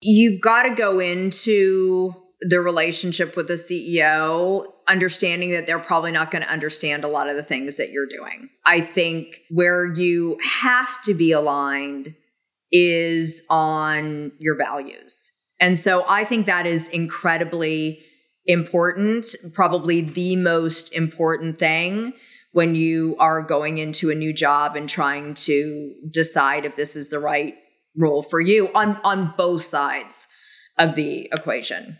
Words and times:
you've 0.00 0.40
got 0.40 0.64
to 0.64 0.74
go 0.74 0.98
into 1.00 2.14
the 2.40 2.60
relationship 2.60 3.36
with 3.36 3.48
the 3.48 3.54
CEO 3.54 4.64
understanding 4.86 5.50
that 5.50 5.66
they're 5.66 5.78
probably 5.78 6.12
not 6.12 6.30
going 6.30 6.42
to 6.42 6.50
understand 6.50 7.04
a 7.04 7.08
lot 7.08 7.28
of 7.28 7.36
the 7.36 7.42
things 7.42 7.76
that 7.76 7.90
you're 7.90 8.06
doing. 8.06 8.48
I 8.64 8.80
think 8.80 9.42
where 9.50 9.92
you 9.92 10.38
have 10.62 11.02
to 11.02 11.14
be 11.14 11.32
aligned 11.32 12.14
is 12.70 13.42
on 13.50 14.32
your 14.38 14.56
values. 14.56 15.30
And 15.60 15.76
so 15.76 16.04
I 16.08 16.24
think 16.24 16.46
that 16.46 16.66
is 16.66 16.88
incredibly 16.88 18.00
important, 18.46 19.26
probably 19.52 20.00
the 20.00 20.36
most 20.36 20.92
important 20.92 21.58
thing 21.58 22.12
when 22.52 22.74
you 22.74 23.16
are 23.18 23.42
going 23.42 23.78
into 23.78 24.10
a 24.10 24.14
new 24.14 24.32
job 24.32 24.76
and 24.76 24.88
trying 24.88 25.34
to 25.34 25.94
decide 26.10 26.64
if 26.64 26.76
this 26.76 26.96
is 26.96 27.10
the 27.10 27.18
right 27.18 27.54
role 27.98 28.22
for 28.22 28.40
you 28.40 28.70
on 28.74 28.98
on 29.04 29.34
both 29.36 29.62
sides 29.62 30.26
of 30.78 30.94
the 30.94 31.28
equation. 31.32 31.98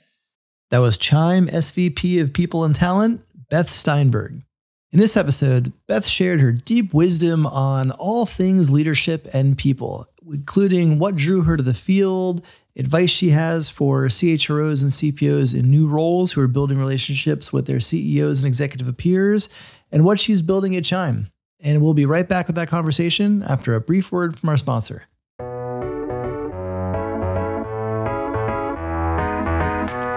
That 0.71 0.79
was 0.79 0.99
Chime 0.99 1.49
SVP 1.49 2.21
of 2.21 2.33
People 2.33 2.65
and 2.65 2.75
Talent, 2.75 3.25
Beth 3.51 3.69
Steinberg. 3.69 4.43
In 4.91 4.99
this 4.99 5.17
episode, 5.17 5.73
Beth 5.87 6.07
shared 6.07 6.41
her 6.41 6.53
deep 6.53 6.95
wisdom 6.95 7.47
on 7.47 7.91
all 7.91 8.25
things 8.25 8.71
leadership 8.71 9.27
and 9.35 9.59
people, 9.59 10.07
including 10.27 10.99
what 10.99 11.17
drew 11.17 11.43
her 11.43 11.59
to 11.59 11.63
the 11.63 11.75
field, 11.75 12.47
advice 12.77 13.11
she 13.11 13.31
has 13.31 13.69
for 13.69 14.07
CHROs 14.07 14.81
and 14.81 14.91
CPOs 14.91 15.59
in 15.59 15.71
new 15.71 15.89
roles 15.89 16.33
who 16.33 16.41
are 16.41 16.49
building 16.49 16.79
relationships 16.79 17.53
with 17.53 17.67
their 17.67 17.81
CEOs 17.81 18.41
and 18.41 18.47
executive 18.47 18.97
peers, 18.97 19.51
and 19.93 20.05
what 20.05 20.19
she's 20.19 20.41
building 20.41 20.75
at 20.77 20.85
Chime. 20.85 21.29
And 21.61 21.83
we'll 21.83 21.95
be 21.95 22.07
right 22.07 22.29
back 22.29 22.47
with 22.47 22.57
that 22.57 22.69
conversation 22.69 23.43
after 23.43 23.75
a 23.75 23.81
brief 23.81 24.13
word 24.13 24.39
from 24.39 24.49
our 24.49 24.57
sponsor. 24.57 25.09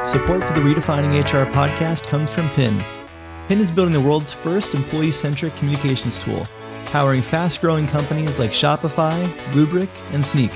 Support 0.03 0.47
for 0.47 0.53
the 0.55 0.61
Redefining 0.61 1.11
HR 1.21 1.47
podcast 1.51 2.07
comes 2.07 2.33
from 2.33 2.49
Pyn. 2.49 2.83
Pyn 3.47 3.59
is 3.59 3.71
building 3.71 3.93
the 3.93 4.01
world's 4.01 4.33
first 4.33 4.73
employee 4.73 5.11
centric 5.11 5.55
communications 5.57 6.17
tool, 6.17 6.47
powering 6.85 7.21
fast 7.21 7.61
growing 7.61 7.85
companies 7.85 8.39
like 8.39 8.49
Shopify, 8.49 9.31
Rubrik, 9.51 9.91
and 10.11 10.23
Snyk. 10.23 10.51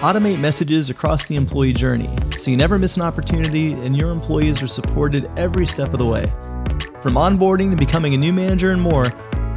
Automate 0.00 0.38
messages 0.38 0.90
across 0.90 1.26
the 1.26 1.36
employee 1.36 1.72
journey 1.72 2.10
so 2.36 2.50
you 2.50 2.56
never 2.58 2.78
miss 2.78 2.96
an 2.96 3.02
opportunity 3.02 3.72
and 3.72 3.96
your 3.96 4.10
employees 4.10 4.62
are 4.62 4.66
supported 4.66 5.30
every 5.38 5.64
step 5.64 5.94
of 5.94 5.98
the 5.98 6.04
way. 6.06 6.26
From 7.00 7.14
onboarding 7.14 7.70
to 7.70 7.76
becoming 7.76 8.12
a 8.12 8.18
new 8.18 8.32
manager 8.32 8.72
and 8.72 8.82
more, 8.82 9.06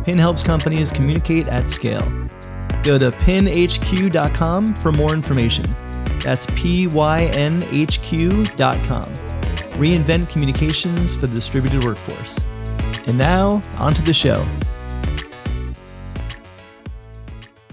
Pyn 0.05 0.17
helps 0.17 0.43
companies 0.43 0.93
communicate 0.93 1.49
at 1.49 1.69
scale. 1.69 2.09
Go 2.83 2.97
to 2.97 3.11
pynhq.com 3.11 4.75
for 4.75 4.93
more 4.93 5.13
information. 5.13 5.75
That's 6.23 6.45
pynhq.com. 6.47 7.53
Reinvent 9.73 10.29
communications 10.29 11.15
for 11.15 11.27
the 11.27 11.35
distributed 11.35 11.83
workforce. 11.83 12.39
And 13.07 13.17
now, 13.17 13.61
onto 13.79 14.01
the 14.01 14.13
show. 14.13 14.47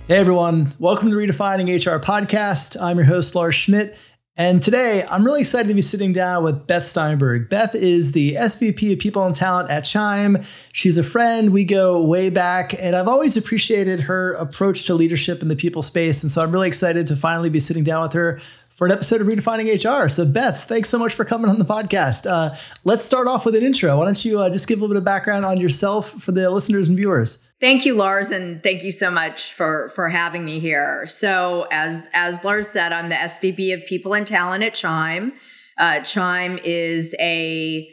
Hey 0.08 0.16
everyone, 0.16 0.72
welcome 0.80 1.08
to 1.10 1.14
Redefining 1.14 1.68
HR 1.68 2.00
podcast. 2.04 2.76
I'm 2.80 2.96
your 2.96 3.06
host, 3.06 3.36
Lars 3.36 3.54
Schmidt. 3.54 3.96
And 4.36 4.62
today, 4.62 5.04
I'm 5.04 5.24
really 5.24 5.40
excited 5.40 5.68
to 5.68 5.74
be 5.74 5.82
sitting 5.82 6.12
down 6.12 6.44
with 6.44 6.66
Beth 6.66 6.86
Steinberg. 6.86 7.48
Beth 7.48 7.74
is 7.74 8.12
the 8.12 8.36
SVP 8.36 8.92
of 8.92 8.98
People 8.98 9.24
and 9.24 9.34
Talent 9.34 9.68
at 9.70 9.82
Chime. 9.82 10.38
She's 10.72 10.96
a 10.96 11.02
friend. 11.02 11.52
We 11.52 11.64
go 11.64 12.02
way 12.02 12.30
back, 12.30 12.72
and 12.78 12.94
I've 12.94 13.08
always 13.08 13.36
appreciated 13.36 14.00
her 14.00 14.34
approach 14.34 14.84
to 14.86 14.94
leadership 14.94 15.42
in 15.42 15.48
the 15.48 15.56
people 15.56 15.82
space. 15.82 16.22
And 16.22 16.30
so 16.30 16.42
I'm 16.42 16.52
really 16.52 16.68
excited 16.68 17.08
to 17.08 17.16
finally 17.16 17.50
be 17.50 17.60
sitting 17.60 17.84
down 17.84 18.02
with 18.02 18.12
her 18.12 18.38
for 18.70 18.86
an 18.86 18.92
episode 18.92 19.20
of 19.20 19.26
Redefining 19.26 19.66
HR. 19.74 20.08
So, 20.08 20.24
Beth, 20.24 20.64
thanks 20.64 20.88
so 20.88 20.98
much 20.98 21.12
for 21.12 21.24
coming 21.24 21.50
on 21.50 21.58
the 21.58 21.64
podcast. 21.66 22.24
Uh, 22.24 22.56
let's 22.84 23.04
start 23.04 23.26
off 23.26 23.44
with 23.44 23.56
an 23.56 23.62
intro. 23.62 23.98
Why 23.98 24.04
don't 24.04 24.24
you 24.24 24.40
uh, 24.40 24.48
just 24.48 24.68
give 24.68 24.78
a 24.78 24.80
little 24.80 24.94
bit 24.94 24.98
of 24.98 25.04
background 25.04 25.44
on 25.44 25.60
yourself 25.60 26.10
for 26.22 26.32
the 26.32 26.48
listeners 26.48 26.88
and 26.88 26.96
viewers? 26.96 27.49
Thank 27.60 27.84
you, 27.84 27.94
Lars, 27.94 28.30
and 28.30 28.62
thank 28.62 28.82
you 28.82 28.90
so 28.90 29.10
much 29.10 29.52
for 29.52 29.90
for 29.94 30.08
having 30.08 30.46
me 30.46 30.60
here. 30.60 31.04
So, 31.04 31.68
as 31.70 32.08
as 32.14 32.42
Lars 32.42 32.70
said, 32.70 32.90
I'm 32.90 33.10
the 33.10 33.16
SVP 33.16 33.74
of 33.74 33.84
People 33.84 34.14
and 34.14 34.26
Talent 34.26 34.64
at 34.64 34.72
Chime. 34.72 35.34
Uh, 35.78 36.00
Chime 36.00 36.58
is 36.64 37.14
a 37.20 37.86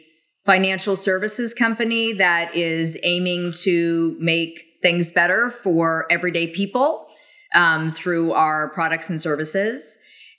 financial 0.46 0.96
services 0.96 1.52
company 1.52 2.14
that 2.14 2.56
is 2.56 2.98
aiming 3.02 3.52
to 3.64 4.16
make 4.18 4.64
things 4.80 5.10
better 5.10 5.50
for 5.50 6.06
everyday 6.10 6.46
people 6.46 7.06
um, 7.54 7.90
through 7.90 8.32
our 8.32 8.70
products 8.70 9.10
and 9.10 9.20
services. 9.20 9.98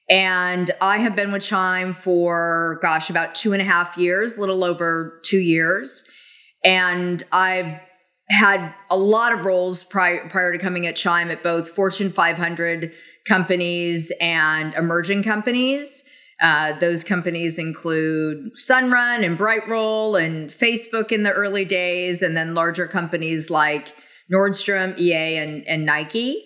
And 0.09 0.71
I 0.81 0.97
have 0.97 1.15
been 1.15 1.31
with 1.31 1.43
Chime 1.43 1.93
for, 1.93 2.79
gosh, 2.81 3.11
about 3.11 3.35
two 3.35 3.53
and 3.53 3.61
a 3.61 3.65
half 3.65 3.95
years, 3.95 4.37
a 4.37 4.39
little 4.39 4.63
over 4.63 5.21
two 5.23 5.37
years. 5.37 6.03
And 6.63 7.21
I've 7.31 7.79
had 8.29 8.73
a 8.89 8.97
lot 8.97 9.33
of 9.33 9.45
roles 9.45 9.83
prior, 9.83 10.27
prior 10.29 10.51
to 10.51 10.57
coming 10.57 10.85
at 10.85 10.95
Chime 10.95 11.31
at 11.31 11.41
both 11.41 11.69
Fortune 11.69 12.11
500 12.11 12.93
companies 13.27 14.11
and 14.21 14.73
emerging 14.75 15.23
companies. 15.23 16.03
Uh, 16.41 16.77
those 16.79 17.03
companies 17.03 17.57
include 17.57 18.51
Sunrun 18.55 19.25
and 19.25 19.37
Brightroll 19.37 20.21
and 20.23 20.49
Facebook 20.49 21.11
in 21.11 21.23
the 21.23 21.33
early 21.33 21.65
days, 21.65 22.21
and 22.21 22.37
then 22.37 22.53
larger 22.53 22.87
companies 22.87 23.49
like 23.49 23.93
Nordstrom, 24.31 24.97
EA, 24.97 25.37
and, 25.37 25.67
and 25.67 25.85
Nike. 25.85 26.45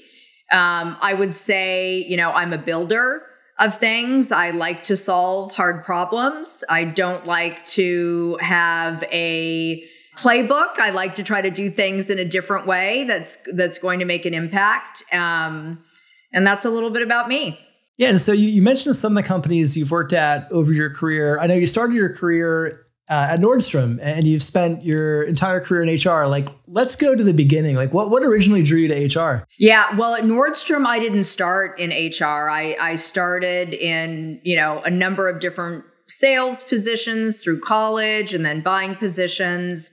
Um, 0.51 0.97
I 1.01 1.13
would 1.13 1.35
say, 1.35 2.03
you 2.07 2.17
know, 2.17 2.31
I'm 2.31 2.53
a 2.53 2.57
builder 2.57 3.21
of 3.59 3.77
things. 3.77 4.31
I 4.31 4.49
like 4.49 4.83
to 4.83 4.97
solve 4.97 5.51
hard 5.53 5.83
problems. 5.83 6.63
I 6.69 6.85
don't 6.85 7.25
like 7.25 7.65
to 7.67 8.37
have 8.41 9.03
a 9.11 9.83
playbook. 10.17 10.77
I 10.79 10.89
like 10.91 11.15
to 11.15 11.23
try 11.23 11.41
to 11.41 11.49
do 11.49 11.69
things 11.69 12.09
in 12.09 12.19
a 12.19 12.25
different 12.25 12.67
way 12.67 13.03
that's 13.05 13.37
that's 13.53 13.77
going 13.77 13.99
to 13.99 14.05
make 14.05 14.25
an 14.25 14.33
impact. 14.33 15.03
Um, 15.11 15.83
and 16.31 16.45
that's 16.45 16.65
a 16.65 16.69
little 16.69 16.89
bit 16.89 17.01
about 17.01 17.27
me. 17.27 17.59
Yeah, 17.97 18.09
and 18.09 18.19
so 18.19 18.31
you, 18.31 18.47
you 18.47 18.61
mentioned 18.61 18.95
some 18.95 19.15
of 19.15 19.23
the 19.23 19.27
companies 19.27 19.77
you've 19.77 19.91
worked 19.91 20.13
at 20.13 20.51
over 20.51 20.73
your 20.73 20.89
career. 20.89 21.39
I 21.39 21.45
know 21.45 21.53
you 21.53 21.67
started 21.67 21.93
your 21.93 22.13
career 22.13 22.83
uh, 23.09 23.27
at 23.31 23.39
Nordstrom 23.39 23.99
and 24.01 24.25
you've 24.25 24.41
spent 24.41 24.83
your 24.83 25.23
entire 25.23 25.59
career 25.59 25.83
in 25.83 25.89
HR. 25.95 26.25
Like, 26.25 26.49
let's 26.67 26.95
go 26.95 27.15
to 27.15 27.23
the 27.23 27.33
beginning. 27.33 27.75
Like, 27.75 27.93
what, 27.93 28.09
what 28.09 28.23
originally 28.23 28.63
drew 28.63 28.79
you 28.79 28.87
to 28.87 29.19
HR? 29.19 29.45
Yeah, 29.59 29.95
well, 29.95 30.15
at 30.15 30.23
Nordstrom, 30.23 30.85
I 30.85 30.99
didn't 30.99 31.25
start 31.25 31.79
in 31.79 31.91
HR. 31.91 32.49
I, 32.49 32.75
I 32.79 32.95
started 32.95 33.73
in, 33.73 34.41
you 34.43 34.55
know, 34.55 34.81
a 34.81 34.89
number 34.89 35.29
of 35.29 35.39
different 35.39 35.85
sales 36.07 36.61
positions 36.63 37.41
through 37.41 37.59
college 37.61 38.33
and 38.33 38.45
then 38.45 38.61
buying 38.61 38.95
positions. 38.95 39.91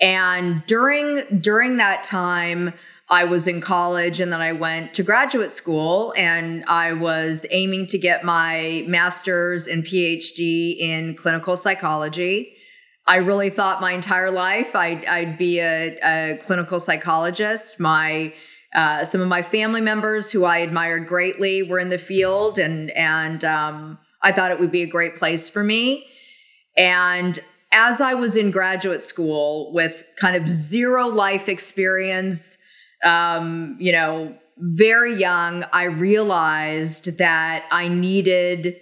And 0.00 0.64
during 0.66 1.40
during 1.40 1.76
that 1.76 2.02
time, 2.02 2.72
I 3.10 3.24
was 3.24 3.46
in 3.46 3.60
college 3.60 4.20
and 4.20 4.32
then 4.32 4.40
I 4.40 4.52
went 4.52 4.92
to 4.94 5.02
graduate 5.02 5.50
school 5.50 6.12
and 6.16 6.64
I 6.66 6.92
was 6.92 7.46
aiming 7.50 7.86
to 7.88 7.98
get 7.98 8.22
my 8.22 8.84
master's 8.86 9.66
and 9.66 9.82
PhD 9.82 10.78
in 10.78 11.14
clinical 11.14 11.56
psychology. 11.56 12.52
I 13.06 13.16
really 13.16 13.48
thought 13.48 13.80
my 13.80 13.92
entire 13.92 14.30
life 14.30 14.76
I'd, 14.76 15.06
I'd 15.06 15.38
be 15.38 15.60
a, 15.60 15.96
a, 16.02 16.36
clinical 16.44 16.78
psychologist. 16.78 17.80
My 17.80 18.34
uh, 18.74 19.02
some 19.04 19.22
of 19.22 19.28
my 19.28 19.40
family 19.40 19.80
members 19.80 20.30
who 20.30 20.44
I 20.44 20.58
admired 20.58 21.08
greatly 21.08 21.62
were 21.62 21.78
in 21.78 21.88
the 21.88 21.96
field, 21.96 22.58
and 22.58 22.90
and 22.90 23.42
um, 23.42 23.98
I 24.22 24.32
thought 24.32 24.50
it 24.50 24.58
would 24.60 24.72
be 24.72 24.82
a 24.82 24.86
great 24.86 25.16
place 25.16 25.48
for 25.48 25.62
me. 25.62 26.06
And 26.76 27.38
as 27.72 28.00
I 28.00 28.14
was 28.14 28.36
in 28.36 28.50
graduate 28.50 29.02
school 29.02 29.72
with 29.72 30.04
kind 30.20 30.36
of 30.36 30.48
zero 30.48 31.06
life 31.06 31.48
experience, 31.48 32.56
um, 33.04 33.76
you 33.78 33.92
know, 33.92 34.36
very 34.58 35.14
young, 35.14 35.64
I 35.72 35.84
realized 35.84 37.18
that 37.18 37.64
I 37.70 37.88
needed 37.88 38.76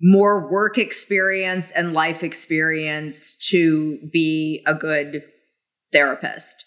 more 0.00 0.50
work 0.50 0.76
experience 0.76 1.70
and 1.70 1.94
life 1.94 2.22
experience 2.22 3.38
to 3.50 3.98
be 4.12 4.62
a 4.66 4.74
good 4.74 5.22
therapist. 5.92 6.64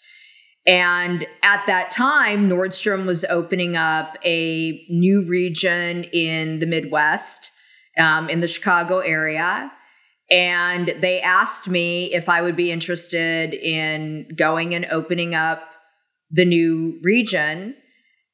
And 0.66 1.26
at 1.42 1.64
that 1.66 1.90
time, 1.90 2.48
Nordstrom 2.48 3.06
was 3.06 3.24
opening 3.24 3.76
up 3.76 4.16
a 4.24 4.84
new 4.90 5.24
region 5.24 6.04
in 6.04 6.58
the 6.58 6.66
Midwest, 6.66 7.50
um, 7.98 8.28
in 8.28 8.40
the 8.40 8.48
Chicago 8.48 8.98
area. 8.98 9.72
And 10.30 10.94
they 11.00 11.20
asked 11.20 11.68
me 11.68 12.12
if 12.12 12.28
I 12.28 12.42
would 12.42 12.56
be 12.56 12.70
interested 12.70 13.54
in 13.54 14.28
going 14.36 14.74
and 14.74 14.86
opening 14.86 15.34
up 15.34 15.62
the 16.30 16.44
new 16.44 17.00
region. 17.02 17.74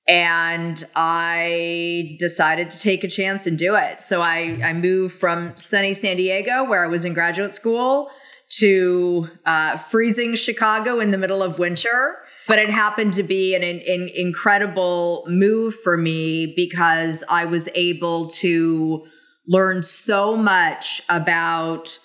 And 0.09 0.85
I 0.95 2.17
decided 2.19 2.71
to 2.71 2.79
take 2.79 3.05
a 3.05 3.09
chance 3.09 3.47
and 3.47 3.57
do 3.59 3.75
it. 3.77 4.03
So 4.03 4.21
I, 4.21 4.61
I 4.63 4.73
moved 4.73 5.15
from 5.15 5.57
sunny 5.57 5.95
San 5.95 6.17
Diego, 6.17 6.65
where 6.65 6.85
I 6.85 6.89
was 6.89 7.05
in 7.05 7.15
graduate 7.15 7.55
school, 7.55 8.11
to 8.59 9.29
uh, 9.47 9.79
freezing 9.79 10.35
Chicago 10.35 11.01
in 11.01 11.11
the 11.11 11.19
middle 11.19 11.43
of 11.43 11.59
winter. 11.59 12.19
But 12.47 12.59
it 12.59 12.69
happened 12.69 13.15
to 13.15 13.23
be 13.23 13.55
an, 13.55 13.63
an 13.63 14.11
incredible 14.15 15.25
move 15.27 15.75
for 15.77 15.97
me 15.97 16.53
because 16.55 17.25
I 17.31 17.47
was 17.47 17.69
able 17.75 18.29
to 18.31 19.07
learned 19.47 19.85
so 19.85 20.37
much 20.37 21.03
about 21.09 21.99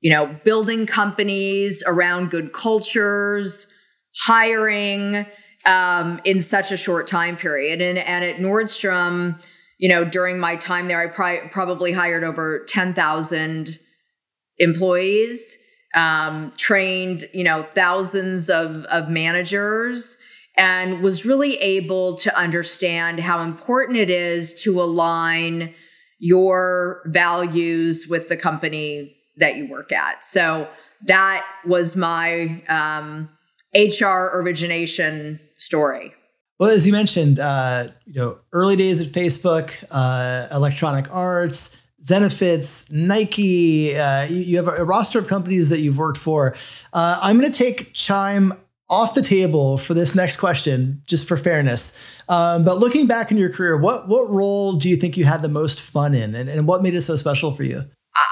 you 0.00 0.10
know 0.10 0.36
building 0.44 0.86
companies 0.86 1.82
around 1.86 2.30
good 2.30 2.52
cultures 2.52 3.66
hiring 4.26 5.26
um, 5.64 6.20
in 6.24 6.40
such 6.40 6.72
a 6.72 6.76
short 6.76 7.06
time 7.06 7.36
period. 7.36 7.80
And, 7.80 7.98
and 7.98 8.24
at 8.24 8.36
nordstrom 8.36 9.40
you 9.82 9.88
know 9.88 10.04
during 10.04 10.38
my 10.38 10.56
time 10.56 10.86
there 10.88 11.00
i 11.00 11.08
pri- 11.08 11.48
probably 11.48 11.92
hired 11.92 12.24
over 12.24 12.64
10000 12.66 13.78
employees 14.58 15.56
um, 15.94 16.52
trained 16.56 17.24
you 17.34 17.44
know 17.44 17.64
thousands 17.74 18.48
of, 18.48 18.84
of 18.86 19.10
managers 19.10 20.16
and 20.56 21.02
was 21.02 21.24
really 21.24 21.56
able 21.58 22.16
to 22.16 22.34
understand 22.38 23.20
how 23.20 23.42
important 23.42 23.98
it 23.98 24.10
is 24.10 24.62
to 24.62 24.80
align 24.80 25.74
your 26.22 27.02
values 27.06 28.06
with 28.08 28.28
the 28.28 28.36
company 28.36 29.16
that 29.38 29.56
you 29.56 29.66
work 29.68 29.90
at. 29.90 30.22
So 30.22 30.68
that 31.06 31.44
was 31.66 31.96
my 31.96 32.62
um, 32.68 33.28
HR 33.74 34.30
origination 34.32 35.40
story. 35.56 36.14
Well, 36.60 36.70
as 36.70 36.86
you 36.86 36.92
mentioned, 36.92 37.40
uh, 37.40 37.88
you 38.06 38.20
know, 38.20 38.38
early 38.52 38.76
days 38.76 39.00
at 39.00 39.08
Facebook, 39.08 39.72
uh, 39.90 40.46
Electronic 40.54 41.12
Arts, 41.12 41.84
Zenefits, 42.04 42.88
Nike. 42.92 43.96
Uh, 43.96 44.22
you, 44.26 44.36
you, 44.42 44.56
have 44.58 44.68
a, 44.68 44.82
a, 44.82 44.84
roster 44.84 45.18
of 45.18 45.26
companies 45.26 45.70
that 45.70 45.80
you've 45.80 45.98
worked 45.98 46.18
for. 46.18 46.54
Uh, 46.92 47.18
I'm 47.20 47.36
going 47.40 47.50
to 47.50 47.58
take 47.58 47.94
Chime 47.94 48.52
off 48.88 49.14
the 49.14 49.22
table 49.22 49.76
for 49.76 49.94
this 49.94 50.14
next 50.14 50.36
question, 50.36 51.02
just 51.04 51.26
for 51.26 51.36
fairness. 51.36 51.98
Um, 52.32 52.64
but 52.64 52.78
looking 52.78 53.06
back 53.06 53.30
in 53.30 53.36
your 53.36 53.52
career, 53.52 53.76
what 53.76 54.08
what 54.08 54.30
role 54.30 54.72
do 54.72 54.88
you 54.88 54.96
think 54.96 55.18
you 55.18 55.26
had 55.26 55.42
the 55.42 55.50
most 55.50 55.82
fun 55.82 56.14
in, 56.14 56.34
and, 56.34 56.48
and 56.48 56.66
what 56.66 56.82
made 56.82 56.94
it 56.94 57.02
so 57.02 57.16
special 57.16 57.52
for 57.52 57.62
you? 57.62 57.84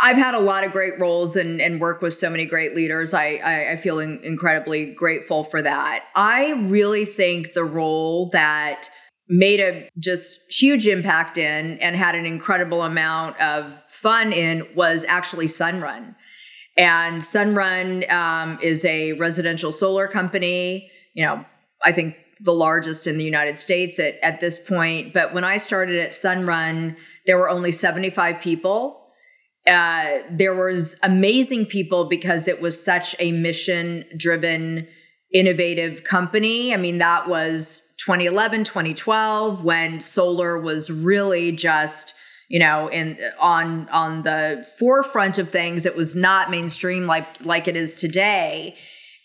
I've 0.02 0.16
had 0.16 0.34
a 0.34 0.38
lot 0.38 0.64
of 0.64 0.72
great 0.72 0.98
roles 0.98 1.36
and, 1.36 1.60
and 1.60 1.80
work 1.80 2.00
with 2.00 2.14
so 2.14 2.30
many 2.30 2.46
great 2.46 2.74
leaders. 2.74 3.12
I, 3.12 3.36
I, 3.36 3.72
I 3.72 3.76
feel 3.76 3.98
in, 3.98 4.20
incredibly 4.22 4.94
grateful 4.94 5.44
for 5.44 5.60
that. 5.60 6.04
I 6.16 6.52
really 6.52 7.04
think 7.04 7.52
the 7.52 7.64
role 7.64 8.30
that 8.32 8.88
made 9.28 9.60
a 9.60 9.88
just 9.98 10.38
huge 10.50 10.86
impact 10.86 11.36
in 11.36 11.78
and 11.78 11.94
had 11.94 12.14
an 12.14 12.24
incredible 12.24 12.82
amount 12.82 13.38
of 13.40 13.84
fun 13.88 14.32
in 14.32 14.66
was 14.74 15.04
actually 15.04 15.46
Sunrun. 15.46 16.14
And 16.76 17.20
Sunrun 17.20 18.10
um, 18.10 18.58
is 18.62 18.84
a 18.84 19.12
residential 19.12 19.72
solar 19.72 20.08
company. 20.08 20.90
You 21.14 21.26
know, 21.26 21.44
I 21.84 21.92
think 21.92 22.16
the 22.42 22.52
largest 22.52 23.06
in 23.06 23.18
the 23.18 23.24
United 23.24 23.58
States 23.58 23.98
at, 23.98 24.14
at 24.22 24.40
this 24.40 24.58
point. 24.58 25.12
But 25.12 25.34
when 25.34 25.44
I 25.44 25.58
started 25.58 25.98
at 26.00 26.10
Sunrun, 26.10 26.96
there 27.26 27.38
were 27.38 27.50
only 27.50 27.72
75 27.72 28.40
people. 28.40 29.00
Uh, 29.66 30.20
there 30.30 30.54
was 30.54 30.96
amazing 31.02 31.66
people 31.66 32.06
because 32.06 32.48
it 32.48 32.62
was 32.62 32.82
such 32.82 33.14
a 33.18 33.30
mission 33.30 34.04
driven, 34.16 34.88
innovative 35.32 36.02
company. 36.02 36.72
I 36.72 36.78
mean, 36.78 36.98
that 36.98 37.28
was 37.28 37.80
2011, 38.04 38.64
2012 38.64 39.62
when 39.62 40.00
solar 40.00 40.58
was 40.58 40.90
really 40.90 41.52
just 41.52 42.14
you 42.50 42.58
know 42.58 42.88
in 42.88 43.16
on 43.38 43.88
on 43.90 44.22
the 44.22 44.66
forefront 44.78 45.38
of 45.38 45.48
things 45.48 45.86
it 45.86 45.96
was 45.96 46.14
not 46.14 46.50
mainstream 46.50 47.06
like 47.06 47.24
like 47.44 47.66
it 47.68 47.76
is 47.76 47.94
today 47.94 48.76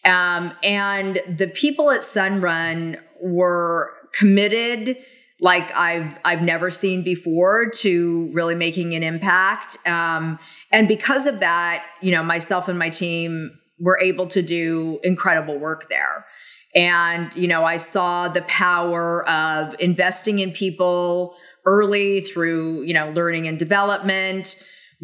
um, 0.06 0.54
and 0.64 1.20
the 1.28 1.48
people 1.48 1.90
at 1.90 2.02
sunrun 2.02 2.98
were 3.26 3.92
committed 4.14 4.98
like 5.42 5.76
I've 5.76 6.18
I've 6.24 6.42
never 6.42 6.70
seen 6.70 7.04
before 7.04 7.70
to 7.70 8.30
really 8.34 8.56
making 8.56 8.96
an 8.96 9.04
impact. 9.04 9.78
Um, 9.88 10.40
and 10.72 10.88
because 10.88 11.26
of 11.26 11.40
that, 11.40 11.86
you 12.02 12.12
know, 12.12 12.24
myself 12.24 12.68
and 12.68 12.80
my 12.80 12.90
team 12.90 13.52
were 13.80 14.00
able 14.00 14.28
to 14.28 14.42
do 14.42 15.00
incredible 15.04 15.60
work 15.60 15.88
there. 15.90 16.26
And 16.74 17.34
you 17.36 17.48
know, 17.48 17.64
I 17.64 17.78
saw 17.78 18.28
the 18.30 18.44
power 18.44 19.28
of 19.30 19.76
investing 19.80 20.40
in 20.40 20.52
people 20.52 21.36
early 21.66 22.22
through 22.22 22.84
you 22.84 22.94
know 22.94 23.12
learning 23.12 23.48
and 23.48 23.60
development. 23.60 24.56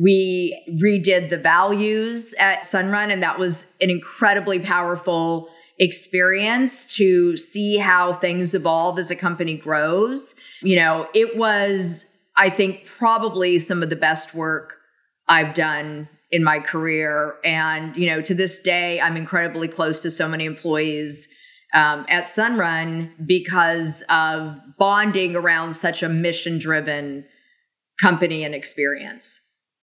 We 0.02 0.58
redid 0.82 1.30
the 1.30 1.38
values 1.38 2.34
at 2.40 2.62
Sunrun, 2.62 3.12
and 3.12 3.22
that 3.22 3.38
was 3.38 3.76
an 3.82 3.90
incredibly 3.90 4.60
powerful 4.60 5.50
experience 5.82 6.86
to 6.96 7.36
see 7.36 7.78
how 7.78 8.14
things 8.14 8.54
evolve 8.54 9.00
as 9.00 9.10
a 9.10 9.16
company 9.16 9.58
grows. 9.58 10.36
You 10.62 10.76
know, 10.76 11.10
it 11.16 11.36
was, 11.36 12.06
I 12.38 12.52
think, 12.52 12.86
probably 12.86 13.58
some 13.58 13.82
of 13.82 13.90
the 13.90 13.96
best 13.96 14.36
work 14.36 14.78
I've 15.28 15.56
done 15.56 16.08
in 16.30 16.44
my 16.44 16.60
career. 16.60 17.36
And, 17.44 17.98
you 17.98 18.06
know, 18.06 18.22
to 18.22 18.36
this 18.36 18.62
day, 18.62 19.02
I'm 19.02 19.18
incredibly 19.18 19.68
close 19.68 20.00
to 20.02 20.12
so 20.12 20.28
many 20.30 20.46
employees 20.46 21.28
um, 21.74 22.06
at 22.08 22.26
Sunrun 22.26 23.12
because 23.26 24.04
of 24.08 24.60
bonding 24.78 25.36
around 25.36 25.74
such 25.74 26.04
a 26.04 26.10
mission 26.10 26.60
driven 26.60 27.26
company 28.00 28.44
and 28.44 28.54
experience. 28.54 29.41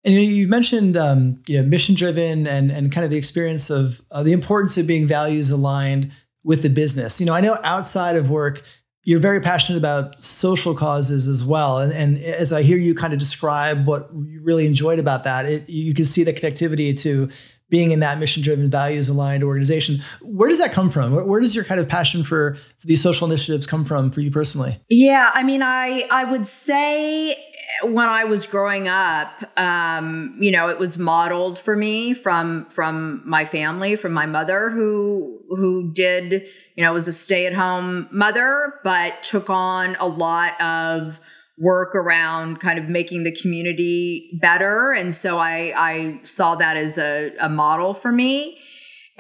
And 0.09 0.17
you 0.17 0.49
mentioned 0.49 0.97
um, 0.97 1.43
you 1.47 1.59
know 1.59 1.69
mission 1.69 1.95
driven 1.95 2.47
and 2.47 2.71
and 2.71 2.91
kind 2.91 3.05
of 3.05 3.11
the 3.11 3.19
experience 3.19 3.69
of 3.69 4.01
uh, 4.11 4.23
the 4.23 4.33
importance 4.33 4.79
of 4.79 4.87
being 4.87 5.07
values 5.07 5.51
aligned 5.51 6.11
with 6.45 6.63
the 6.63 6.71
business. 6.71 7.21
You 7.21 7.27
know, 7.27 7.35
I 7.35 7.43
know 7.43 7.59
outside 7.63 8.17
of 8.17 8.31
work, 8.31 8.63
you're 9.05 9.21
very 9.21 9.41
passionate 9.41 9.77
about 9.77 10.19
social 10.19 10.75
causes 10.75 11.27
as 11.27 11.45
well. 11.45 11.79
And, 11.79 11.93
and 11.93 12.19
as 12.25 12.55
I 12.55 12.63
hear 12.63 12.79
you 12.79 12.95
kind 12.95 13.13
of 13.13 13.19
describe 13.19 13.87
what 13.87 14.09
you 14.25 14.41
really 14.43 14.65
enjoyed 14.65 14.99
about 14.99 15.25
that, 15.25 15.45
it, 15.45 15.69
you 15.69 15.93
can 15.93 16.07
see 16.07 16.25
the 16.25 16.33
connectivity 16.33 16.99
to 17.03 17.29
being 17.71 17.91
in 17.91 18.01
that 18.01 18.19
mission 18.19 18.43
driven, 18.43 18.71
values 18.71 19.09
aligned 19.09 19.43
organization. 19.43 19.99
Where 20.23 20.49
does 20.49 20.59
that 20.59 20.73
come 20.73 20.91
from? 20.91 21.13
Where, 21.13 21.25
where 21.25 21.41
does 21.41 21.55
your 21.55 21.65
kind 21.65 21.81
of 21.81 21.89
passion 21.89 22.25
for, 22.25 22.55
for 22.55 22.87
these 22.87 23.03
social 23.03 23.27
initiatives 23.27 23.67
come 23.67 23.85
from 23.85 24.11
for 24.11 24.23
you 24.23 24.31
personally? 24.31 24.81
Yeah, 24.89 25.31
I 25.35 25.43
mean, 25.43 25.63
I 25.63 26.07
I 26.11 26.25
would 26.25 26.47
say 26.47 27.37
when 27.83 28.09
I 28.09 28.25
was 28.25 28.47
growing 28.47 28.89
up, 28.89 29.43
um, 29.59 30.37
you 30.41 30.51
know, 30.51 30.69
it 30.69 30.79
was 30.79 30.99
modeled 30.99 31.59
for 31.59 31.77
me 31.77 32.15
from 32.15 32.67
from 32.71 33.23
my 33.25 33.45
family, 33.45 33.97
from 33.97 34.13
my 34.13 34.27
mother, 34.27 34.71
who 34.71 35.41
who 35.51 35.93
did, 35.93 36.47
you 36.77 36.83
know, 36.85 36.93
was 36.93 37.09
a 37.09 37.13
stay 37.13 37.47
at 37.47 37.55
home 37.55 38.09
mother, 38.11 38.75
but 38.85 39.23
took 39.23 39.51
on 39.51 39.97
a 40.01 40.07
lot 40.07 40.61
of 40.61 41.21
work 41.59 41.95
around 41.95 42.61
kind 42.61 42.79
of 42.79 42.89
making 42.89 43.25
the 43.25 43.35
community 43.35 44.39
better, 44.41 44.93
and 44.93 45.13
so 45.13 45.39
I 45.39 45.73
I 45.77 46.21
saw 46.25 46.55
that 46.57 46.77
as 46.77 46.99
a, 46.99 47.33
a 47.41 47.49
model 47.49 47.95
for 47.95 48.13
me. 48.13 48.59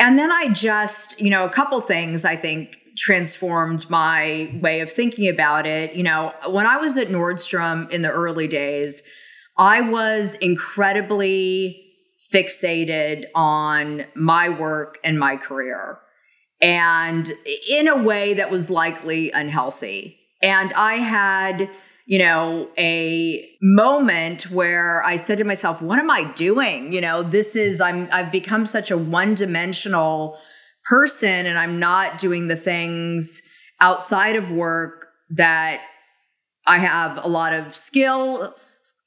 And 0.01 0.17
then 0.17 0.31
I 0.31 0.49
just, 0.49 1.21
you 1.21 1.29
know, 1.29 1.45
a 1.45 1.51
couple 1.51 1.81
things 1.81 2.25
I 2.25 2.37
think 2.37 2.79
transformed 2.99 3.89
my 3.89 4.59
way 4.61 4.81
of 4.81 4.93
thinking 4.93 5.29
about 5.29 5.67
it. 5.67 5.95
You 5.95 6.03
know, 6.03 6.35
when 6.49 6.67
I 6.67 6.77
was 6.77 6.99
at 6.99 7.09
Nordstrom 7.09 7.89
in 7.91 8.03
the 8.03 8.11
early 8.11 8.49
days, 8.49 9.03
I 9.57 9.81
was 9.81 10.35
incredibly 10.35 11.85
fixated 12.33 13.25
on 13.35 14.05
my 14.15 14.49
work 14.49 14.99
and 15.03 15.19
my 15.19 15.37
career, 15.37 15.99
and 16.61 17.33
in 17.71 17.89
a 17.89 18.03
way 18.03 18.35
that 18.35 18.51
was 18.51 18.69
likely 18.69 19.31
unhealthy. 19.31 20.19
And 20.43 20.73
I 20.75 20.95
had, 20.97 21.71
you 22.07 22.19
know, 22.19 22.69
a 22.79 23.49
moment 23.63 24.51
where 24.51 25.03
I 25.05 25.17
said 25.17 25.39
to 25.39 25.45
myself, 25.45 25.81
what 25.81 25.99
am 25.99 26.11
I 26.11 26.25
doing? 26.33 26.93
You 26.93 27.01
know, 27.01 27.23
this 27.23 27.57
is, 27.57 27.81
I'm, 27.81 28.09
I've 28.13 28.31
become 28.31 28.67
such 28.67 28.91
a 28.91 28.99
one 28.99 29.35
dimensional 29.35 30.39
person 30.89 31.47
and 31.47 31.59
I'm 31.59 31.79
not 31.79 32.19
doing 32.19 32.49
the 32.49 32.57
things 32.57 33.43
outside 33.81 34.37
of 34.37 34.51
work 34.51 35.09
that 35.31 35.83
I 36.67 36.79
have 36.79 37.23
a 37.25 37.29
lot 37.29 37.53
of 37.53 37.75
skill 37.75 38.55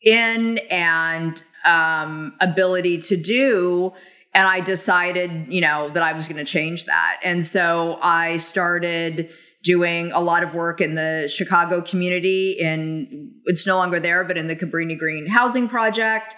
in 0.04 0.58
and 0.70 1.42
um, 1.66 2.36
ability 2.40 3.00
to 3.02 3.18
do. 3.18 3.94
And 4.34 4.48
I 4.48 4.62
decided, 4.62 5.48
you 5.50 5.62
know, 5.62 5.90
that 5.90 6.02
I 6.02 6.14
was 6.14 6.28
going 6.28 6.44
to 6.44 6.50
change 6.50 6.86
that. 6.86 7.20
And 7.24 7.44
so 7.44 8.00
I 8.02 8.38
started 8.38 9.30
doing 9.64 10.12
a 10.12 10.20
lot 10.20 10.42
of 10.42 10.56
work 10.56 10.82
in 10.82 10.96
the 10.96 11.32
Chicago 11.32 11.82
community 11.82 12.54
in 12.54 13.32
it's 13.46 13.68
no 13.68 13.78
longer 13.78 14.00
there, 14.00 14.24
but 14.24 14.38
in 14.38 14.48
the 14.48 14.56
Cabrini 14.56 14.98
Green 14.98 15.28
Housing 15.28 15.68
Project. 15.68 16.36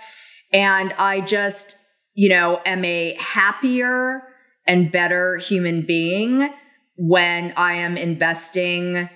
And 0.51 0.93
I 0.93 1.21
just, 1.21 1.75
you 2.15 2.29
know, 2.29 2.61
am 2.65 2.83
a 2.83 3.15
happier, 3.19 4.23
and 4.65 4.91
better 4.91 5.37
human 5.37 5.81
being 5.81 6.49
when 6.95 7.53
I 7.57 7.73
am 7.73 7.97
investing 7.97 9.09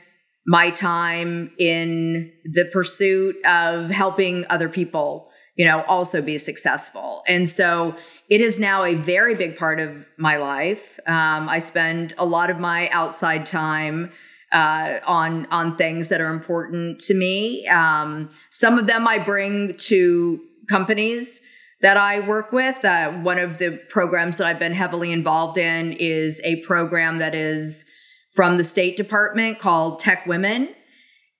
my 0.45 0.69
time 0.69 1.51
in 1.59 2.31
the 2.45 2.65
pursuit 2.71 3.35
of 3.45 3.89
helping 3.89 4.45
other 4.49 4.69
people, 4.69 5.29
you 5.55 5.65
know, 5.65 5.83
also 5.83 6.21
be 6.21 6.37
successful. 6.37 7.23
And 7.27 7.47
so 7.47 7.95
it 8.29 8.39
is 8.39 8.57
now 8.57 8.85
a 8.85 8.95
very 8.95 9.35
big 9.35 9.57
part 9.57 9.79
of 9.79 10.07
my 10.17 10.37
life. 10.37 10.99
Um, 11.05 11.49
I 11.49 11.59
spend 11.59 12.13
a 12.17 12.25
lot 12.25 12.49
of 12.49 12.59
my 12.59 12.89
outside 12.89 13.45
time 13.45 14.11
uh, 14.51 14.99
on 15.05 15.45
on 15.47 15.75
things 15.75 16.07
that 16.07 16.21
are 16.21 16.31
important 16.31 17.01
to 17.01 17.13
me. 17.13 17.67
Um, 17.67 18.29
some 18.49 18.79
of 18.79 18.87
them 18.87 19.05
I 19.05 19.19
bring 19.19 19.75
to 19.75 20.39
companies 20.69 21.41
that 21.81 21.97
I 21.97 22.19
work 22.19 22.51
with. 22.51 22.83
Uh, 22.83 23.11
one 23.11 23.39
of 23.39 23.57
the 23.57 23.79
programs 23.89 24.37
that 24.37 24.47
I've 24.47 24.59
been 24.59 24.73
heavily 24.73 25.11
involved 25.11 25.57
in 25.57 25.93
is 25.93 26.41
a 26.43 26.57
program 26.61 27.19
that 27.19 27.35
is 27.35 27.85
from 28.33 28.57
the 28.57 28.63
State 28.63 28.97
Department 28.97 29.59
called 29.59 29.99
Tech 29.99 30.25
Women. 30.25 30.69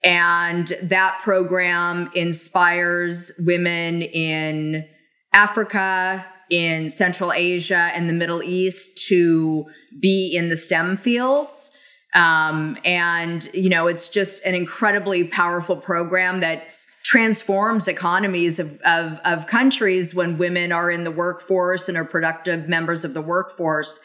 And 0.03 0.71
that 0.83 1.19
program 1.23 2.11
inspires 2.13 3.31
women 3.39 4.01
in 4.03 4.87
Africa, 5.33 6.25
in 6.49 6.89
Central 6.89 7.33
Asia, 7.33 7.91
and 7.93 8.09
the 8.09 8.13
Middle 8.13 8.43
East 8.43 9.07
to 9.07 9.65
be 9.99 10.33
in 10.35 10.49
the 10.49 10.57
STEM 10.57 10.97
fields. 10.97 11.71
Um, 12.13 12.77
and, 12.85 13.47
you 13.53 13.69
know, 13.69 13.87
it's 13.87 14.07
just 14.07 14.41
an 14.45 14.55
incredibly 14.55 15.23
powerful 15.25 15.75
program 15.75 16.39
that 16.39 16.63
transforms 17.07 17.87
economies 17.87 18.59
of, 18.59 18.81
of, 18.81 19.17
of 19.23 19.47
countries 19.47 20.13
when 20.13 20.37
women 20.37 20.73
are 20.73 20.91
in 20.91 21.05
the 21.05 21.11
workforce 21.11 21.87
and 21.87 21.97
are 21.97 22.03
productive 22.03 22.67
members 22.67 23.05
of 23.05 23.13
the 23.13 23.21
workforce. 23.21 24.01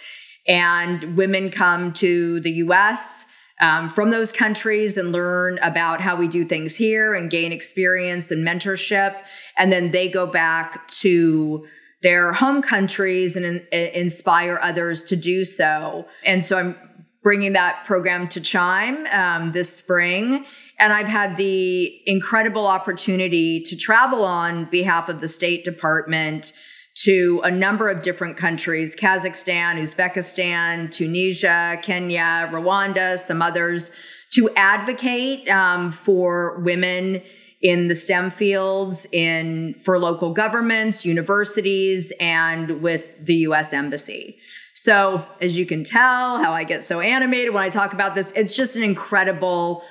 And 0.47 1.17
women 1.17 1.51
come 1.51 1.93
to 1.95 2.39
the 2.39 2.53
US 2.67 3.25
um, 3.61 3.89
from 3.89 4.11
those 4.11 4.31
countries 4.31 4.97
and 4.97 5.11
learn 5.11 5.59
about 5.63 6.01
how 6.01 6.15
we 6.15 6.29
do 6.29 6.45
things 6.45 6.77
here 6.77 7.13
and 7.13 7.29
gain 7.29 7.51
experience 7.51 8.31
and 8.31 8.47
mentorship. 8.47 9.17
And 9.59 9.73
then 9.73 9.91
they 9.91 10.09
go 10.09 10.25
back 10.25 10.87
to 11.01 11.67
their 12.05 12.33
home 12.33 12.63
countries 12.63 13.35
and 13.35 13.67
in, 13.73 13.89
inspire 13.95 14.61
others 14.63 15.03
to 15.05 15.17
do 15.17 15.45
so. 15.45 16.07
And 16.25 16.45
so 16.45 16.57
I'm 16.57 16.77
bringing 17.25 17.55
that 17.55 17.85
program 17.85 18.29
to 18.29 18.41
Chime 18.41 19.07
um, 19.07 19.51
this 19.51 19.77
spring. 19.77 20.47
And 20.79 20.93
I've 20.93 21.09
had 21.09 21.37
the 21.37 22.01
incredible 22.07 22.67
opportunity 22.67 23.61
to 23.61 23.77
travel 23.77 24.25
on 24.25 24.67
behalf 24.67 25.09
of 25.09 25.21
the 25.21 25.29
State 25.29 25.65
Department 25.65 26.53
to 26.95 27.41
a 27.45 27.51
number 27.51 27.89
of 27.89 28.03
different 28.03 28.37
countries 28.37 28.95
Kazakhstan, 28.95 29.81
Uzbekistan, 29.81 30.91
Tunisia, 30.91 31.79
Kenya, 31.83 32.49
Rwanda, 32.53 33.19
some 33.19 33.43
others 33.43 33.91
to 34.33 34.51
advocate 34.57 35.49
um, 35.49 35.91
for 35.91 36.59
women 36.61 37.23
in 37.61 37.87
the 37.89 37.95
STEM 37.95 38.31
fields 38.31 39.07
in 39.13 39.75
for 39.75 39.99
local 39.99 40.33
governments, 40.33 41.05
universities, 41.05 42.13
and 42.19 42.83
with 42.83 43.25
the 43.25 43.35
US 43.37 43.73
Embassy. 43.73 44.37
So, 44.75 45.25
as 45.41 45.57
you 45.57 45.65
can 45.65 45.85
tell, 45.85 46.43
how 46.43 46.53
I 46.53 46.65
get 46.65 46.83
so 46.83 47.01
animated 47.01 47.55
when 47.55 47.63
I 47.63 47.69
talk 47.69 47.93
about 47.93 48.15
this, 48.15 48.33
it's 48.33 48.55
just 48.55 48.75
an 48.75 48.83
incredible 48.83 49.85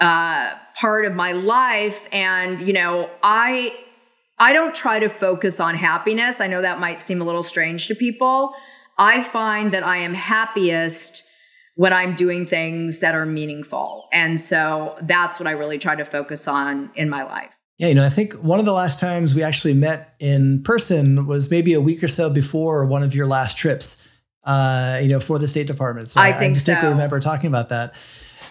uh, 0.00 0.54
part 0.80 1.04
of 1.04 1.14
my 1.14 1.32
life. 1.32 2.06
And, 2.12 2.60
you 2.60 2.72
know, 2.72 3.10
I, 3.22 3.74
I 4.38 4.52
don't 4.52 4.74
try 4.74 4.98
to 4.98 5.08
focus 5.08 5.60
on 5.60 5.74
happiness. 5.74 6.40
I 6.40 6.46
know 6.46 6.62
that 6.62 6.78
might 6.78 7.00
seem 7.00 7.20
a 7.20 7.24
little 7.24 7.42
strange 7.42 7.88
to 7.88 7.94
people. 7.94 8.54
I 8.96 9.22
find 9.22 9.72
that 9.72 9.82
I 9.82 9.98
am 9.98 10.14
happiest 10.14 11.22
when 11.76 11.92
I'm 11.92 12.14
doing 12.14 12.46
things 12.46 13.00
that 13.00 13.14
are 13.14 13.26
meaningful. 13.26 14.08
And 14.12 14.40
so 14.40 14.96
that's 15.02 15.38
what 15.38 15.46
I 15.46 15.52
really 15.52 15.78
try 15.78 15.94
to 15.94 16.04
focus 16.04 16.48
on 16.48 16.90
in 16.96 17.08
my 17.08 17.22
life. 17.22 17.54
Yeah, 17.78 17.86
you 17.86 17.94
know, 17.94 18.04
I 18.04 18.10
think 18.10 18.32
one 18.34 18.58
of 18.58 18.64
the 18.64 18.72
last 18.72 18.98
times 18.98 19.36
we 19.36 19.44
actually 19.44 19.74
met 19.74 20.14
in 20.18 20.64
person 20.64 21.28
was 21.28 21.48
maybe 21.48 21.74
a 21.74 21.80
week 21.80 22.02
or 22.02 22.08
so 22.08 22.28
before 22.28 22.84
one 22.84 23.04
of 23.04 23.14
your 23.14 23.28
last 23.28 23.56
trips, 23.56 24.08
uh, 24.42 24.98
you 25.00 25.08
know, 25.08 25.20
for 25.20 25.38
the 25.38 25.46
State 25.46 25.68
Department. 25.68 26.08
So 26.08 26.20
I, 26.20 26.30
I 26.30 26.32
think 26.32 26.50
I 26.50 26.54
distinctly 26.54 26.86
so. 26.86 26.90
remember 26.90 27.20
talking 27.20 27.46
about 27.46 27.68
that. 27.68 27.94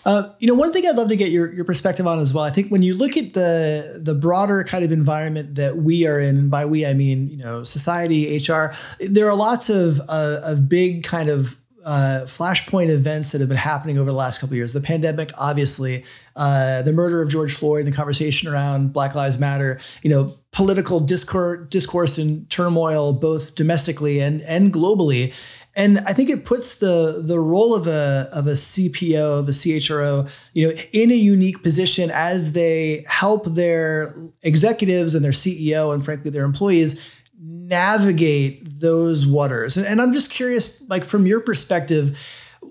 Uh, 0.07 0.31
you 0.39 0.47
know, 0.47 0.53
one 0.53 0.71
thing 0.71 0.87
I'd 0.87 0.95
love 0.95 1.09
to 1.09 1.17
get 1.17 1.31
your, 1.31 1.51
your 1.51 1.65
perspective 1.65 2.07
on 2.07 2.17
as 2.21 2.33
well. 2.33 2.45
I 2.45 2.49
think 2.49 2.69
when 2.69 2.81
you 2.81 2.93
look 2.93 3.17
at 3.17 3.33
the 3.33 3.99
the 4.01 4.15
broader 4.15 4.63
kind 4.63 4.85
of 4.85 4.93
environment 4.93 5.55
that 5.55 5.75
we 5.75 6.07
are 6.07 6.17
in, 6.17 6.37
and 6.37 6.49
by 6.49 6.65
we 6.65 6.85
I 6.85 6.93
mean 6.93 7.31
you 7.31 7.43
know 7.43 7.63
society, 7.63 8.37
HR, 8.37 8.71
there 9.01 9.29
are 9.29 9.35
lots 9.35 9.69
of 9.69 9.99
uh, 10.07 10.39
of 10.43 10.69
big 10.69 11.03
kind 11.03 11.27
of 11.27 11.57
uh, 11.83 12.23
flashpoint 12.23 12.89
events 12.89 13.33
that 13.33 13.39
have 13.39 13.49
been 13.49 13.57
happening 13.57 13.97
over 13.97 14.09
the 14.09 14.17
last 14.17 14.39
couple 14.39 14.55
years. 14.55 14.73
The 14.73 14.81
pandemic, 14.81 15.31
obviously, 15.37 16.05
uh, 16.35 16.81
the 16.83 16.91
murder 16.91 17.21
of 17.21 17.29
George 17.29 17.53
Floyd, 17.53 17.85
the 17.85 17.91
conversation 17.91 18.49
around 18.49 18.93
Black 18.93 19.13
Lives 19.13 19.37
Matter, 19.37 19.79
you 20.03 20.09
know, 20.09 20.37
political 20.51 20.99
discourse, 20.99 21.67
discourse 21.69 22.17
and 22.17 22.49
turmoil, 22.49 23.13
both 23.13 23.55
domestically 23.55 24.19
and 24.19 24.41
and 24.41 24.73
globally. 24.73 25.33
And 25.77 25.99
I 25.99 26.13
think 26.13 26.31
it 26.31 26.43
puts 26.43 26.79
the 26.79 27.21
the 27.23 27.39
role 27.39 27.75
of 27.75 27.85
a 27.85 28.27
of 28.33 28.47
a 28.47 28.53
CPO 28.53 29.39
of 29.39 29.47
a 29.47 29.51
CHRO, 29.51 30.27
you 30.53 30.67
know, 30.67 30.75
in 30.91 31.11
a 31.11 31.15
unique 31.15 31.61
position 31.61 32.09
as 32.11 32.53
they 32.53 33.05
help 33.07 33.45
their 33.45 34.15
executives 34.41 35.13
and 35.13 35.23
their 35.23 35.31
CEO 35.31 35.93
and 35.93 36.03
frankly 36.03 36.31
their 36.31 36.45
employees 36.45 36.99
navigate 37.39 38.79
those 38.79 39.27
waters. 39.27 39.77
And, 39.77 39.85
and 39.85 40.01
I'm 40.01 40.13
just 40.13 40.31
curious, 40.31 40.81
like 40.89 41.03
from 41.03 41.27
your 41.27 41.41
perspective, 41.41 42.17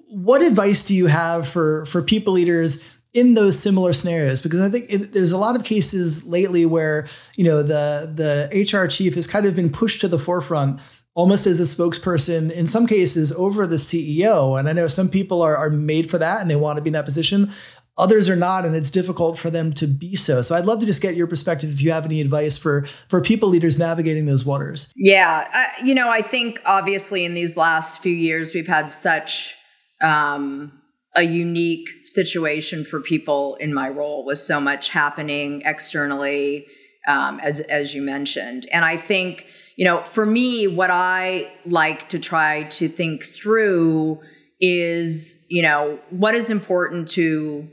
what 0.09 0.43
advice 0.43 0.83
do 0.83 0.93
you 0.93 1.07
have 1.07 1.47
for 1.47 1.87
for 1.87 2.03
people 2.03 2.33
leaders 2.33 2.85
in 3.17 3.33
those 3.33 3.59
similar 3.59 3.95
scenarios 3.95 4.43
because 4.43 4.61
I 4.61 4.69
think 4.69 4.93
it, 4.93 5.13
there's 5.13 5.33
a 5.33 5.39
lot 5.39 5.57
of 5.57 5.65
cases 5.65 6.27
lately 6.27 6.67
where 6.67 7.07
you 7.37 7.45
know 7.45 7.63
the 7.63 8.13
the 8.13 8.51
HR 8.53 8.89
chief 8.89 9.15
has 9.15 9.27
kind 9.27 9.47
of 9.47 9.57
been 9.57 9.71
pushed 9.71 10.03
to 10.03 10.09
the 10.09 10.19
forefront 10.19 10.81
almost 11.17 11.47
as 11.47 11.59
a 11.59 11.63
spokesperson 11.63 12.53
in 12.53 12.67
some 12.67 12.87
cases 12.87 13.33
over 13.33 13.67
the 13.67 13.77
CEO. 13.77 14.59
And 14.59 14.69
I 14.69 14.75
know 14.75 14.87
some 14.87 15.09
people 15.09 15.41
are, 15.41 15.57
are 15.57 15.71
made 15.71 16.09
for 16.09 16.19
that 16.19 16.43
and 16.43 16.51
they 16.51 16.57
want 16.57 16.77
to 16.77 16.83
be 16.83 16.91
in 16.91 16.93
that 16.93 17.07
position. 17.07 17.51
Others 17.99 18.29
are 18.29 18.37
not, 18.37 18.67
and 18.67 18.77
it's 18.77 18.91
difficult 18.91 19.39
for 19.39 19.49
them 19.49 19.73
to 19.73 19.87
be 19.87 20.15
so. 20.15 20.43
So 20.43 20.55
I'd 20.55 20.67
love 20.67 20.81
to 20.81 20.87
just 20.87 21.01
get 21.01 21.17
your 21.17 21.27
perspective 21.27 21.71
if 21.73 21.81
you 21.81 21.93
have 21.93 22.05
any 22.05 22.21
advice 22.21 22.59
for 22.59 22.83
for 23.09 23.23
people 23.23 23.49
leaders 23.49 23.79
navigating 23.79 24.27
those 24.27 24.45
waters. 24.45 24.93
Yeah, 24.95 25.49
uh, 25.55 25.83
you 25.83 25.95
know, 25.95 26.11
I 26.11 26.21
think 26.21 26.61
obviously 26.67 27.25
in 27.25 27.33
these 27.33 27.57
last 27.57 27.99
few 28.01 28.13
years 28.13 28.53
we've 28.53 28.69
had 28.69 28.91
such 28.91 29.55
um, 30.03 30.79
a 31.15 31.23
unique 31.23 31.89
situation 32.05 32.85
for 32.85 33.01
people 33.01 33.55
in 33.55 33.73
my 33.73 33.89
role 33.89 34.27
with 34.27 34.37
so 34.37 34.61
much 34.61 34.91
happening 34.91 35.63
externally, 35.65 36.67
um, 37.09 37.41
as 37.41 37.61
as 37.61 37.95
you 37.95 38.03
mentioned, 38.03 38.67
and 38.71 38.85
I 38.85 38.99
think 38.99 39.47
you 39.77 39.85
know, 39.85 40.03
for 40.03 40.25
me, 40.25 40.67
what 40.67 40.91
I 40.91 41.53
like 41.67 42.09
to 42.09 42.19
try 42.19 42.65
to 42.65 42.89
think 42.89 43.25
through 43.25 44.21
is, 44.59 45.47
you 45.51 45.63
know, 45.63 46.01
what 46.09 46.35
is 46.35 46.49
important 46.49 47.09
to 47.09 47.69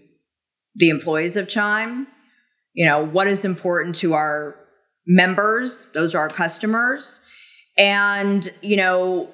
the 0.75 0.89
employees 0.89 1.37
of 1.37 1.47
Chime? 1.47 2.07
You 2.73 2.85
know, 2.85 3.03
what 3.03 3.27
is 3.27 3.45
important 3.45 3.95
to 3.95 4.13
our 4.13 4.55
members? 5.07 5.91
Those 5.93 6.13
are 6.13 6.19
our 6.19 6.29
customers. 6.29 7.25
And, 7.77 8.49
you 8.61 8.75
know, 8.75 9.31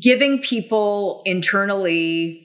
giving 0.00 0.40
people 0.40 1.22
internally 1.24 2.42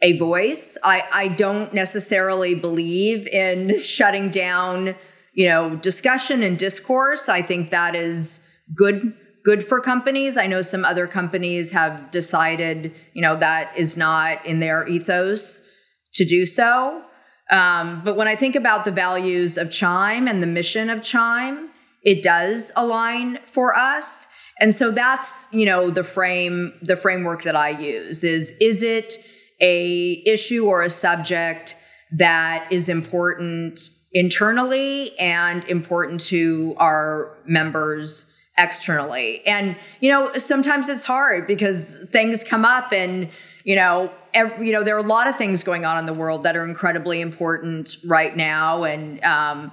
a 0.00 0.16
voice. 0.16 0.78
I, 0.82 1.04
I 1.12 1.28
don't 1.28 1.74
necessarily 1.74 2.54
believe 2.54 3.26
in 3.26 3.78
shutting 3.80 4.30
down 4.30 4.94
you 5.34 5.46
know, 5.46 5.76
discussion 5.76 6.42
and 6.42 6.58
discourse. 6.58 7.28
I 7.28 7.42
think 7.42 7.70
that 7.70 7.94
is 7.94 8.46
good 8.74 9.14
good 9.44 9.66
for 9.66 9.80
companies. 9.80 10.36
I 10.36 10.46
know 10.46 10.62
some 10.62 10.84
other 10.84 11.06
companies 11.06 11.72
have 11.72 12.10
decided, 12.10 12.94
you 13.14 13.22
know, 13.22 13.36
that 13.36 13.72
is 13.76 13.96
not 13.96 14.44
in 14.44 14.60
their 14.60 14.86
ethos 14.86 15.66
to 16.14 16.24
do 16.24 16.44
so. 16.44 17.02
Um, 17.50 18.02
but 18.04 18.16
when 18.16 18.28
I 18.28 18.36
think 18.36 18.54
about 18.54 18.84
the 18.84 18.90
values 18.90 19.56
of 19.56 19.70
Chime 19.70 20.28
and 20.28 20.42
the 20.42 20.46
mission 20.46 20.90
of 20.90 21.02
Chime, 21.02 21.70
it 22.02 22.22
does 22.22 22.70
align 22.76 23.38
for 23.46 23.76
us. 23.76 24.26
And 24.60 24.74
so 24.74 24.90
that's, 24.90 25.32
you 25.52 25.64
know, 25.64 25.90
the 25.90 26.04
frame, 26.04 26.74
the 26.82 26.96
framework 26.96 27.44
that 27.44 27.56
I 27.56 27.70
use 27.70 28.22
is, 28.22 28.52
is 28.60 28.82
it 28.82 29.14
a 29.60 30.22
issue 30.26 30.66
or 30.66 30.82
a 30.82 30.90
subject 30.90 31.76
that 32.12 32.70
is 32.70 32.88
important 32.88 33.80
internally 34.12 35.16
and 35.18 35.64
important 35.64 36.20
to 36.20 36.74
our 36.78 37.36
members 37.46 38.32
externally. 38.58 39.46
And 39.46 39.76
you 40.00 40.10
know, 40.10 40.32
sometimes 40.38 40.88
it's 40.88 41.04
hard 41.04 41.46
because 41.46 42.08
things 42.10 42.44
come 42.44 42.64
up 42.64 42.92
and 42.92 43.28
you 43.62 43.76
know, 43.76 44.10
every, 44.32 44.68
you 44.68 44.72
know, 44.72 44.82
there 44.82 44.96
are 44.96 45.00
a 45.00 45.02
lot 45.02 45.28
of 45.28 45.36
things 45.36 45.62
going 45.62 45.84
on 45.84 45.98
in 45.98 46.06
the 46.06 46.14
world 46.14 46.44
that 46.44 46.56
are 46.56 46.64
incredibly 46.64 47.20
important 47.20 47.96
right 48.06 48.36
now 48.36 48.84
and 48.84 49.22
um 49.24 49.72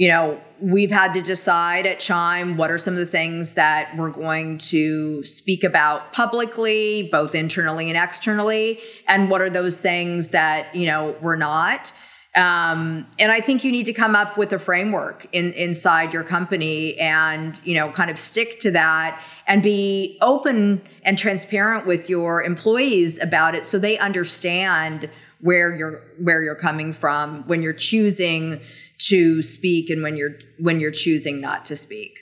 you 0.00 0.08
know, 0.08 0.40
we've 0.62 0.90
had 0.90 1.12
to 1.12 1.20
decide 1.20 1.84
at 1.84 1.98
Chime 1.98 2.56
what 2.56 2.70
are 2.70 2.78
some 2.78 2.94
of 2.94 3.00
the 3.00 3.04
things 3.04 3.52
that 3.52 3.94
we're 3.98 4.08
going 4.08 4.56
to 4.56 5.22
speak 5.24 5.62
about 5.62 6.14
publicly, 6.14 7.06
both 7.12 7.34
internally 7.34 7.90
and 7.90 7.98
externally, 7.98 8.80
and 9.06 9.28
what 9.28 9.42
are 9.42 9.50
those 9.50 9.78
things 9.78 10.30
that, 10.30 10.74
you 10.74 10.86
know, 10.86 11.14
we're 11.20 11.36
not. 11.36 11.92
Um, 12.36 13.08
and 13.18 13.32
I 13.32 13.40
think 13.40 13.64
you 13.64 13.72
need 13.72 13.86
to 13.86 13.92
come 13.92 14.14
up 14.14 14.36
with 14.36 14.52
a 14.52 14.58
framework 14.58 15.26
in, 15.32 15.52
inside 15.54 16.12
your 16.12 16.22
company 16.22 16.96
and, 16.96 17.60
you 17.64 17.74
know, 17.74 17.90
kind 17.90 18.08
of 18.08 18.20
stick 18.20 18.60
to 18.60 18.70
that 18.70 19.20
and 19.48 19.64
be 19.64 20.16
open 20.22 20.80
and 21.02 21.18
transparent 21.18 21.86
with 21.86 22.08
your 22.08 22.40
employees 22.42 23.18
about 23.20 23.56
it 23.56 23.66
so 23.66 23.80
they 23.80 23.98
understand 23.98 25.10
where 25.40 25.74
you're 25.74 26.04
where 26.18 26.42
you're 26.42 26.54
coming 26.54 26.92
from 26.92 27.42
when 27.48 27.62
you're 27.62 27.72
choosing 27.72 28.60
to 28.98 29.42
speak 29.42 29.90
and 29.90 30.02
when 30.02 30.16
you're 30.16 30.38
when 30.58 30.78
you're 30.78 30.90
choosing 30.90 31.40
not 31.40 31.64
to 31.64 31.74
speak. 31.74 32.20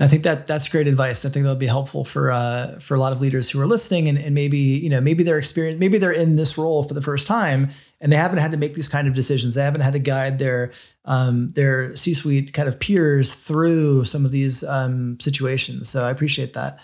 I 0.00 0.06
think 0.06 0.22
that 0.22 0.46
that's 0.46 0.68
great 0.68 0.86
advice. 0.86 1.24
I 1.24 1.28
think 1.28 1.44
that'll 1.44 1.56
be 1.56 1.66
helpful 1.66 2.04
for 2.04 2.30
uh, 2.30 2.78
for 2.78 2.94
a 2.94 3.00
lot 3.00 3.12
of 3.12 3.20
leaders 3.20 3.50
who 3.50 3.60
are 3.60 3.66
listening, 3.66 4.08
and, 4.08 4.18
and 4.18 4.34
maybe 4.34 4.58
you 4.58 4.90
know 4.90 5.00
maybe 5.00 5.22
they're 5.22 5.38
experience 5.38 5.80
maybe 5.80 5.98
they're 5.98 6.12
in 6.12 6.36
this 6.36 6.56
role 6.56 6.82
for 6.82 6.94
the 6.94 7.02
first 7.02 7.26
time, 7.26 7.70
and 8.00 8.12
they 8.12 8.16
haven't 8.16 8.38
had 8.38 8.52
to 8.52 8.58
make 8.58 8.74
these 8.74 8.88
kind 8.88 9.08
of 9.08 9.14
decisions. 9.14 9.54
They 9.54 9.62
haven't 9.62 9.80
had 9.80 9.92
to 9.94 9.98
guide 9.98 10.38
their 10.38 10.72
um, 11.04 11.52
their 11.52 11.96
C 11.96 12.14
suite 12.14 12.52
kind 12.52 12.68
of 12.68 12.78
peers 12.78 13.32
through 13.34 14.04
some 14.04 14.24
of 14.24 14.30
these 14.30 14.62
um, 14.64 15.18
situations. 15.20 15.88
So 15.88 16.04
I 16.04 16.10
appreciate 16.10 16.54
that. 16.54 16.80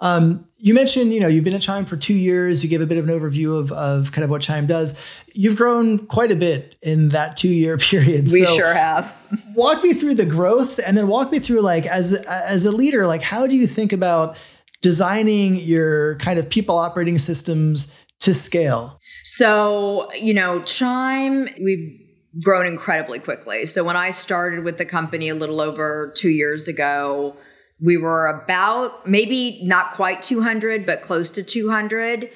Um, 0.00 0.46
you 0.58 0.74
mentioned, 0.74 1.12
you 1.12 1.18
know, 1.18 1.26
you've 1.26 1.44
been 1.44 1.54
at 1.54 1.60
Chime 1.60 1.84
for 1.84 1.96
two 1.96 2.14
years. 2.14 2.62
You 2.62 2.68
gave 2.68 2.80
a 2.80 2.86
bit 2.86 2.98
of 2.98 3.08
an 3.08 3.18
overview 3.18 3.58
of, 3.58 3.72
of 3.72 4.12
kind 4.12 4.24
of 4.24 4.30
what 4.30 4.42
Chime 4.42 4.66
does. 4.66 4.98
You've 5.32 5.56
grown 5.56 6.06
quite 6.06 6.30
a 6.30 6.36
bit 6.36 6.76
in 6.82 7.08
that 7.10 7.36
two 7.36 7.52
year 7.52 7.78
period. 7.78 8.24
We 8.30 8.44
so 8.44 8.56
sure 8.56 8.74
have. 8.74 9.12
walk 9.54 9.82
me 9.82 9.94
through 9.94 10.14
the 10.14 10.26
growth, 10.26 10.78
and 10.84 10.96
then 10.96 11.08
walk 11.08 11.32
me 11.32 11.38
through 11.38 11.62
like 11.62 11.86
as 11.86 12.12
as 12.12 12.64
a 12.64 12.70
leader, 12.70 13.06
like 13.06 13.22
how 13.22 13.46
do 13.46 13.56
you 13.56 13.66
think 13.66 13.92
about 13.92 14.38
designing 14.80 15.56
your 15.56 16.16
kind 16.16 16.38
of 16.38 16.48
people 16.48 16.78
operating 16.78 17.18
systems 17.18 17.92
to 18.20 18.34
scale? 18.34 18.97
So, 19.36 20.12
you 20.14 20.34
know, 20.34 20.62
Chime, 20.62 21.48
we've 21.62 22.00
grown 22.42 22.66
incredibly 22.66 23.18
quickly. 23.18 23.66
So 23.66 23.84
when 23.84 23.96
I 23.96 24.10
started 24.10 24.64
with 24.64 24.78
the 24.78 24.84
company 24.84 25.28
a 25.28 25.34
little 25.34 25.60
over 25.60 26.12
two 26.16 26.30
years 26.30 26.68
ago 26.68 27.36
we 27.80 27.96
were 27.96 28.26
about 28.26 29.06
maybe 29.06 29.60
not 29.62 29.92
quite 29.92 30.22
200, 30.22 30.84
but 30.84 31.00
close 31.00 31.30
to 31.30 31.42
200. 31.42 32.30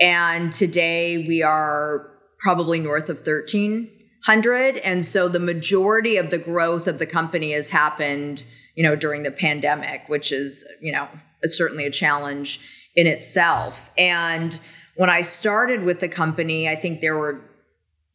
And 0.00 0.52
today 0.52 1.18
we 1.26 1.42
are 1.42 2.10
probably 2.38 2.78
north 2.78 3.08
of 3.08 3.18
1300. 3.18 4.76
And 4.78 5.04
so 5.04 5.28
the 5.28 5.40
majority 5.40 6.16
of 6.16 6.30
the 6.30 6.38
growth 6.38 6.86
of 6.86 6.98
the 6.98 7.06
company 7.06 7.52
has 7.52 7.70
happened, 7.70 8.44
you 8.74 8.82
know, 8.82 8.96
during 8.96 9.22
the 9.22 9.30
pandemic, 9.30 10.08
which 10.08 10.32
is, 10.32 10.64
you 10.80 10.92
know, 10.92 11.08
certainly 11.44 11.84
a 11.84 11.90
challenge 11.90 12.60
in 12.94 13.06
itself. 13.06 13.90
And 13.98 14.58
when 14.96 15.10
I 15.10 15.20
started 15.20 15.82
with 15.82 16.00
the 16.00 16.08
company, 16.08 16.68
I 16.68 16.76
think 16.76 17.00
there 17.00 17.16
were 17.16 17.40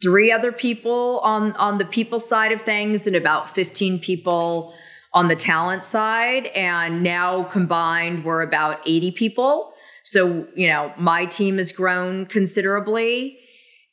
three 0.02 0.32
other 0.32 0.52
people 0.52 1.20
on 1.24 1.54
on 1.54 1.78
the 1.78 1.86
people 1.86 2.20
side 2.20 2.52
of 2.52 2.62
things 2.62 3.06
and 3.06 3.16
about 3.16 3.50
15 3.50 4.00
people 4.00 4.74
on 5.14 5.28
the 5.28 5.36
talent 5.36 5.84
side. 5.84 6.48
And 6.48 7.04
now 7.04 7.44
combined, 7.44 8.26
we're 8.26 8.42
about 8.42 8.82
80 8.86 9.12
people. 9.12 9.74
So, 10.04 10.48
you 10.56 10.68
know, 10.68 10.94
my 10.98 11.26
team 11.26 11.58
has 11.58 11.72
grown 11.72 12.26
considerably. 12.26 13.38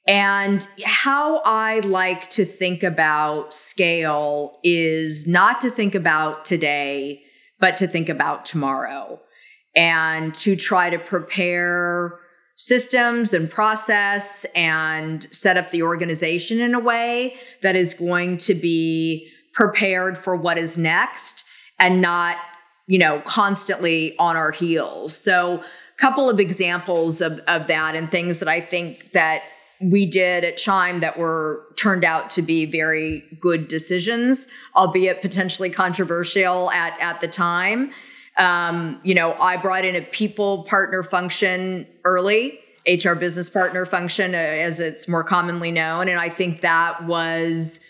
And 0.07 0.67
how 0.85 1.43
I 1.45 1.81
like 1.81 2.31
to 2.31 2.47
think 2.47 2.83
about 2.83 3.53
scale 3.53 4.59
is 4.65 5.27
not 5.27 5.61
to 5.61 5.71
think 5.71 5.95
about 5.95 6.47
today, 6.47 7.23
but 7.61 7.77
to 7.77 7.87
think 7.87 8.09
about 8.09 8.47
tomorrow 8.47 9.21
and 9.77 10.35
to 10.37 10.57
try 10.57 10.89
to 10.89 10.99
prepare 10.99 12.21
systems 12.59 13.33
and 13.33 13.49
process 13.49 14.45
and 14.57 15.33
set 15.33 15.57
up 15.57 15.71
the 15.71 15.81
organization 15.81 16.61
in 16.61 16.75
a 16.75 16.81
way 16.81 17.37
that 17.63 17.77
is 17.77 17.95
going 17.95 18.37
to 18.37 18.53
be 18.53 19.31
prepared 19.55 20.19
for 20.19 20.35
what 20.35 20.59
is 20.59 20.77
next 20.77 21.45
and 21.79 22.03
not 22.03 22.37
you 22.89 22.99
know 22.99 23.23
constantly 23.25 24.17
on 24.19 24.37
our 24.37 24.51
heels. 24.51 25.17
So 25.17 25.59
a 25.59 26.01
couple 26.01 26.29
of 26.29 26.41
examples 26.41 27.21
of, 27.21 27.39
of 27.47 27.69
that 27.69 27.95
and 27.95 28.11
things 28.11 28.41
that 28.41 28.49
i 28.49 28.61
think 28.61 29.13
that 29.13 29.43
we 29.81 30.05
did 30.07 30.43
at 30.43 30.57
chime 30.57 30.99
that 31.01 31.17
were 31.17 31.65
turned 31.77 32.05
out 32.05 32.31
to 32.31 32.43
be 32.43 32.67
very 32.67 33.23
good 33.41 33.69
decisions 33.69 34.47
albeit 34.75 35.23
potentially 35.23 35.71
controversial 35.71 36.71
at, 36.73 36.99
at 37.01 37.21
the 37.21 37.29
time 37.29 37.93
um, 38.39 39.01
you 39.05 39.15
know 39.15 39.33
i 39.35 39.57
brought 39.57 39.85
in 39.85 39.97
a 39.97 40.03
people 40.03 40.65
partner 40.65 41.03
function 41.03 41.87
early 42.05 42.59
hr 42.87 43.15
business 43.15 43.49
partner 43.49 43.85
function 43.85 44.35
uh, 44.35 44.39
as 44.39 44.81
it's 44.81 45.09
more 45.09 45.25
commonly 45.25 45.71
known 45.71 46.09
and 46.09 46.19
i 46.19 46.29
think 46.29 46.61
that 46.61 47.05
was 47.05 47.81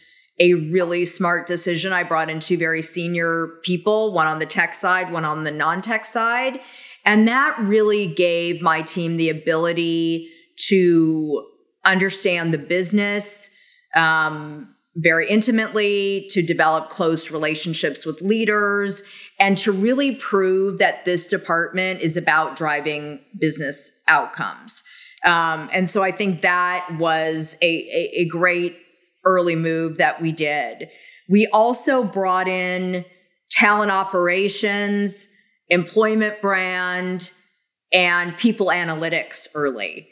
a 0.40 0.54
really 0.54 1.04
smart 1.04 1.46
decision. 1.46 1.92
I 1.92 2.04
brought 2.04 2.30
in 2.30 2.40
two 2.40 2.56
very 2.56 2.82
senior 2.82 3.58
people, 3.62 4.12
one 4.12 4.26
on 4.26 4.38
the 4.38 4.46
tech 4.46 4.72
side, 4.72 5.12
one 5.12 5.24
on 5.24 5.44
the 5.44 5.50
non 5.50 5.80
tech 5.80 6.04
side. 6.04 6.60
And 7.04 7.26
that 7.26 7.58
really 7.58 8.06
gave 8.06 8.62
my 8.62 8.82
team 8.82 9.16
the 9.16 9.30
ability 9.30 10.30
to 10.68 11.48
understand 11.84 12.52
the 12.52 12.58
business 12.58 13.50
um, 13.96 14.74
very 14.94 15.28
intimately, 15.28 16.26
to 16.30 16.42
develop 16.42 16.90
close 16.90 17.30
relationships 17.30 18.04
with 18.04 18.20
leaders, 18.20 19.02
and 19.38 19.56
to 19.58 19.72
really 19.72 20.14
prove 20.14 20.78
that 20.78 21.04
this 21.04 21.28
department 21.28 22.00
is 22.00 22.16
about 22.16 22.56
driving 22.56 23.20
business 23.38 23.90
outcomes. 24.08 24.82
Um, 25.24 25.68
and 25.72 25.88
so 25.88 26.02
I 26.02 26.12
think 26.12 26.42
that 26.42 26.96
was 26.98 27.56
a, 27.62 27.66
a, 27.66 28.20
a 28.20 28.24
great 28.26 28.76
early 29.24 29.56
move 29.56 29.98
that 29.98 30.20
we 30.20 30.32
did. 30.32 30.88
We 31.28 31.46
also 31.48 32.04
brought 32.04 32.48
in 32.48 33.04
talent 33.50 33.90
operations, 33.90 35.26
employment 35.68 36.40
brand, 36.40 37.30
and 37.92 38.36
people 38.36 38.66
analytics 38.66 39.46
early. 39.54 40.08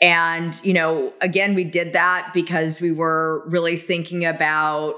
And, 0.00 0.58
you 0.64 0.72
know, 0.72 1.12
again, 1.20 1.54
we 1.54 1.64
did 1.64 1.92
that 1.92 2.32
because 2.32 2.80
we 2.80 2.92
were 2.92 3.44
really 3.48 3.76
thinking 3.76 4.24
about 4.24 4.94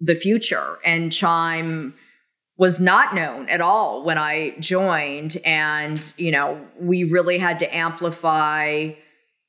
the 0.00 0.14
future. 0.14 0.78
And 0.84 1.12
Chime 1.12 1.94
was 2.58 2.80
not 2.80 3.14
known 3.14 3.48
at 3.48 3.60
all 3.60 4.04
when 4.04 4.18
I 4.18 4.56
joined. 4.58 5.36
And, 5.44 6.12
you 6.16 6.32
know, 6.32 6.60
we 6.78 7.04
really 7.04 7.38
had 7.38 7.58
to 7.60 7.76
amplify 7.76 8.90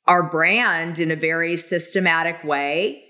our 0.07 0.23
brand 0.23 0.99
in 0.99 1.11
a 1.11 1.15
very 1.15 1.57
systematic 1.57 2.43
way 2.43 3.05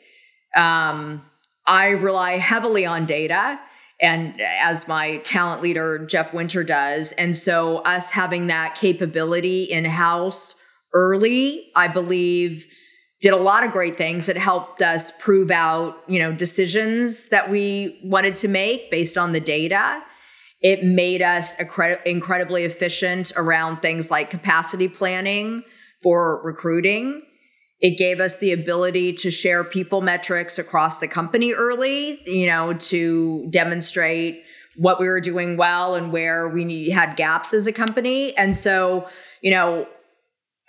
um, 0.55 1.23
I 1.65 1.89
rely 1.89 2.37
heavily 2.37 2.85
on 2.85 3.05
data 3.05 3.59
and 4.01 4.39
as 4.41 4.87
my 4.87 5.17
talent 5.17 5.61
leader 5.61 5.99
Jeff 5.99 6.33
Winter 6.33 6.63
does. 6.63 7.11
And 7.13 7.35
so 7.35 7.77
us 7.79 8.11
having 8.11 8.47
that 8.47 8.75
capability 8.75 9.63
in 9.63 9.85
house 9.85 10.55
early, 10.93 11.67
I 11.75 11.87
believe 11.87 12.67
did 13.21 13.33
a 13.33 13.37
lot 13.37 13.63
of 13.63 13.71
great 13.71 13.97
things 13.97 14.29
It 14.29 14.37
helped 14.37 14.81
us 14.81 15.11
prove 15.19 15.51
out, 15.51 16.01
you 16.07 16.19
know, 16.19 16.31
decisions 16.31 17.29
that 17.29 17.49
we 17.49 17.99
wanted 18.03 18.35
to 18.37 18.47
make 18.47 18.89
based 18.89 19.17
on 19.17 19.33
the 19.33 19.39
data. 19.39 20.01
It 20.61 20.83
made 20.83 21.21
us 21.21 21.53
incredibly 22.05 22.63
efficient 22.63 23.31
around 23.35 23.81
things 23.81 24.09
like 24.11 24.29
capacity 24.29 24.87
planning 24.87 25.63
for 26.01 26.41
recruiting. 26.43 27.23
It 27.81 27.97
gave 27.97 28.19
us 28.19 28.37
the 28.37 28.51
ability 28.51 29.13
to 29.13 29.31
share 29.31 29.63
people 29.63 30.01
metrics 30.01 30.59
across 30.59 30.99
the 30.99 31.07
company 31.07 31.53
early, 31.53 32.21
you 32.25 32.45
know, 32.45 32.73
to 32.73 33.47
demonstrate 33.49 34.43
what 34.75 34.99
we 34.99 35.07
were 35.07 35.21
doing 35.21 35.55
well 35.55 35.95
and 35.95 36.11
where 36.11 36.47
we 36.47 36.65
need, 36.65 36.91
had 36.91 37.15
gaps 37.15 37.53
as 37.53 37.67
a 37.67 37.71
company. 37.71 38.35
And 38.35 38.55
so, 38.55 39.07
you 39.41 39.51
know, 39.51 39.87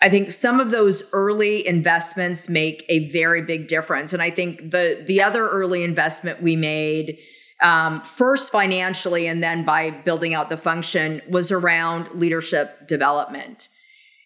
I 0.02 0.08
think 0.08 0.30
some 0.30 0.60
of 0.60 0.70
those 0.70 1.02
early 1.12 1.66
investments 1.66 2.48
make 2.48 2.84
a 2.88 3.10
very 3.10 3.42
big 3.42 3.66
difference. 3.66 4.12
And 4.12 4.22
I 4.22 4.30
think 4.30 4.70
the 4.70 5.02
the 5.06 5.22
other 5.22 5.48
early 5.48 5.84
investment 5.84 6.42
we 6.42 6.56
made, 6.56 7.18
um, 7.60 8.00
first 8.00 8.50
financially 8.50 9.26
and 9.26 9.42
then 9.42 9.64
by 9.64 9.90
building 9.90 10.32
out 10.32 10.48
the 10.48 10.56
function, 10.56 11.20
was 11.28 11.50
around 11.50 12.08
leadership 12.14 12.88
development. 12.88 13.68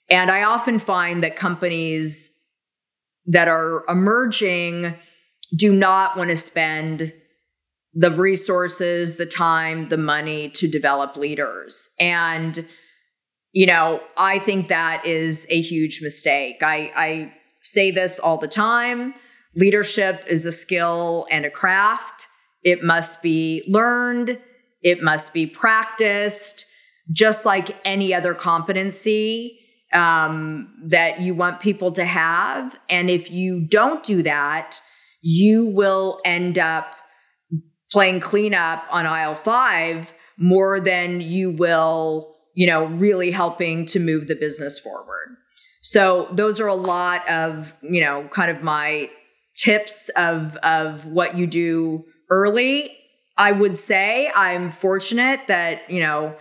And 0.09 0.31
I 0.31 0.45
often 0.45 0.79
find 0.79 1.23
that 1.23 1.35
companies 1.35 2.31
that 3.27 3.49
are 3.49 3.85
emerging 3.89 4.95
do 5.57 5.75
not 5.75 6.17
want 6.17 6.31
to 6.31 6.37
spend 6.37 7.13
the 7.95 8.11
resources, 8.11 9.17
the 9.17 9.27
time, 9.27 9.89
the 9.89 9.97
money 9.97 10.51
to 10.51 10.69
develop 10.69 11.17
leaders. 11.17 11.89
And, 11.99 12.67
you 13.55 13.67
know, 13.67 14.03
I 14.19 14.41
think 14.41 14.69
that 14.69 15.07
is 15.07 15.47
a 15.49 15.63
huge 15.63 16.01
mistake. 16.03 16.57
I, 16.63 16.93
I 16.95 17.35
say 17.63 17.91
this 17.91 18.19
all 18.19 18.37
the 18.37 18.49
time 18.49 19.15
leadership 19.57 20.25
is 20.29 20.45
a 20.45 20.53
skill 20.53 21.27
and 21.31 21.45
a 21.45 21.51
craft, 21.51 22.27
it 22.63 22.83
must 22.83 23.23
be 23.23 23.63
learned, 23.69 24.39
it 24.83 25.03
must 25.03 25.33
be 25.33 25.47
practiced, 25.47 26.65
just 27.13 27.45
like 27.45 27.77
any 27.85 28.13
other 28.13 28.35
competency 28.35 29.61
um, 29.93 30.75
that 30.87 31.21
you 31.21 31.35
want 31.35 31.61
people 31.61 31.93
to 31.93 32.05
have. 32.05 32.77
And 32.91 33.09
if 33.09 33.31
you 33.31 33.67
don't 33.69 34.03
do 34.03 34.23
that, 34.23 34.81
you 35.21 35.67
will 35.67 36.21
end 36.25 36.59
up 36.59 36.97
playing 37.93 38.21
cleanup 38.21 38.85
on 38.91 39.07
aisle 39.07 39.37
five 39.37 40.13
more 40.37 40.81
than 40.81 41.21
you 41.21 41.53
will, 41.53 42.34
you 42.55 42.67
know, 42.67 42.87
really 42.87 43.31
helping 43.31 43.85
to 43.87 44.01
move 44.01 44.27
the 44.27 44.35
business 44.35 44.79
forward. 44.79 45.37
So 45.83 46.29
those 46.33 46.61
are 46.61 46.67
a 46.67 46.75
lot 46.75 47.29
of, 47.29 47.77
you 47.83 48.01
know, 48.01 48.29
kind 48.29 48.51
of 48.51 48.63
my 48.63 49.11
tips 49.57 50.09
of 50.17 50.57
of 50.57 51.07
what 51.07 51.37
you 51.37 51.47
do 51.47 52.05
early. 52.31 52.97
I 53.37 53.53
would 53.53 53.77
say 53.77 54.31
I'm 54.35 54.71
fortunate 54.71 55.41
that, 55.49 55.91
you 55.91 56.01
know, 56.01 56.37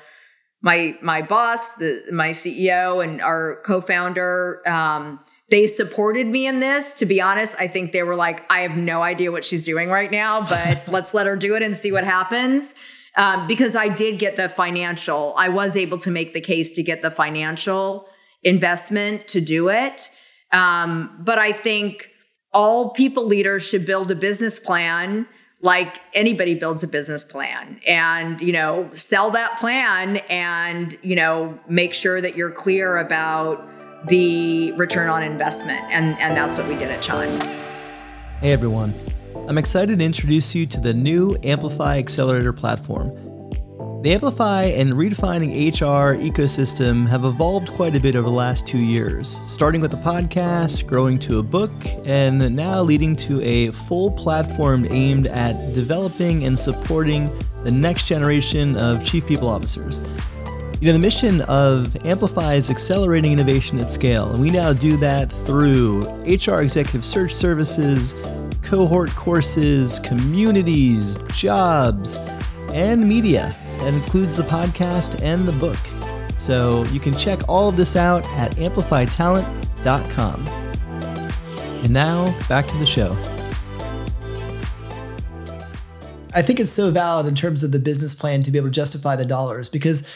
my 0.61 0.97
my 1.01 1.21
boss, 1.21 1.73
the 1.73 2.03
my 2.11 2.29
CEO 2.29 3.03
and 3.03 3.21
our 3.21 3.61
co-founder 3.65 4.61
um, 4.67 5.19
they 5.49 5.67
supported 5.67 6.25
me 6.25 6.47
in 6.47 6.61
this. 6.61 6.93
To 6.93 7.05
be 7.05 7.21
honest, 7.21 7.53
I 7.59 7.67
think 7.67 7.91
they 7.91 8.01
were 8.01 8.15
like, 8.15 8.49
I 8.51 8.61
have 8.61 8.75
no 8.75 9.03
idea 9.03 9.31
what 9.31 9.45
she's 9.45 9.63
doing 9.63 9.89
right 9.89 10.09
now, 10.09 10.41
but 10.41 10.87
let's 10.87 11.13
let 11.13 11.27
her 11.27 11.35
do 11.35 11.55
it 11.55 11.61
and 11.61 11.75
see 11.75 11.91
what 11.91 12.03
happens. 12.03 12.73
Um, 13.15 13.45
because 13.45 13.75
I 13.75 13.89
did 13.89 14.17
get 14.17 14.37
the 14.37 14.49
financial, 14.49 15.35
I 15.37 15.49
was 15.49 15.77
able 15.77 15.99
to 15.99 16.09
make 16.09 16.33
the 16.33 16.41
case 16.41 16.71
to 16.73 16.83
get 16.83 17.03
the 17.03 17.11
financial 17.11 18.07
investment 18.41 19.27
to 19.29 19.41
do 19.41 19.69
it. 19.69 20.09
Um, 20.51 21.19
but 21.19 21.37
I 21.37 21.51
think 21.51 22.09
all 22.53 22.91
people 22.91 23.25
leaders 23.25 23.67
should 23.67 23.85
build 23.85 24.09
a 24.11 24.15
business 24.15 24.59
plan 24.59 25.27
like 25.63 26.01
anybody 26.13 26.53
builds 26.55 26.83
a 26.83 26.87
business 26.87 27.23
plan 27.23 27.79
and 27.87 28.41
you 28.41 28.51
know 28.51 28.89
sell 28.93 29.31
that 29.31 29.57
plan 29.59 30.17
and 30.29 30.97
you 31.01 31.15
know 31.15 31.57
make 31.67 31.93
sure 31.93 32.21
that 32.21 32.35
you're 32.35 32.51
clear 32.51 32.97
about 32.97 33.67
the 34.07 34.73
return 34.73 35.09
on 35.09 35.23
investment 35.23 35.81
and 35.89 36.19
and 36.19 36.37
that's 36.37 36.57
what 36.57 36.67
we 36.67 36.75
did 36.75 36.91
at 36.91 37.01
chime 37.01 37.39
hey 38.41 38.51
everyone 38.51 38.93
i'm 39.47 39.57
excited 39.57 39.99
to 39.99 40.05
introduce 40.05 40.55
you 40.55 40.65
to 40.65 40.79
the 40.79 40.93
new 40.93 41.37
amplify 41.43 41.97
accelerator 41.97 42.53
platform 42.53 43.11
the 44.03 44.11
Amplify 44.11 44.63
and 44.63 44.91
redefining 44.91 45.71
HR 45.71 46.21
ecosystem 46.21 47.07
have 47.07 47.23
evolved 47.23 47.69
quite 47.69 47.95
a 47.95 48.01
bit 48.01 48.17
over 48.17 48.27
the 48.27 48.35
last 48.35 48.67
two 48.67 48.77
years, 48.77 49.39
starting 49.45 49.79
with 49.79 49.93
a 49.93 49.97
podcast, 49.97 50.85
growing 50.85 51.17
to 51.19 51.39
a 51.39 51.43
book, 51.43 51.71
and 52.05 52.53
now 52.53 52.81
leading 52.81 53.15
to 53.15 53.41
a 53.41 53.71
full 53.71 54.11
platform 54.11 54.85
aimed 54.89 55.27
at 55.27 55.53
developing 55.73 56.43
and 56.43 56.59
supporting 56.59 57.31
the 57.63 57.71
next 57.71 58.05
generation 58.05 58.75
of 58.75 59.05
chief 59.05 59.25
people 59.25 59.47
officers. 59.47 60.01
You 60.81 60.87
know, 60.87 60.93
the 60.93 60.99
mission 60.99 61.39
of 61.43 61.95
Amplify 62.05 62.55
is 62.55 62.69
accelerating 62.69 63.31
innovation 63.31 63.79
at 63.79 63.89
scale, 63.89 64.29
and 64.31 64.41
we 64.41 64.51
now 64.51 64.73
do 64.73 64.97
that 64.97 65.31
through 65.31 66.01
HR 66.25 66.59
executive 66.59 67.05
search 67.05 67.33
services, 67.33 68.15
cohort 68.63 69.11
courses, 69.11 69.99
communities, 69.99 71.17
jobs, 71.27 72.17
and 72.71 73.07
media. 73.07 73.55
That 73.79 73.93
includes 73.93 74.35
the 74.35 74.43
podcast 74.43 75.21
and 75.21 75.47
the 75.47 75.51
book. 75.53 75.77
So 76.37 76.83
you 76.85 76.99
can 76.99 77.15
check 77.15 77.47
all 77.47 77.69
of 77.69 77.77
this 77.77 77.95
out 77.95 78.25
at 78.31 78.53
amplifytalent.com. 78.53 80.47
And 81.83 81.89
now 81.91 82.35
back 82.47 82.67
to 82.67 82.77
the 82.77 82.85
show. 82.85 83.15
I 86.35 86.41
think 86.41 86.59
it's 86.59 86.71
so 86.71 86.89
valid 86.89 87.27
in 87.27 87.35
terms 87.35 87.63
of 87.63 87.71
the 87.71 87.79
business 87.79 88.15
plan 88.15 88.41
to 88.41 88.51
be 88.51 88.57
able 88.57 88.69
to 88.69 88.73
justify 88.73 89.15
the 89.15 89.25
dollars 89.25 89.69
because 89.69 90.07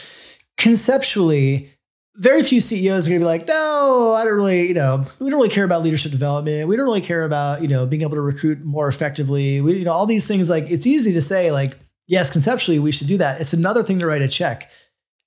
conceptually, 0.57 1.76
very 2.17 2.41
few 2.41 2.59
CEOs 2.59 3.05
are 3.05 3.11
going 3.11 3.21
to 3.21 3.23
be 3.23 3.27
like, 3.27 3.47
no, 3.47 4.15
I 4.17 4.23
don't 4.23 4.33
really, 4.33 4.67
you 4.67 4.73
know, 4.73 5.05
we 5.19 5.29
don't 5.29 5.37
really 5.39 5.53
care 5.53 5.63
about 5.63 5.83
leadership 5.83 6.11
development. 6.11 6.67
We 6.67 6.75
don't 6.75 6.85
really 6.85 7.01
care 7.01 7.23
about, 7.23 7.61
you 7.61 7.67
know, 7.67 7.85
being 7.85 8.01
able 8.01 8.15
to 8.15 8.21
recruit 8.21 8.65
more 8.65 8.87
effectively. 8.87 9.61
We, 9.61 9.77
you 9.77 9.85
know, 9.85 9.93
all 9.93 10.07
these 10.07 10.25
things 10.25 10.49
like 10.49 10.69
it's 10.69 10.87
easy 10.87 11.13
to 11.13 11.21
say 11.21 11.51
like, 11.51 11.77
yes, 12.07 12.31
conceptually 12.31 12.79
we 12.79 12.91
should 12.91 13.07
do 13.07 13.17
that. 13.19 13.39
It's 13.39 13.53
another 13.53 13.83
thing 13.83 13.99
to 13.99 14.07
write 14.07 14.23
a 14.23 14.27
check 14.27 14.71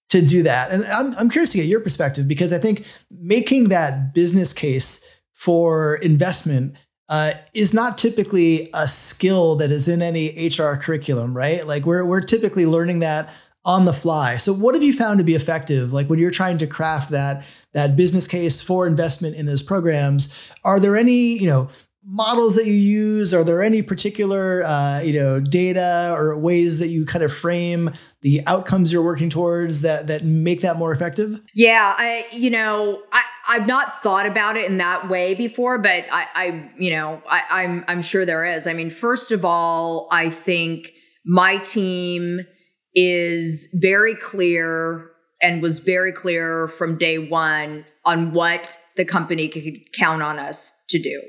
to 0.08 0.20
do 0.20 0.42
that. 0.42 0.72
And 0.72 0.84
I'm, 0.86 1.14
I'm 1.14 1.30
curious 1.30 1.50
to 1.52 1.58
get 1.58 1.66
your 1.66 1.80
perspective 1.80 2.26
because 2.26 2.52
I 2.52 2.58
think 2.58 2.84
making 3.08 3.68
that 3.68 4.12
business 4.12 4.52
case 4.52 5.08
for 5.32 5.94
investment 5.96 6.74
uh, 7.08 7.34
is 7.54 7.72
not 7.72 7.98
typically 7.98 8.68
a 8.74 8.88
skill 8.88 9.54
that 9.56 9.70
is 9.70 9.86
in 9.86 10.02
any 10.02 10.48
HR 10.48 10.74
curriculum, 10.74 11.36
right? 11.36 11.64
Like 11.66 11.86
we're, 11.86 12.04
we're 12.04 12.20
typically 12.20 12.66
learning 12.66 12.98
that 13.00 13.32
on 13.64 13.84
the 13.84 13.92
fly. 13.92 14.36
So 14.36 14.52
what 14.52 14.74
have 14.74 14.82
you 14.82 14.92
found 14.92 15.18
to 15.18 15.24
be 15.24 15.34
effective? 15.34 15.92
Like 15.92 16.08
when 16.08 16.18
you're 16.18 16.30
trying 16.30 16.58
to 16.58 16.66
craft 16.66 17.10
that, 17.10 17.44
that 17.72 17.96
business 17.96 18.26
case 18.26 18.60
for 18.62 18.86
investment 18.86 19.36
in 19.36 19.46
those 19.46 19.62
programs, 19.62 20.34
are 20.64 20.80
there 20.80 20.96
any, 20.96 21.38
you 21.38 21.46
know, 21.46 21.68
models 22.04 22.54
that 22.56 22.66
you 22.66 22.72
use? 22.72 23.34
Are 23.34 23.44
there 23.44 23.62
any 23.62 23.82
particular 23.82 24.64
uh, 24.64 25.00
you 25.00 25.12
know 25.12 25.40
data 25.40 26.14
or 26.16 26.36
ways 26.36 26.78
that 26.78 26.88
you 26.88 27.04
kind 27.04 27.24
of 27.24 27.32
frame 27.32 27.90
the 28.22 28.42
outcomes 28.46 28.92
you're 28.92 29.02
working 29.02 29.30
towards 29.30 29.82
that 29.82 30.06
that 30.08 30.24
make 30.24 30.62
that 30.62 30.76
more 30.76 30.92
effective? 30.92 31.40
Yeah, 31.54 31.94
I 31.96 32.26
you 32.32 32.50
know 32.50 33.02
I 33.12 33.22
I've 33.48 33.66
not 33.66 34.02
thought 34.02 34.26
about 34.26 34.56
it 34.56 34.70
in 34.70 34.78
that 34.78 35.08
way 35.08 35.34
before, 35.34 35.78
but 35.78 36.04
I 36.10 36.26
I 36.34 36.70
you 36.78 36.90
know 36.90 37.22
I, 37.28 37.42
I'm 37.50 37.84
I'm 37.88 38.02
sure 38.02 38.24
there 38.24 38.44
is. 38.44 38.66
I 38.66 38.72
mean, 38.72 38.90
first 38.90 39.30
of 39.30 39.44
all, 39.44 40.08
I 40.10 40.30
think 40.30 40.92
my 41.24 41.58
team 41.58 42.46
is 42.94 43.68
very 43.74 44.14
clear 44.14 45.10
and 45.42 45.62
was 45.62 45.78
very 45.78 46.12
clear 46.12 46.68
from 46.68 46.98
day 46.98 47.18
one 47.18 47.84
on 48.04 48.32
what 48.32 48.76
the 48.96 49.04
company 49.04 49.48
could 49.48 49.92
count 49.92 50.22
on 50.22 50.38
us 50.38 50.72
to 50.88 50.98
do 51.00 51.22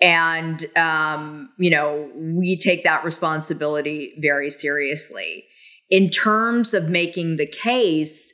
and, 0.00 0.64
um, 0.76 1.50
you 1.58 1.70
know, 1.70 2.10
we 2.16 2.56
take 2.56 2.84
that 2.84 3.04
responsibility 3.04 4.14
very 4.18 4.50
seriously. 4.50 5.44
In 5.90 6.08
terms 6.08 6.72
of 6.72 6.88
making 6.88 7.36
the 7.36 7.46
case, 7.46 8.32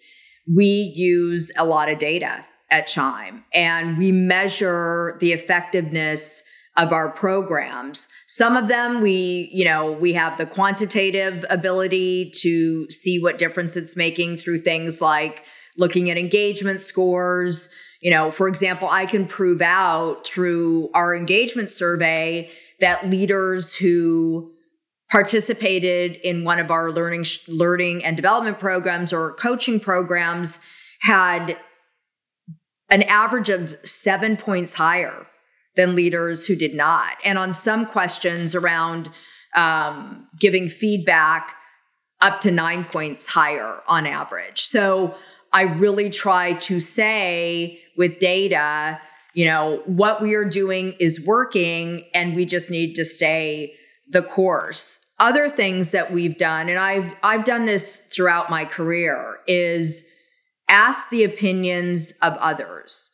we 0.54 0.92
use 0.94 1.50
a 1.56 1.64
lot 1.64 1.90
of 1.90 1.98
data 1.98 2.44
at 2.70 2.86
Chime 2.86 3.44
and 3.52 3.98
we 3.98 4.12
measure 4.12 5.16
the 5.20 5.32
effectiveness 5.32 6.42
of 6.76 6.92
our 6.92 7.08
programs. 7.08 8.06
Some 8.26 8.56
of 8.56 8.66
them 8.68 9.00
we, 9.00 9.48
you 9.52 9.64
know, 9.64 9.92
we 9.92 10.14
have 10.14 10.36
the 10.36 10.46
quantitative 10.46 11.44
ability 11.48 12.32
to 12.42 12.90
see 12.90 13.20
what 13.20 13.38
difference 13.38 13.76
it's 13.76 13.96
making 13.96 14.36
through 14.36 14.62
things 14.62 15.00
like 15.00 15.44
looking 15.76 16.10
at 16.10 16.18
engagement 16.18 16.80
scores, 16.80 17.68
you 18.00 18.10
know, 18.10 18.30
for 18.30 18.48
example, 18.48 18.88
I 18.88 19.06
can 19.06 19.26
prove 19.26 19.62
out 19.62 20.26
through 20.26 20.90
our 20.94 21.14
engagement 21.14 21.70
survey 21.70 22.50
that 22.80 23.08
leaders 23.08 23.74
who 23.74 24.52
participated 25.10 26.16
in 26.16 26.44
one 26.44 26.58
of 26.58 26.70
our 26.70 26.90
learning 26.90 27.24
learning 27.46 28.04
and 28.04 28.16
development 28.16 28.58
programs 28.58 29.12
or 29.12 29.34
coaching 29.34 29.78
programs 29.78 30.58
had 31.02 31.56
an 32.90 33.02
average 33.04 33.48
of 33.48 33.76
7 33.84 34.36
points 34.36 34.74
higher 34.74 35.26
than 35.76 35.94
leaders 35.94 36.46
who 36.46 36.56
did 36.56 36.74
not. 36.74 37.16
And 37.24 37.38
on 37.38 37.52
some 37.52 37.86
questions 37.86 38.54
around 38.54 39.10
um, 39.54 40.28
giving 40.38 40.68
feedback, 40.68 41.54
up 42.20 42.40
to 42.40 42.50
nine 42.50 42.84
points 42.84 43.26
higher 43.26 43.82
on 43.88 44.06
average. 44.06 44.62
So 44.62 45.14
I 45.52 45.62
really 45.62 46.10
try 46.10 46.54
to 46.54 46.80
say 46.80 47.80
with 47.96 48.18
data, 48.18 49.00
you 49.34 49.44
know, 49.44 49.82
what 49.86 50.20
we 50.20 50.34
are 50.34 50.44
doing 50.44 50.94
is 50.98 51.20
working 51.24 52.04
and 52.14 52.34
we 52.34 52.46
just 52.46 52.70
need 52.70 52.94
to 52.94 53.04
stay 53.04 53.74
the 54.08 54.22
course. 54.22 54.98
Other 55.18 55.48
things 55.48 55.90
that 55.92 56.12
we've 56.12 56.36
done, 56.36 56.68
and 56.68 56.78
I've 56.78 57.14
I've 57.22 57.44
done 57.44 57.64
this 57.64 57.96
throughout 57.96 58.50
my 58.50 58.66
career, 58.66 59.38
is 59.46 60.04
ask 60.68 61.08
the 61.08 61.24
opinions 61.24 62.12
of 62.22 62.34
others. 62.34 63.10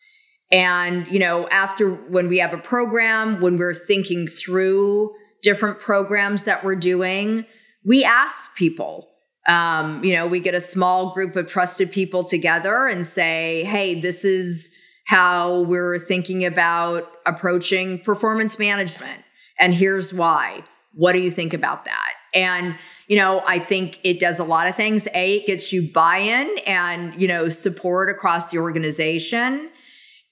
And, 0.52 1.08
you 1.08 1.18
know, 1.18 1.48
after 1.48 1.90
when 1.90 2.28
we 2.28 2.38
have 2.38 2.52
a 2.52 2.58
program, 2.58 3.40
when 3.40 3.56
we're 3.56 3.74
thinking 3.74 4.28
through 4.28 5.14
different 5.42 5.80
programs 5.80 6.44
that 6.44 6.62
we're 6.62 6.76
doing, 6.76 7.46
we 7.84 8.04
ask 8.04 8.54
people, 8.54 9.08
um, 9.48 10.04
you 10.04 10.12
know, 10.12 10.26
we 10.26 10.38
get 10.38 10.54
a 10.54 10.60
small 10.60 11.14
group 11.14 11.34
of 11.36 11.46
trusted 11.46 11.90
people 11.90 12.22
together 12.22 12.86
and 12.86 13.04
say, 13.04 13.64
hey, 13.64 13.98
this 13.98 14.24
is 14.24 14.70
how 15.06 15.62
we're 15.62 15.98
thinking 15.98 16.44
about 16.44 17.10
approaching 17.26 17.98
performance 17.98 18.58
management. 18.58 19.24
And 19.58 19.74
here's 19.74 20.12
why. 20.12 20.62
What 20.94 21.12
do 21.12 21.18
you 21.18 21.30
think 21.30 21.54
about 21.54 21.86
that? 21.86 22.12
And, 22.34 22.76
you 23.08 23.16
know, 23.16 23.42
I 23.46 23.58
think 23.58 23.98
it 24.04 24.20
does 24.20 24.38
a 24.38 24.44
lot 24.44 24.68
of 24.68 24.76
things. 24.76 25.08
A, 25.14 25.36
it 25.36 25.46
gets 25.46 25.72
you 25.72 25.90
buy 25.90 26.18
in 26.18 26.54
and, 26.66 27.20
you 27.20 27.26
know, 27.26 27.48
support 27.48 28.10
across 28.10 28.50
the 28.50 28.58
organization. 28.58 29.70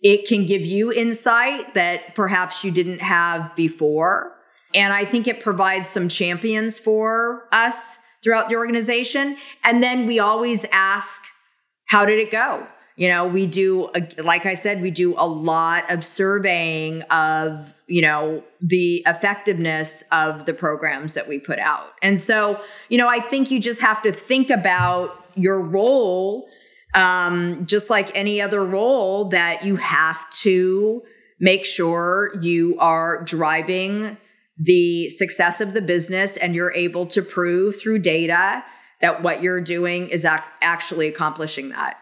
It 0.02 0.26
can 0.26 0.46
give 0.46 0.64
you 0.64 0.92
insight 0.92 1.74
that 1.74 2.14
perhaps 2.14 2.64
you 2.64 2.70
didn't 2.70 3.00
have 3.00 3.54
before. 3.54 4.32
And 4.74 4.92
I 4.92 5.04
think 5.04 5.26
it 5.26 5.40
provides 5.40 5.88
some 5.88 6.08
champions 6.08 6.78
for 6.78 7.48
us 7.52 7.98
throughout 8.22 8.48
the 8.48 8.56
organization. 8.56 9.36
And 9.64 9.82
then 9.82 10.06
we 10.06 10.18
always 10.18 10.64
ask, 10.72 11.20
how 11.86 12.04
did 12.04 12.18
it 12.18 12.30
go? 12.30 12.66
You 12.96 13.08
know, 13.08 13.26
we 13.26 13.46
do, 13.46 13.90
like 14.18 14.44
I 14.44 14.54
said, 14.54 14.82
we 14.82 14.90
do 14.90 15.14
a 15.16 15.26
lot 15.26 15.90
of 15.90 16.04
surveying 16.04 17.02
of, 17.04 17.82
you 17.86 18.02
know, 18.02 18.44
the 18.60 19.02
effectiveness 19.06 20.02
of 20.12 20.44
the 20.44 20.52
programs 20.52 21.14
that 21.14 21.26
we 21.26 21.38
put 21.38 21.58
out. 21.58 21.92
And 22.02 22.20
so, 22.20 22.60
you 22.90 22.98
know, 22.98 23.08
I 23.08 23.20
think 23.20 23.50
you 23.50 23.58
just 23.58 23.80
have 23.80 24.02
to 24.02 24.12
think 24.12 24.50
about 24.50 25.16
your 25.34 25.60
role 25.60 26.48
um, 26.94 27.66
just 27.66 27.90
like 27.90 28.14
any 28.16 28.40
other 28.40 28.64
role, 28.64 29.26
that 29.26 29.64
you 29.64 29.76
have 29.76 30.29
to 30.31 31.03
make 31.38 31.64
sure 31.64 32.37
you 32.40 32.76
are 32.79 33.22
driving 33.24 34.16
the 34.59 35.09
success 35.09 35.61
of 35.61 35.72
the 35.72 35.81
business 35.81 36.37
and 36.37 36.55
you're 36.55 36.72
able 36.74 37.07
to 37.07 37.22
prove 37.22 37.81
through 37.81 37.98
data 37.98 38.62
that 39.00 39.22
what 39.22 39.42
you're 39.42 39.61
doing 39.61 40.09
is 40.09 40.24
ac- 40.24 40.42
actually 40.61 41.09
accomplishing 41.09 41.70
that. 41.70 41.96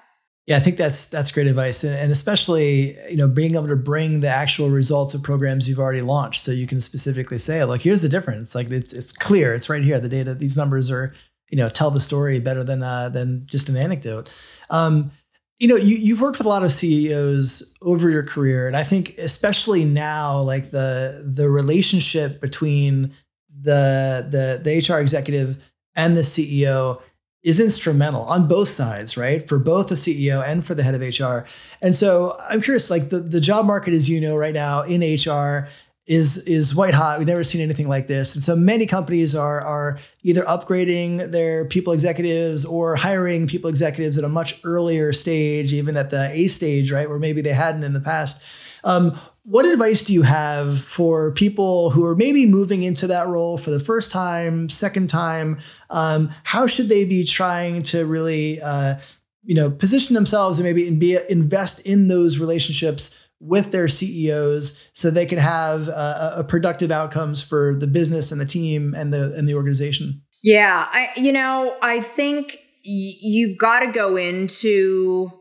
Yeah, 0.49 0.57
I 0.57 0.61
think 0.61 0.79
that's 0.79 1.05
that's 1.05 1.31
great 1.31 1.47
advice, 1.47 1.85
and 1.85 2.11
especially 2.11 2.97
you 3.11 3.19
know 3.19 3.29
being 3.29 3.55
able 3.55 3.69
to 3.69 3.77
bring 3.77 4.21
the 4.21 4.31
actual 4.31 4.71
results 4.71 5.13
of 5.13 5.23
programs 5.23 5.69
you've 5.69 5.79
already 5.79 6.01
launched, 6.01 6.43
so 6.43 6.51
you 6.51 6.67
can 6.67 6.81
specifically 6.81 7.37
say 7.37 7.63
like, 7.65 7.83
here's 7.83 8.01
the 8.01 8.09
difference. 8.09 8.55
Like 8.55 8.71
it's 8.71 8.95
it's 8.95 9.13
clear, 9.13 9.53
it's 9.53 9.69
right 9.69 9.85
here. 9.85 10.01
The 10.01 10.09
data, 10.09 10.35
these 10.35 10.57
numbers 10.57 10.91
are 10.91 11.13
you 11.51 11.57
know 11.57 11.69
tell 11.69 11.91
the 11.91 12.01
story 12.01 12.41
better 12.41 12.65
than 12.65 12.83
uh, 12.83 13.09
than 13.09 13.47
just 13.47 13.69
an 13.69 13.77
anecdote. 13.77 14.33
Um, 14.71 15.11
you 15.59 15.67
know, 15.67 15.77
you 15.77 15.97
you've 15.97 16.21
worked 16.21 16.39
with 16.39 16.47
a 16.47 16.51
lot 16.51 16.63
of 16.63 16.71
CEOs 16.71 17.75
over 17.83 18.09
your 18.11 18.23
career, 18.23 18.69
and 18.69 18.77
I 18.77 18.85
think 18.85 19.19
especially 19.19 19.85
now, 19.85 20.41
like 20.41 20.71
the 20.71 21.25
the 21.27 21.51
relationship 21.51 22.41
between 22.41 23.13
the 23.61 24.27
the 24.31 24.61
the 24.63 24.95
HR 24.95 25.01
executive 25.01 25.59
and 25.97 26.17
the 26.17 26.23
CEO 26.23 27.01
is 27.43 27.61
instrumental 27.61 28.23
on 28.25 28.47
both 28.47 28.69
sides, 28.69 29.17
right? 29.17 29.49
For 29.49 29.59
both 29.59 29.89
the 29.89 29.95
CEO 29.95 30.47
and 30.47 30.65
for 30.65 30.75
the 30.75 30.83
head 30.83 30.95
of 30.95 31.01
HR. 31.01 31.49
And 31.81 31.95
so 31.95 32.37
I'm 32.49 32.61
curious, 32.61 32.91
like 32.91 33.11
the, 33.11 33.21
the 33.21 33.41
job 33.41 33.65
market, 33.65 33.95
as 33.95 34.09
you 34.09 34.21
know, 34.21 34.37
right 34.37 34.55
now 34.55 34.83
in 34.83 35.01
HR 35.01 35.69
is 36.09 36.39
is 36.49 36.75
white 36.75 36.95
hot. 36.95 37.19
We've 37.19 37.29
never 37.29 37.45
seen 37.45 37.61
anything 37.61 37.87
like 37.87 38.07
this. 38.07 38.35
And 38.35 38.43
so 38.43 38.57
many 38.57 38.87
companies 38.87 39.35
are 39.35 39.61
are 39.61 39.99
either 40.23 40.43
upgrading 40.45 41.31
their 41.31 41.67
people 41.67 41.93
executives 41.93 42.65
or 42.65 42.97
hiring 42.97 43.47
people 43.47 43.69
executives 43.69 44.17
at 44.17 44.25
a 44.25 44.29
much 44.29 44.59
earlier 44.65 45.13
stage, 45.13 45.73
even 45.73 45.97
at 45.97 46.09
the 46.09 46.31
A 46.33 46.49
stage, 46.49 46.91
right? 46.91 47.09
Where 47.09 47.19
maybe 47.19 47.43
they 47.43 47.53
hadn't 47.53 47.85
in 47.85 47.93
the 47.93 48.01
past. 48.01 48.45
Um, 48.85 49.19
what 49.43 49.67
advice 49.67 50.03
do 50.03 50.15
you 50.15 50.23
have 50.23 50.79
for 50.79 51.33
people 51.33 51.91
who 51.91 52.05
are 52.07 52.15
maybe 52.15 52.47
moving 52.47 52.83
into 52.85 53.07
that 53.09 53.27
role 53.27 53.59
for 53.59 53.71
the 53.71 53.81
first 53.81 54.11
time, 54.11 54.69
second 54.69 55.11
time? 55.11 55.59
Um, 55.91 56.31
how 56.45 56.67
should 56.67 56.89
they 56.89 57.05
be 57.05 57.25
trying 57.25 57.83
to 57.85 58.07
really, 58.07 58.61
uh, 58.61 58.97
you 59.45 59.55
know, 59.55 59.71
position 59.71 60.15
themselves 60.15 60.59
and 60.59 60.65
maybe 60.65 60.87
and 60.89 60.99
be 60.99 61.19
invest 61.29 61.81
in 61.81 62.09
those 62.09 62.39
relationships 62.39 63.28
with 63.41 63.71
their 63.71 63.89
CEOs 63.89 64.91
so 64.93 65.11
they 65.11 65.27
can 65.27 65.39
have 65.39 65.89
uh, 65.89 66.33
a 66.37 66.45
productive 66.45 66.91
outcomes 66.91 67.43
for 67.43 67.77
the 67.79 67.87
business 67.87 68.33
and 68.33 68.41
the 68.41 68.47
team 68.47 68.95
and 68.95 69.13
the 69.13 69.35
and 69.37 69.49
the 69.49 69.55
organization? 69.55 70.23
Yeah, 70.43 70.87
I 70.91 71.11
you 71.17 71.33
know 71.33 71.77
I 71.83 72.01
think 72.01 72.59
y- 72.85 73.17
you've 73.21 73.59
got 73.59 73.81
to 73.81 73.93
go 73.93 74.17
into 74.17 75.33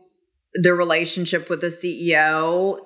the 0.54 0.72
relationship 0.72 1.50
with 1.50 1.60
the 1.60 1.68
CEO 1.68 2.80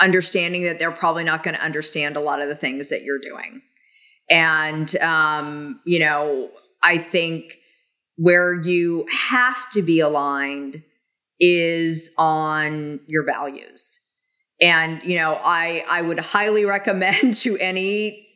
understanding 0.00 0.62
that 0.62 0.78
they're 0.78 0.90
probably 0.90 1.24
not 1.24 1.42
going 1.42 1.54
to 1.54 1.62
understand 1.62 2.16
a 2.16 2.20
lot 2.20 2.40
of 2.40 2.48
the 2.48 2.54
things 2.54 2.88
that 2.88 3.02
you're 3.02 3.18
doing. 3.18 3.62
And, 4.30 4.94
um, 4.98 5.80
you 5.84 5.98
know, 5.98 6.50
I 6.82 6.98
think 6.98 7.58
where 8.16 8.54
you 8.54 9.06
have 9.30 9.68
to 9.70 9.82
be 9.82 10.00
aligned 10.00 10.82
is 11.40 12.10
on 12.18 13.00
your 13.06 13.24
values. 13.24 13.97
And, 14.60 15.02
you 15.02 15.16
know, 15.16 15.38
I, 15.42 15.84
I 15.88 16.02
would 16.02 16.18
highly 16.18 16.64
recommend 16.64 17.34
to 17.38 17.56
any 17.58 18.26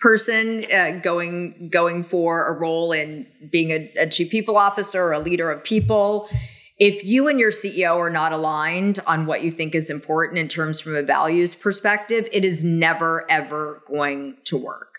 person 0.00 0.64
uh, 0.72 1.00
going 1.02 1.70
going 1.70 2.02
for 2.02 2.46
a 2.46 2.52
role 2.52 2.92
in 2.92 3.26
being 3.50 3.70
a, 3.70 3.90
a 3.98 4.06
chief 4.06 4.30
people 4.30 4.56
officer 4.56 5.02
or 5.02 5.12
a 5.12 5.18
leader 5.18 5.50
of 5.50 5.64
people 5.64 6.28
if 6.76 7.04
you 7.04 7.28
and 7.28 7.38
your 7.38 7.52
CEO 7.52 7.96
are 7.98 8.10
not 8.10 8.32
aligned 8.32 8.98
on 9.06 9.26
what 9.26 9.44
you 9.44 9.50
think 9.50 9.74
is 9.74 9.90
important 9.90 10.38
in 10.38 10.48
terms 10.48 10.80
from 10.80 10.96
a 10.96 11.02
values 11.02 11.54
perspective, 11.54 12.28
it 12.32 12.44
is 12.44 12.64
never, 12.64 13.30
ever 13.30 13.82
going 13.86 14.38
to 14.46 14.56
work. 14.56 14.98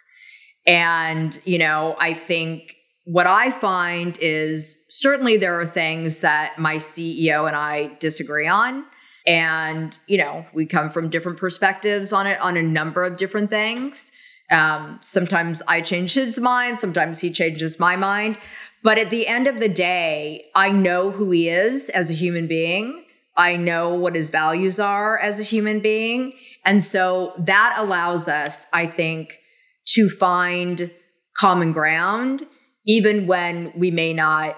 And, 0.66 1.38
you 1.44 1.58
know, 1.58 1.96
I 2.00 2.14
think 2.14 2.76
what 3.04 3.28
I 3.28 3.52
find 3.52 4.18
is 4.22 4.86
certainly 4.90 5.36
there 5.36 5.60
are 5.60 5.66
things 5.66 6.20
that 6.20 6.58
my 6.58 6.78
CEO 6.78 7.46
and 7.46 7.56
I 7.56 7.96
disagree 8.00 8.48
on. 8.48 8.86
And, 9.28 9.98
you 10.08 10.18
know, 10.18 10.46
we 10.54 10.66
come 10.66 10.92
from 10.92 11.10
different 11.10 11.40
perspectives 11.40 12.14
on 12.14 12.28
it 12.28 12.40
on 12.40 12.58
a 12.58 12.64
number 12.64 13.04
of 13.04 13.18
different 13.18 13.50
things. 13.50 14.12
Um, 14.52 15.00
sometimes 15.02 15.64
I 15.68 15.82
change 15.82 16.14
his 16.14 16.38
mind, 16.38 16.78
sometimes 16.78 17.22
he 17.22 17.32
changes 17.32 17.80
my 17.80 17.96
mind. 17.96 18.38
But 18.84 19.00
at 19.00 19.10
the 19.10 19.26
end 19.26 19.48
of 19.48 19.60
the 19.60 19.68
day, 19.70 20.46
I 20.56 20.72
know 20.72 21.10
who 21.10 21.32
he 21.32 21.50
is 21.50 21.90
as 21.90 22.12
a 22.12 22.14
human 22.14 22.46
being. 22.46 23.04
I 23.36 23.58
know 23.58 23.94
what 23.94 24.16
his 24.16 24.30
values 24.30 24.80
are 24.80 25.18
as 25.18 25.40
a 25.40 25.44
human 25.44 25.80
being. 25.80 26.34
And 26.64 26.84
so 26.84 27.34
that 27.40 27.76
allows 27.78 28.28
us, 28.28 28.66
I 28.72 28.86
think, 28.86 29.40
to 29.88 30.10
find 30.10 30.92
common 31.36 31.74
ground, 31.74 32.46
even 32.86 33.28
when 33.28 33.74
we 33.76 33.92
may 33.92 34.14
not, 34.14 34.58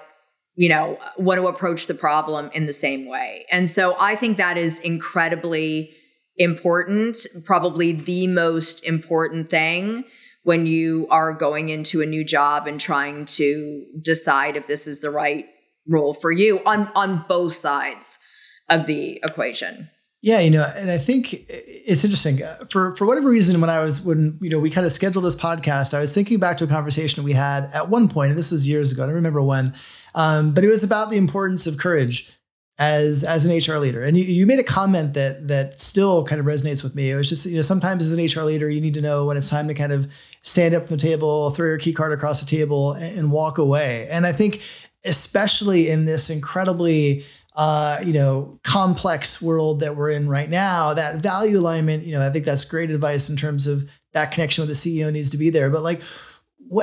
you 0.58 0.68
know, 0.68 0.98
want 1.18 1.40
to 1.40 1.48
approach 1.48 1.86
the 1.86 1.94
problem 1.94 2.50
in 2.54 2.66
the 2.66 2.74
same 2.74 3.06
way. 3.06 3.46
And 3.52 3.70
so 3.70 3.96
I 4.00 4.16
think 4.16 4.38
that 4.38 4.58
is 4.58 4.80
incredibly 4.80 5.92
important, 6.36 7.26
probably 7.46 7.92
the 7.92 8.28
most 8.28 8.84
important 8.84 9.50
thing 9.50 10.04
when 10.44 10.66
you 10.66 11.08
are 11.12 11.34
going 11.34 11.70
into 11.70 12.02
a 12.02 12.06
new 12.06 12.24
job 12.24 12.68
and 12.68 12.80
trying 12.80 13.26
to 13.26 13.86
decide 14.02 14.56
if 14.56 14.66
this 14.66 14.88
is 14.88 15.00
the 15.00 15.12
right 15.12 15.46
role 15.88 16.14
for 16.14 16.32
you 16.32 16.60
on 16.66 16.92
on 16.96 17.24
both 17.28 17.54
sides 17.54 18.18
of 18.70 18.88
the 18.88 19.20
equation. 19.24 19.90
Yeah, 20.22 20.40
you 20.40 20.50
know, 20.50 20.64
and 20.76 20.90
I 20.90 20.98
think 20.98 21.46
it's 21.48 22.04
interesting 22.04 22.42
for 22.70 22.96
for 22.96 23.06
whatever 23.06 23.30
reason. 23.30 23.62
When 23.62 23.70
I 23.70 23.84
was 23.84 24.02
when 24.02 24.40
you 24.42 24.50
know 24.50 24.58
we 24.58 24.72
kind 24.72 24.86
of 24.86 24.92
scheduled 24.92 25.24
this 25.24 25.36
podcast, 25.36 25.94
I 25.94 26.02
was 26.02 26.14
thinking 26.14 26.40
back 26.40 26.58
to 26.58 26.64
a 26.64 26.68
conversation 26.68 27.24
we 27.24 27.34
had 27.34 27.66
at 27.72 27.90
one 27.90 28.10
point, 28.10 28.32
and 28.32 28.38
this 28.38 28.50
was 28.50 28.68
years 28.68 28.92
ago. 28.92 29.04
I 29.04 29.06
don't 29.06 29.16
remember 29.16 29.44
when, 29.44 29.74
um, 30.18 30.52
but 30.52 30.64
it 30.64 30.68
was 30.68 30.84
about 30.84 31.12
the 31.12 31.18
importance 31.18 31.68
of 31.68 31.78
courage 31.78 32.30
as 32.80 33.24
as 33.24 33.46
an 33.46 33.56
HR 33.56 33.78
leader. 33.78 34.04
And 34.04 34.18
you, 34.18 34.24
you 34.24 34.46
made 34.48 34.58
a 34.58 34.64
comment 34.64 35.14
that 35.14 35.48
that 35.48 35.80
still 35.80 36.26
kind 36.26 36.40
of 36.42 36.48
resonates 36.48 36.84
with 36.84 36.96
me. 36.96 37.12
It 37.12 37.16
was 37.16 37.30
just 37.30 37.46
you 37.46 37.56
know 37.56 37.62
sometimes 37.62 38.04
as 38.04 38.12
an 38.12 38.26
HR 38.26 38.44
leader 38.44 38.68
you 38.68 38.82
need 38.82 38.96
to 38.96 39.02
know 39.02 39.26
when 39.26 39.38
it's 39.38 39.50
time 39.50 39.68
to 39.68 39.76
kind 39.76 39.92
of 39.92 40.12
stand 40.42 40.74
up 40.74 40.88
from 40.88 40.98
the 40.98 41.02
table, 41.02 41.52
throw 41.52 41.68
your 41.68 41.78
key 41.78 41.94
card 41.94 42.12
across 42.12 42.40
the 42.40 42.48
table, 42.48 42.94
and, 42.94 43.18
and 43.18 43.32
walk 43.32 43.60
away. 43.60 44.08
And 44.10 44.26
I 44.26 44.34
think 44.34 44.62
especially 45.06 45.90
in 45.90 46.06
this 46.06 46.32
incredibly 46.32 47.24
uh, 47.56 48.00
you 48.04 48.14
know 48.14 48.60
complex 48.64 49.40
world 49.40 49.82
that 49.82 49.96
we're 49.96 50.10
in 50.10 50.28
right 50.28 50.50
now, 50.50 50.96
that 50.96 51.18
value 51.18 51.60
alignment. 51.60 52.06
You 52.06 52.14
know 52.14 52.28
I 52.28 52.32
think 52.32 52.44
that's 52.44 52.64
great 52.64 52.90
advice 52.90 53.30
in 53.30 53.38
terms 53.38 53.68
of 53.68 53.92
that 54.14 54.32
connection 54.32 54.66
with 54.66 54.70
the 54.70 54.98
CEO 54.98 55.14
needs 55.14 55.30
to 55.30 55.38
be 55.38 55.52
there. 55.52 55.70
But 55.70 55.84
like 55.84 56.02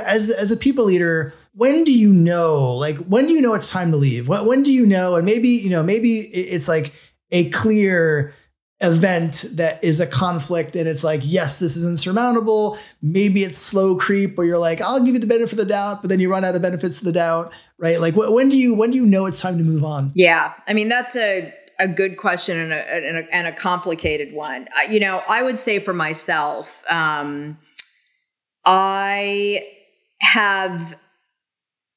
as 0.05 0.31
as 0.31 0.51
a 0.51 0.57
people 0.57 0.85
leader 0.87 1.33
when 1.55 1.85
do 1.85 1.93
you 1.93 2.13
know 2.13 2.75
like 2.75 2.97
when 2.99 3.27
do 3.27 3.33
you 3.33 3.41
know 3.41 3.55
it's 3.55 3.69
time 3.69 3.91
to 3.93 3.97
leave? 3.97 4.29
When, 4.29 4.45
when 4.47 4.63
do 4.63 4.73
you 4.73 4.87
know? 4.87 5.17
And 5.17 5.25
maybe 5.25 5.49
you 5.49 5.71
know 5.71 5.83
maybe 5.83 6.21
it's 6.21 6.69
like 6.69 6.93
a 7.31 7.49
clear 7.51 8.35
event 8.81 9.45
that 9.53 9.83
is 9.83 10.01
a 10.01 10.07
conflict 10.07 10.77
and 10.77 10.89
it's 10.89 11.05
like 11.05 11.21
yes 11.23 11.59
this 11.59 11.77
is 11.77 11.85
insurmountable. 11.85 12.77
Maybe 13.01 13.45
it's 13.45 13.59
slow 13.59 13.97
creep 13.97 14.37
where 14.37 14.47
you're 14.47 14.59
like 14.59 14.81
i'll 14.81 15.03
give 15.03 15.15
you 15.15 15.21
the 15.21 15.27
benefit 15.27 15.53
of 15.53 15.59
the 15.59 15.65
doubt 15.65 16.03
but 16.03 16.09
then 16.09 16.21
you 16.21 16.31
run 16.31 16.45
out 16.45 16.55
of 16.55 16.63
benefits 16.63 16.99
of 16.99 17.05
the 17.05 17.13
doubt 17.13 17.55
right? 17.79 18.01
Like 18.01 18.15
when 18.17 18.49
do 18.49 18.57
you 18.57 18.75
when 18.75 18.91
do 18.91 18.97
you 18.97 19.07
know 19.07 19.27
it's 19.27 19.41
time 19.41 19.59
to 19.59 19.65
move 19.65 19.85
on? 19.85 20.13
Yeah. 20.15 20.55
I 20.67 20.75
mean 20.75 20.89
that's 20.89 21.17
a 21.17 21.53
a 21.81 21.89
good 21.89 22.17
question 22.17 22.57
and 22.57 22.73
a, 22.73 22.95
and 22.95 23.17
a, 23.19 23.35
and 23.35 23.47
a 23.49 23.53
complicated 23.53 24.33
one. 24.33 24.69
You 24.89 25.01
know 25.01 25.23
i 25.29 25.43
would 25.43 25.59
say 25.59 25.79
for 25.79 25.95
myself 25.95 26.83
um, 26.89 27.59
i 28.65 29.74
have 30.33 30.97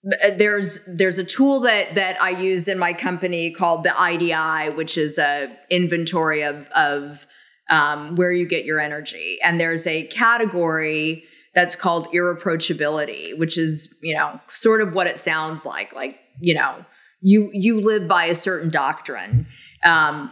uh, 0.05 0.29
there's 0.37 0.79
there's 0.85 1.17
a 1.17 1.23
tool 1.23 1.61
that 1.61 1.95
that 1.95 2.21
I 2.21 2.29
use 2.29 2.67
in 2.67 2.77
my 2.77 2.93
company 2.93 3.51
called 3.51 3.83
the 3.83 3.93
IDI, 3.99 4.73
which 4.75 4.97
is 4.97 5.17
a 5.17 5.55
inventory 5.69 6.43
of 6.43 6.67
of 6.69 7.25
um, 7.69 8.15
where 8.15 8.31
you 8.31 8.47
get 8.47 8.63
your 8.63 8.79
energy, 8.79 9.37
and 9.43 9.59
there's 9.59 9.87
a 9.87 10.03
category 10.07 11.23
that's 11.53 11.75
called 11.75 12.07
irreproachability, 12.13 13.37
which 13.37 13.57
is 13.57 13.95
you 14.01 14.15
know 14.15 14.39
sort 14.47 14.81
of 14.81 14.93
what 14.93 15.07
it 15.07 15.19
sounds 15.19 15.65
like, 15.65 15.93
like 15.93 16.19
you 16.39 16.53
know 16.53 16.85
you 17.21 17.49
you 17.53 17.81
live 17.81 18.07
by 18.07 18.25
a 18.25 18.35
certain 18.35 18.69
doctrine. 18.69 19.45
Um, 19.83 20.31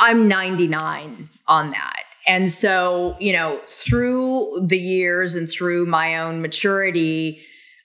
I'm 0.00 0.28
99 0.28 1.30
on 1.46 1.70
that. 1.70 2.02
And 2.26 2.50
so, 2.50 3.16
you 3.20 3.32
know, 3.32 3.60
through 3.68 4.66
the 4.66 4.78
years 4.78 5.34
and 5.34 5.48
through 5.48 5.86
my 5.86 6.18
own 6.18 6.40
maturity, 6.40 7.42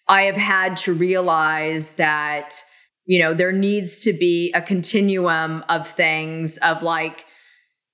I 0.08 0.24
have 0.24 0.38
had 0.38 0.78
to 0.78 0.94
realize 0.94 1.94
that, 1.94 2.64
you 3.06 3.20
know, 3.20 3.34
there 3.34 3.52
needs 3.52 4.00
to 4.02 4.14
be 4.14 4.52
a 4.54 4.62
continuum 4.62 5.64
of 5.68 5.88
things 5.88 6.58
of 6.58 6.84
like, 6.84 7.26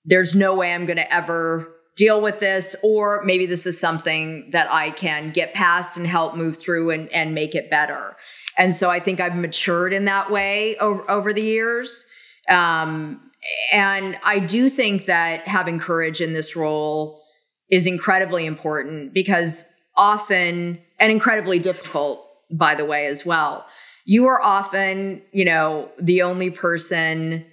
there's 0.04 0.36
no 0.36 0.54
way 0.56 0.74
I'm 0.74 0.86
going 0.86 0.98
to 0.98 1.14
ever 1.14 1.72
deal 1.96 2.22
with 2.22 2.40
this, 2.40 2.76
or 2.84 3.24
maybe 3.24 3.46
this 3.46 3.66
is 3.66 3.80
something 3.80 4.50
that 4.52 4.72
I 4.72 4.92
can 4.92 5.32
get 5.32 5.54
past 5.54 5.98
and 5.98 6.06
help 6.06 6.36
move 6.36 6.58
through 6.58 6.92
and, 6.92 7.10
and 7.12 7.34
make 7.34 7.56
it 7.56 7.72
better. 7.72 8.16
And 8.58 8.74
so 8.74 8.90
I 8.90 9.00
think 9.00 9.20
I've 9.20 9.36
matured 9.36 9.94
in 9.94 10.06
that 10.06 10.30
way 10.30 10.76
over, 10.78 11.10
over 11.10 11.34
the 11.34 11.42
years. 11.42 12.06
Um, 12.50 13.32
and 13.72 14.18
I 14.24 14.40
do 14.40 14.70
think 14.70 15.06
that 15.06 15.48
having 15.48 15.80
courage 15.80 16.22
in 16.22 16.34
this 16.34 16.56
role 16.56 17.22
is 17.70 17.86
incredibly 17.86 18.46
important 18.46 19.14
because 19.14 19.66
often 19.98 20.80
and 21.00 21.12
incredibly 21.12 21.60
difficult, 21.60 22.26
by 22.52 22.76
the 22.76 22.86
way, 22.86 23.08
as 23.08 23.26
well. 23.26 23.66
You 24.06 24.28
are 24.28 24.42
often, 24.42 25.22
you 25.32 25.46
know, 25.46 25.90
the 26.00 26.22
only 26.22 26.52
person 26.52 27.46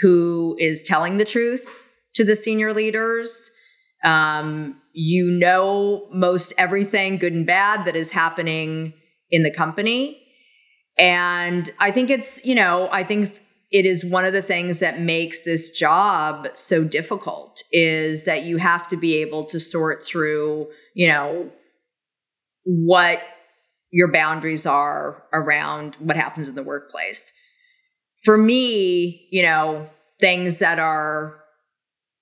who 0.00 0.56
is 0.58 0.82
telling 0.82 1.16
the 1.16 1.24
truth 1.24 1.90
to 2.14 2.24
the 2.24 2.36
senior 2.36 2.72
leaders. 2.72 3.50
Um, 4.04 4.80
you 4.98 5.30
know 5.30 6.08
most 6.10 6.54
everything, 6.56 7.18
good 7.18 7.34
and 7.34 7.46
bad, 7.46 7.84
that 7.84 7.94
is 7.94 8.10
happening 8.10 8.94
in 9.30 9.42
the 9.42 9.50
company. 9.50 10.22
And 10.98 11.70
I 11.78 11.90
think 11.90 12.08
it's, 12.08 12.42
you 12.44 12.54
know, 12.54 12.88
I 12.90 13.04
think 13.04 13.28
it 13.76 13.84
is 13.84 14.02
one 14.06 14.24
of 14.24 14.32
the 14.32 14.40
things 14.40 14.78
that 14.78 15.02
makes 15.02 15.42
this 15.42 15.68
job 15.70 16.48
so 16.54 16.82
difficult 16.82 17.62
is 17.72 18.24
that 18.24 18.44
you 18.44 18.56
have 18.56 18.88
to 18.88 18.96
be 18.96 19.16
able 19.16 19.44
to 19.44 19.60
sort 19.60 20.02
through, 20.02 20.68
you 20.94 21.06
know, 21.06 21.50
what 22.64 23.20
your 23.90 24.10
boundaries 24.10 24.64
are 24.64 25.24
around 25.30 25.94
what 25.96 26.16
happens 26.16 26.48
in 26.48 26.54
the 26.54 26.62
workplace. 26.62 27.30
For 28.24 28.38
me, 28.38 29.28
you 29.30 29.42
know, 29.42 29.90
things 30.20 30.58
that 30.60 30.78
are 30.78 31.38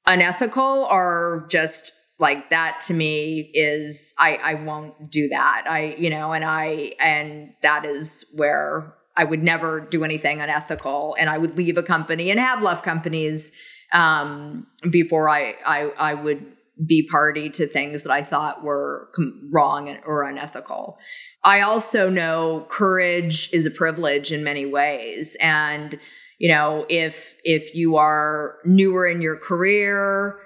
unethical 0.09 0.87
are 0.87 1.47
just 1.49 1.93
like 2.19 2.51
that 2.51 2.81
to 2.88 2.95
me 2.95 3.53
is 3.55 4.12
I 4.19 4.40
I 4.43 4.55
won't 4.55 5.09
do 5.09 5.29
that. 5.29 5.67
I 5.69 5.95
you 5.97 6.11
know 6.11 6.33
and 6.33 6.45
I 6.45 6.95
and 6.99 7.53
that 7.62 7.85
is 7.85 8.25
where 8.35 8.97
I 9.16 9.24
would 9.24 9.42
never 9.42 9.81
do 9.81 10.05
anything 10.05 10.40
unethical 10.40 11.16
and 11.18 11.31
I 11.31 11.38
would 11.38 11.57
leave 11.57 11.79
a 11.79 11.83
company 11.83 12.31
and 12.31 12.40
have 12.40 12.62
left 12.62 12.85
companies 12.85 13.53
um, 13.92 14.66
before 14.90 15.29
I, 15.29 15.55
I 15.64 15.92
I 15.98 16.14
would 16.14 16.44
be 16.85 17.07
party 17.07 17.48
to 17.50 17.66
things 17.66 18.03
that 18.03 18.11
I 18.11 18.22
thought 18.22 18.64
were 18.64 19.09
com- 19.14 19.48
wrong 19.53 19.96
or 20.05 20.24
unethical. 20.24 20.98
I 21.44 21.61
also 21.61 22.11
know 22.11 22.66
courage 22.68 23.48
is 23.53 23.64
a 23.64 23.70
privilege 23.70 24.33
in 24.33 24.42
many 24.42 24.66
ways 24.66 25.37
and 25.40 25.98
you 26.38 26.48
know 26.48 26.85
if 26.88 27.37
if 27.44 27.74
you 27.74 27.96
are 27.96 28.57
newer 28.64 29.07
in 29.07 29.22
your 29.22 29.37
career 29.37 30.40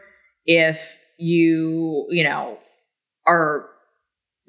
if 0.45 1.01
you 1.19 2.07
you 2.11 2.25
know 2.25 2.59
are 3.27 3.71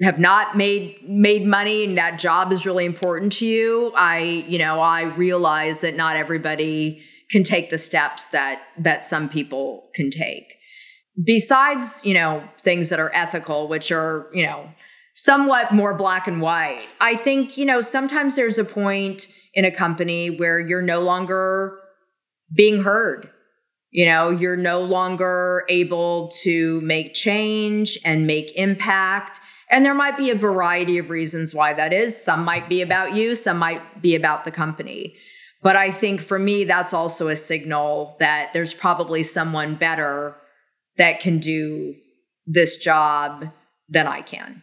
have 0.02 0.18
not 0.18 0.56
made 0.56 0.98
made 1.08 1.46
money 1.46 1.84
and 1.84 1.98
that 1.98 2.18
job 2.18 2.52
is 2.52 2.64
really 2.64 2.84
important 2.86 3.32
to 3.32 3.46
you 3.46 3.92
i 3.96 4.18
you 4.48 4.58
know 4.58 4.80
i 4.80 5.02
realize 5.02 5.80
that 5.82 5.94
not 5.94 6.16
everybody 6.16 7.02
can 7.30 7.42
take 7.42 7.70
the 7.70 7.78
steps 7.78 8.26
that 8.28 8.60
that 8.78 9.04
some 9.04 9.28
people 9.28 9.88
can 9.94 10.10
take. 10.10 10.56
Besides 11.24 12.00
you 12.02 12.14
know 12.14 12.44
things 12.58 12.88
that 12.88 12.98
are 12.98 13.10
ethical 13.14 13.68
which 13.68 13.92
are 13.92 14.28
you 14.32 14.44
know 14.44 14.70
somewhat 15.14 15.72
more 15.72 15.92
black 15.92 16.26
and 16.26 16.40
white 16.40 16.86
i 17.00 17.16
think 17.16 17.58
you 17.58 17.64
know 17.64 17.80
sometimes 17.80 18.36
there's 18.36 18.58
a 18.58 18.64
point 18.64 19.26
in 19.54 19.64
a 19.64 19.70
company 19.70 20.30
where 20.30 20.58
you're 20.58 20.82
no 20.82 21.00
longer 21.00 21.78
being 22.54 22.82
heard. 22.82 23.30
You 23.90 24.06
know 24.06 24.30
you're 24.30 24.56
no 24.56 24.82
longer 24.82 25.64
able 25.68 26.28
to 26.42 26.80
make 26.82 27.12
change 27.12 27.98
and 28.04 28.24
make 28.24 28.52
impact 28.54 29.40
and 29.70 29.84
there 29.84 29.94
might 29.94 30.16
be 30.16 30.30
a 30.30 30.34
variety 30.34 30.98
of 30.98 31.10
reasons 31.10 31.54
why 31.54 31.72
that 31.72 31.92
is 31.92 32.20
some 32.20 32.44
might 32.44 32.68
be 32.68 32.82
about 32.82 33.14
you 33.14 33.34
some 33.34 33.58
might 33.58 34.02
be 34.02 34.14
about 34.14 34.44
the 34.44 34.50
company 34.50 35.14
but 35.62 35.76
i 35.76 35.90
think 35.90 36.20
for 36.20 36.38
me 36.38 36.64
that's 36.64 36.92
also 36.92 37.28
a 37.28 37.36
signal 37.36 38.16
that 38.20 38.52
there's 38.52 38.74
probably 38.74 39.22
someone 39.22 39.74
better 39.74 40.36
that 40.96 41.20
can 41.20 41.38
do 41.38 41.94
this 42.46 42.78
job 42.78 43.50
than 43.88 44.06
I 44.06 44.22
can. 44.22 44.62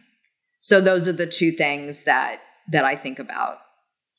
So 0.60 0.80
those 0.80 1.08
are 1.08 1.12
the 1.12 1.26
two 1.26 1.52
things 1.52 2.04
that 2.04 2.40
that 2.70 2.84
I 2.84 2.96
think 2.96 3.18
about. 3.18 3.58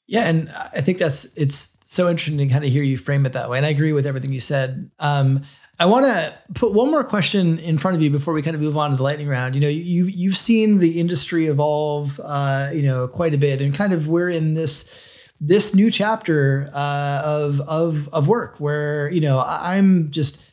Yeah, 0.07 0.27
and 0.27 0.51
I 0.73 0.81
think 0.81 0.97
that's 0.97 1.25
it's 1.37 1.77
so 1.85 2.09
interesting 2.09 2.37
to 2.39 2.47
kind 2.47 2.65
of 2.65 2.71
hear 2.71 2.83
you 2.83 2.97
frame 2.97 3.25
it 3.25 3.33
that 3.33 3.49
way. 3.49 3.57
And 3.57 3.65
I 3.65 3.69
agree 3.69 3.93
with 3.93 4.05
everything 4.05 4.33
you 4.33 4.39
said. 4.39 4.89
Um, 4.99 5.43
I 5.79 5.85
want 5.85 6.05
to 6.05 6.37
put 6.55 6.73
one 6.73 6.91
more 6.91 7.05
question 7.05 7.57
in 7.59 7.77
front 7.77 7.95
of 7.95 8.03
you 8.03 8.09
before 8.09 8.33
we 8.33 8.41
kind 8.41 8.53
of 8.53 8.61
move 8.61 8.77
on 8.77 8.89
to 8.89 8.97
the 8.97 9.03
lightning 9.03 9.29
round. 9.29 9.55
You 9.55 9.61
know, 9.61 9.69
you've 9.69 10.09
you've 10.09 10.35
seen 10.35 10.79
the 10.79 10.99
industry 10.99 11.47
evolve, 11.47 12.19
uh, 12.21 12.71
you 12.73 12.81
know, 12.81 13.07
quite 13.07 13.33
a 13.33 13.37
bit, 13.37 13.61
and 13.61 13.73
kind 13.73 13.93
of 13.93 14.09
we're 14.09 14.29
in 14.29 14.55
this 14.55 14.93
this 15.39 15.73
new 15.73 15.89
chapter 15.89 16.69
uh, 16.73 17.21
of 17.23 17.61
of 17.61 18.09
of 18.09 18.27
work 18.27 18.59
where 18.59 19.09
you 19.09 19.21
know 19.21 19.41
I'm 19.41 20.11
just 20.11 20.43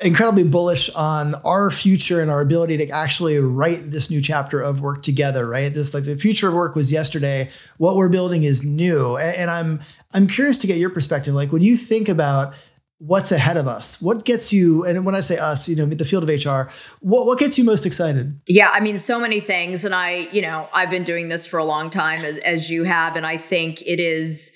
incredibly 0.00 0.44
bullish 0.44 0.90
on 0.90 1.34
our 1.36 1.70
future 1.70 2.20
and 2.20 2.30
our 2.30 2.42
ability 2.42 2.76
to 2.76 2.88
actually 2.90 3.38
write 3.38 3.90
this 3.90 4.10
new 4.10 4.20
chapter 4.20 4.60
of 4.60 4.82
work 4.82 5.00
together 5.00 5.48
right? 5.48 5.72
This 5.72 5.94
like 5.94 6.04
the 6.04 6.16
future 6.16 6.48
of 6.48 6.54
work 6.54 6.74
was 6.74 6.92
yesterday. 6.92 7.48
What 7.78 7.96
we're 7.96 8.10
building 8.10 8.42
is 8.42 8.62
new. 8.62 9.16
And, 9.16 9.36
and 9.36 9.50
i'm 9.50 9.80
i'm 10.12 10.26
curious 10.26 10.58
to 10.58 10.66
get 10.66 10.76
your 10.76 10.90
perspective. 10.90 11.32
Like 11.34 11.50
when 11.50 11.62
you 11.62 11.78
think 11.78 12.10
about 12.10 12.54
what's 12.98 13.30
ahead 13.30 13.56
of 13.56 13.68
us? 13.68 14.00
What 14.00 14.24
gets 14.24 14.52
you 14.52 14.84
and 14.84 15.04
when 15.04 15.14
i 15.14 15.20
say 15.20 15.36
us 15.36 15.68
you 15.68 15.76
know 15.76 15.86
the 15.86 16.04
field 16.04 16.28
of 16.28 16.44
hr 16.44 16.70
what, 17.00 17.26
what 17.26 17.38
gets 17.38 17.58
you 17.58 17.64
most 17.64 17.84
excited? 17.86 18.40
Yeah 18.48 18.70
i 18.72 18.80
mean 18.80 18.98
so 18.98 19.20
many 19.20 19.40
things 19.40 19.84
and 19.84 19.94
i 19.94 20.28
you 20.32 20.42
know 20.42 20.68
i've 20.72 20.90
been 20.90 21.04
doing 21.04 21.28
this 21.28 21.44
for 21.44 21.58
a 21.58 21.64
long 21.64 21.90
time 21.90 22.24
as, 22.24 22.38
as 22.38 22.70
you 22.70 22.84
have 22.84 23.16
and 23.16 23.26
i 23.26 23.36
think 23.36 23.82
it 23.82 24.00
is 24.00 24.50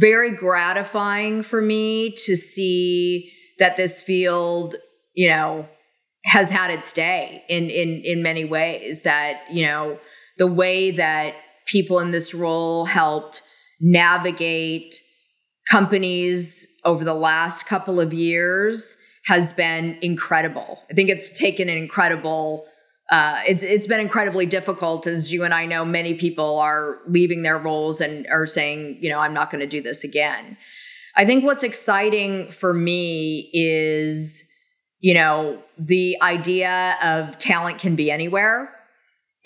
very 0.00 0.30
gratifying 0.30 1.42
for 1.42 1.60
me 1.60 2.10
to 2.10 2.36
see 2.36 3.30
that 3.58 3.76
this 3.76 4.00
field, 4.00 4.76
you 5.14 5.28
know, 5.28 5.68
has 6.24 6.48
had 6.48 6.70
its 6.70 6.90
day 6.92 7.44
in 7.48 7.68
in 7.70 8.02
in 8.04 8.22
many 8.22 8.44
ways 8.44 9.02
that, 9.02 9.42
you 9.50 9.66
know, 9.66 9.98
the 10.38 10.46
way 10.46 10.90
that 10.90 11.34
people 11.66 11.98
in 12.00 12.10
this 12.10 12.34
role 12.34 12.86
helped 12.86 13.42
navigate 13.80 14.94
companies 15.70 16.66
over 16.84 17.04
the 17.04 17.14
last 17.14 17.66
couple 17.66 18.00
of 18.00 18.12
years 18.12 18.96
has 19.26 19.52
been 19.54 19.98
incredible. 20.02 20.78
I 20.90 20.94
think 20.94 21.08
it's 21.08 21.36
taken 21.38 21.68
an 21.68 21.78
incredible 21.78 22.66
uh, 23.10 23.42
it's 23.46 23.62
it's 23.62 23.86
been 23.86 24.00
incredibly 24.00 24.46
difficult 24.46 25.06
as 25.06 25.30
you 25.30 25.44
and 25.44 25.52
I 25.52 25.66
know 25.66 25.84
many 25.84 26.14
people 26.14 26.58
are 26.58 27.00
leaving 27.06 27.42
their 27.42 27.58
roles 27.58 28.00
and 28.00 28.26
are 28.28 28.46
saying, 28.46 28.98
you 29.00 29.10
know, 29.10 29.18
I'm 29.18 29.34
not 29.34 29.50
going 29.50 29.60
to 29.60 29.66
do 29.66 29.82
this 29.82 30.04
again. 30.04 30.56
I 31.14 31.26
think 31.26 31.44
what's 31.44 31.62
exciting 31.62 32.50
for 32.50 32.72
me 32.72 33.50
is, 33.52 34.42
you 35.00 35.14
know, 35.14 35.62
the 35.78 36.16
idea 36.22 36.96
of 37.02 37.36
talent 37.38 37.78
can 37.78 37.94
be 37.94 38.10
anywhere. 38.10 38.74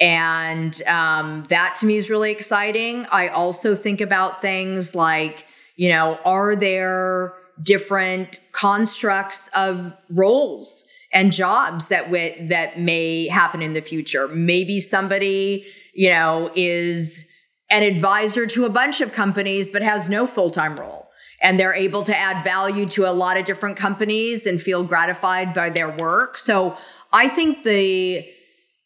And 0.01 0.81
um, 0.85 1.47
that 1.51 1.75
to 1.81 1.87
me 1.87 1.97
is 1.97 2.09
really 2.09 2.31
exciting. 2.31 3.07
I 3.11 3.27
also 3.29 3.75
think 3.75 4.01
about 4.01 4.41
things 4.41 4.95
like, 4.95 5.45
you 5.79 5.89
know, 5.89 6.19
are 6.25 6.57
there 6.57 7.35
different 7.63 8.41
constructs 8.51 9.49
of 9.55 9.97
roles 10.11 10.85
and 11.13 11.33
jobs 11.33 11.87
that 11.89 12.07
w- 12.07 12.49
that 12.49 12.81
may 12.81 13.29
happen 13.29 13.63
in 13.63 13.75
the 13.75 13.81
future? 13.81 14.27
Maybe 14.27 14.81
somebody, 14.81 15.65
you 15.95 16.11
know, 16.11 16.51
is 16.57 17.25
an 17.71 17.85
advisor 17.85 18.45
to 18.47 18.65
a 18.65 18.69
bunch 18.69 19.01
of 19.01 19.13
companies 19.13 19.71
but 19.71 19.83
has 19.83 20.09
no 20.09 20.27
full 20.27 20.51
time 20.51 20.75
role 20.75 21.09
and 21.41 21.61
they're 21.61 21.75
able 21.75 22.03
to 22.03 22.17
add 22.17 22.43
value 22.43 22.85
to 22.87 23.09
a 23.09 23.13
lot 23.13 23.37
of 23.37 23.45
different 23.45 23.77
companies 23.77 24.47
and 24.47 24.61
feel 24.61 24.83
gratified 24.83 25.55
by 25.55 25.71
their 25.71 25.91
work. 25.97 26.37
So 26.37 26.77
I 27.13 27.29
think 27.29 27.63
the 27.63 28.27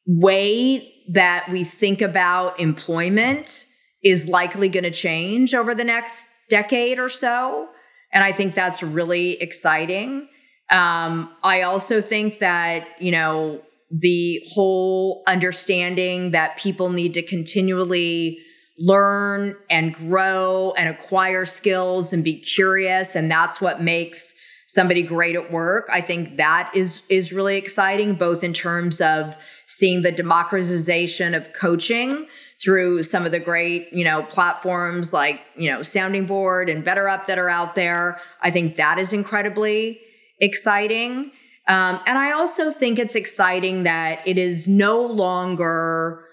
way 0.07 0.93
that 1.09 1.49
we 1.49 1.65
think 1.65 2.03
about 2.03 2.61
employment 2.61 3.65
is 4.05 4.29
likely 4.29 4.69
going 4.69 4.85
to 4.85 4.91
change 4.91 5.55
over 5.55 5.75
the 5.75 5.85
next 5.85 6.27
decade 6.53 6.99
or 6.99 7.09
so. 7.09 7.69
And 8.13 8.23
I 8.23 8.31
think 8.31 8.55
that's 8.55 8.83
really 8.83 9.41
exciting. 9.41 10.29
Um, 10.71 11.35
I 11.43 11.63
also 11.63 12.03
think 12.03 12.41
that, 12.41 12.87
you 13.01 13.11
know, 13.11 13.63
the 13.91 14.43
whole 14.53 15.23
understanding 15.27 16.33
that 16.33 16.59
people 16.59 16.91
need 16.91 17.15
to 17.15 17.23
continually 17.23 18.39
learn 18.79 19.57
and 19.71 19.95
grow 19.95 20.75
and 20.77 20.89
acquire 20.89 21.47
skills 21.47 22.13
and 22.13 22.23
be 22.25 22.39
curious 22.39 23.15
and 23.15 23.31
that's 23.31 23.61
what 23.61 23.83
makes 23.83 24.33
somebody 24.67 25.03
great 25.03 25.37
at 25.37 25.53
work 25.53 25.87
i 25.93 26.01
think 26.01 26.39
that 26.39 26.73
is 26.75 27.03
is 27.11 27.35
really 27.35 27.59
exciting 27.59 28.15
both 28.15 28.43
in 28.43 28.55
terms 28.55 28.99
of 29.03 29.37
seeing 29.67 30.01
the 30.01 30.11
democratization 30.11 31.35
of 31.35 31.53
coaching 31.53 32.27
through 32.63 33.03
some 33.03 33.25
of 33.25 33.33
the 33.33 33.41
great 33.41 33.93
you 33.93 34.05
know 34.05 34.23
platforms 34.25 35.13
like 35.13 35.41
you 35.57 35.71
know 35.71 35.83
sounding 35.83 36.27
board 36.27 36.69
and 36.69 36.85
BetterUp 36.85 37.27
that 37.27 37.39
are 37.39 37.49
out 37.49 37.75
there 37.75 38.21
i 38.41 38.51
think 38.51 38.77
that 38.77 38.99
is 38.99 39.13
incredibly 39.13 40.01
exciting 40.41 41.33
um, 41.69 42.01
and 42.07 42.19
i 42.19 42.33
also 42.33 42.71
think 42.71 42.99
it's 42.99 43.15
exciting 43.15 43.83
that 43.85 44.27
it 44.27 44.39
is 44.39 44.67
no 44.67 45.01
longer 45.01 46.25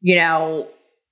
you 0.00 0.16
know 0.16 0.68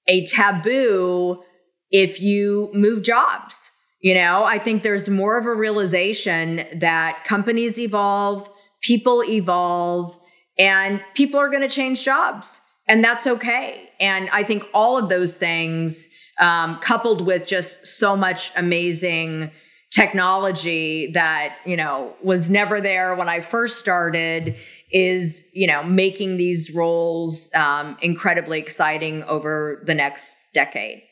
a 0.09 0.27
taboo 0.27 1.43
if 1.91 2.21
you 2.21 2.71
move 2.75 3.03
jobs. 3.03 3.63
You 4.01 4.15
know, 4.15 4.45
I 4.45 4.59
think 4.59 4.83
there's 4.83 5.09
more 5.09 5.37
of 5.37 5.47
a 5.47 5.55
realization 5.55 6.65
that 6.75 7.25
companies 7.25 7.79
evolve, 7.79 8.49
people 8.81 9.25
evolve, 9.25 10.19
and 10.59 11.03
people 11.15 11.41
are 11.41 11.49
going 11.49 11.67
to 11.67 11.75
change 11.75 12.05
jobs. 12.05 12.61
And 12.87 13.03
that's 13.03 13.27
okay. 13.27 13.88
And 14.01 14.29
I 14.31 14.43
think 14.43 14.65
all 14.73 14.97
of 14.97 15.09
those 15.09 15.35
things, 15.35 16.09
um, 16.39 16.79
coupled 16.81 17.27
with 17.27 17.47
just 17.47 17.87
so 17.87 18.17
much 18.17 18.53
amazing 18.57 19.51
technology 19.91 21.11
that, 21.13 21.57
you 21.65 21.77
know, 21.77 22.15
was 22.23 22.49
never 22.49 22.81
there 22.81 23.15
when 23.15 23.29
I 23.29 23.41
first 23.41 23.79
started, 23.79 24.57
is, 24.93 25.51
you 25.53 25.67
know, 25.67 25.83
making 25.83 26.37
these 26.37 26.75
roles 26.75 27.53
um, 27.55 27.97
incredibly 28.01 28.59
exciting 28.59 29.25
over 29.25 29.83
the 29.87 29.95
next 29.95 30.31
decade. 30.55 31.03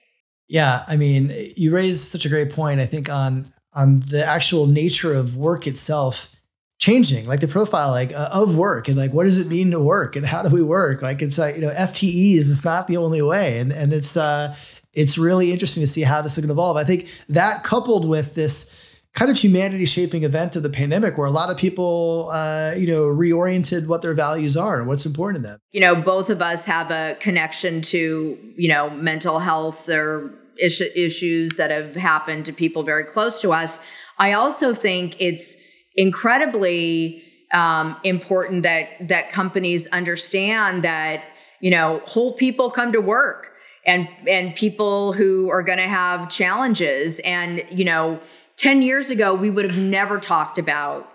Yeah, 0.49 0.85
I 0.87 0.97
mean, 0.97 1.33
you 1.57 1.75
raised 1.75 2.05
such 2.05 2.25
a 2.25 2.29
great 2.29 2.51
point. 2.51 2.81
I 2.81 2.87
think 2.87 3.11
on 3.11 3.53
on 3.73 4.01
the 4.09 4.25
actual 4.25 4.67
nature 4.67 5.13
of 5.15 5.37
work 5.37 5.67
itself 5.67 6.36
changing, 6.79 7.27
like 7.27 7.41
the 7.41 7.49
profile 7.49 7.91
like 7.91 8.13
uh, 8.13 8.29
of 8.33 8.57
work, 8.57 8.89
and 8.89 8.97
like 8.97 9.13
what 9.13 9.25
does 9.25 9.39
it 9.39 9.47
mean 9.47 9.71
to 9.71 9.81
work, 9.81 10.17
and 10.17 10.27
how 10.27 10.43
do 10.43 10.49
we 10.49 10.63
work? 10.63 11.03
Like 11.03 11.23
it's 11.23 11.39
like 11.39 11.57
you 11.57 11.63
know 11.63 11.71
FTEs 11.71 12.39
is 12.39 12.65
not 12.65 12.87
the 12.87 12.97
only 12.97 13.23
way, 13.23 13.59
and 13.59 13.73
and 13.73 13.93
it's 13.93 14.17
uh 14.17 14.55
it's 14.93 15.19
really 15.19 15.53
interesting 15.53 15.83
to 15.83 15.87
see 15.87 16.03
how 16.03 16.23
this 16.23 16.33
is 16.33 16.39
going 16.39 16.49
to 16.49 16.55
evolve. 16.55 16.77
I 16.77 16.85
think 16.85 17.11
that 17.29 17.65
coupled 17.65 18.09
with 18.09 18.35
this 18.35 18.73
kind 19.17 19.31
of 19.31 19.37
humanity 19.37 19.87
shaping 19.87 20.25
event 20.25 20.57
of 20.57 20.63
the 20.63 20.71
pandemic 20.71 21.17
where 21.17 21.27
a 21.27 21.31
lot 21.31 21.51
of 21.51 21.57
people 21.57 22.31
uh, 22.33 22.75
you 22.77 22.87
know 22.87 23.03
reoriented 23.03 23.87
what 23.87 24.03
their 24.03 24.15
values 24.15 24.57
are 24.57 24.79
and 24.79 24.87
what's 24.87 25.07
important 25.07 25.43
to 25.43 25.51
them 25.51 25.59
you 25.73 25.81
know 25.81 25.95
both 25.95 26.29
of 26.29 26.43
us 26.43 26.67
have 26.67 26.91
a 26.91 27.17
connection 27.19 27.81
to 27.81 28.39
you 28.57 28.69
know 28.69 28.91
mental 28.91 29.39
health 29.39 29.89
or 29.89 30.35
is- 30.59 30.83
issues 30.95 31.57
that 31.57 31.71
have 31.71 31.97
happened 31.97 32.45
to 32.45 32.53
people 32.53 32.83
very 32.83 33.05
close 33.05 33.41
to 33.41 33.53
us 33.55 33.79
i 34.19 34.33
also 34.33 34.75
think 34.75 35.17
it's 35.19 35.57
incredibly 35.97 37.23
um, 37.53 37.97
important 38.05 38.63
that 38.65 39.09
that 39.09 39.31
companies 39.31 39.87
understand 39.89 40.85
that 40.85 41.25
you 41.61 41.71
know 41.71 42.03
whole 42.07 42.33
people 42.35 42.71
come 42.71 42.93
to 42.93 43.01
work 43.01 43.53
and 43.87 44.09
and 44.27 44.55
people 44.55 45.13
who 45.13 45.49
are 45.49 45.63
going 45.63 45.79
to 45.79 45.89
have 45.89 46.29
challenges 46.29 47.21
and 47.21 47.65
you 47.71 47.85
know 47.85 48.21
10 48.57 48.83
years 48.83 49.11
ago, 49.11 49.35
we 49.35 49.51
would 49.51 49.71
have 49.71 49.79
never 49.79 50.19
talked 50.19 50.59
about 50.59 51.11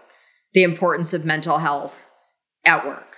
the 0.53 0.63
importance 0.63 1.13
of 1.13 1.25
mental 1.25 1.57
health 1.57 2.09
at 2.65 2.85
work. 2.85 3.17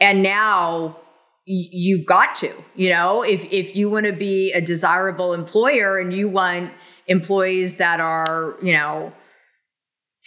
And 0.00 0.22
now 0.22 0.98
you've 1.44 2.06
got 2.06 2.34
to, 2.36 2.52
you 2.74 2.90
know, 2.90 3.22
if, 3.22 3.44
if 3.50 3.74
you 3.74 3.90
want 3.90 4.06
to 4.06 4.12
be 4.12 4.52
a 4.52 4.60
desirable 4.60 5.32
employer 5.32 5.98
and 5.98 6.12
you 6.12 6.28
want 6.28 6.72
employees 7.06 7.76
that 7.78 8.00
are, 8.00 8.56
you 8.62 8.72
know, 8.72 9.12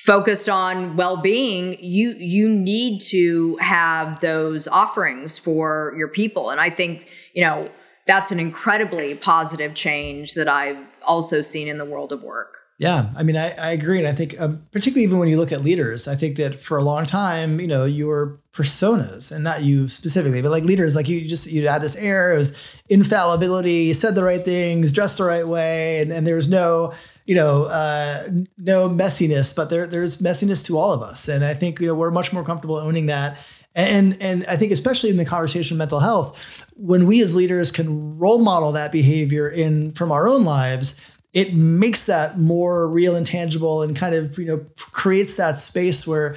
focused 0.06 0.50
on 0.50 0.96
well-being 0.96 1.78
you 1.80 2.12
you 2.14 2.50
need 2.50 3.00
to 3.00 3.56
have 3.58 4.20
those 4.22 4.68
offerings 4.68 5.38
for 5.38 5.94
your 5.98 6.08
people. 6.08 6.50
And 6.50 6.60
i 6.60 6.70
think 6.70 7.08
you 7.34 7.44
know 7.44 7.70
that's 8.08 8.32
an 8.32 8.40
incredibly 8.40 9.14
positive 9.14 9.74
change 9.76 10.34
that 10.34 10.48
i've 10.48 10.88
also 11.06 11.42
seen 11.42 11.68
in 11.68 11.78
the 11.78 11.86
world 11.86 12.12
of 12.12 12.24
work. 12.24 12.58
Yeah, 12.78 13.12
I 13.16 13.22
mean, 13.22 13.38
I, 13.38 13.52
I 13.52 13.72
agree, 13.74 14.00
and 14.00 14.08
I 14.08 14.14
think 14.14 14.42
um, 14.42 14.66
particularly 14.72 15.04
even 15.04 15.20
when 15.20 15.28
you 15.28 15.38
look 15.38 15.52
at 15.52 15.62
leaders, 15.62 16.08
I 16.08 16.16
think 16.16 16.38
that 16.38 16.60
for 16.60 16.80
a 16.80 16.84
long 16.84 17.06
time, 17.06 17.60
you 17.60 17.68
know, 17.68 17.86
your 17.86 18.40
personas, 18.52 19.32
and 19.32 19.44
not 19.44 19.62
you 19.62 19.88
specifically, 19.88 20.42
but 20.42 20.50
like 20.50 20.64
leaders, 20.64 20.96
like 20.96 21.08
you 21.08 21.28
just 21.28 21.46
you 21.46 21.68
had 21.68 21.84
this 21.84 21.96
air, 21.96 22.34
it 22.34 22.38
was 22.40 22.58
infallibility, 22.90 23.84
you 23.84 23.94
said 23.94 24.16
the 24.16 24.24
right 24.24 24.44
things, 24.44 24.92
dressed 24.92 25.18
the 25.18 25.24
right 25.26 25.48
way, 25.48 26.02
and, 26.02 26.12
and 26.12 26.26
there 26.26 26.36
was 26.36 26.50
no, 26.50 26.92
you 27.26 27.36
know, 27.36 27.66
uh, 27.66 28.28
no 28.58 28.90
messiness, 28.90 29.56
but 29.56 29.70
there 29.70 29.88
there's 29.88 30.18
messiness 30.18 30.66
to 30.66 30.78
all 30.78 30.92
of 30.92 31.02
us, 31.02 31.28
and 31.28 31.44
I 31.44 31.54
think 31.54 31.80
you 31.80 31.88
know 31.88 31.96
we're 31.96 32.12
much 32.12 32.34
more 32.34 32.44
comfortable 32.44 32.76
owning 32.76 33.08
that. 33.08 33.38
And 33.74 34.22
and 34.22 34.46
I 34.48 34.58
think 34.58 34.72
especially 34.72 35.10
in 35.10 35.18
the 35.18 35.26
conversation 35.26 35.76
of 35.76 35.78
mental 35.78 36.00
health, 36.00 36.66
when 36.76 37.08
we 37.08 37.22
as 37.22 37.34
leaders 37.34 37.72
can 37.72 38.18
role 38.18 38.40
model 38.40 38.72
that 38.74 38.92
behavior 38.92 39.48
in 39.48 39.92
from 39.92 40.12
our 40.12 40.28
own 40.28 40.44
lives, 40.44 41.00
it 41.34 41.54
makes 41.54 42.06
that 42.06 42.38
more 42.38 42.88
real 42.90 43.16
and 43.16 43.26
tangible 43.26 43.82
and 43.82 43.96
kind 43.96 44.16
of 44.16 44.38
you 44.38 44.46
know 44.46 44.66
creates 44.78 45.36
that 45.36 45.60
space 45.60 46.06
where 46.06 46.36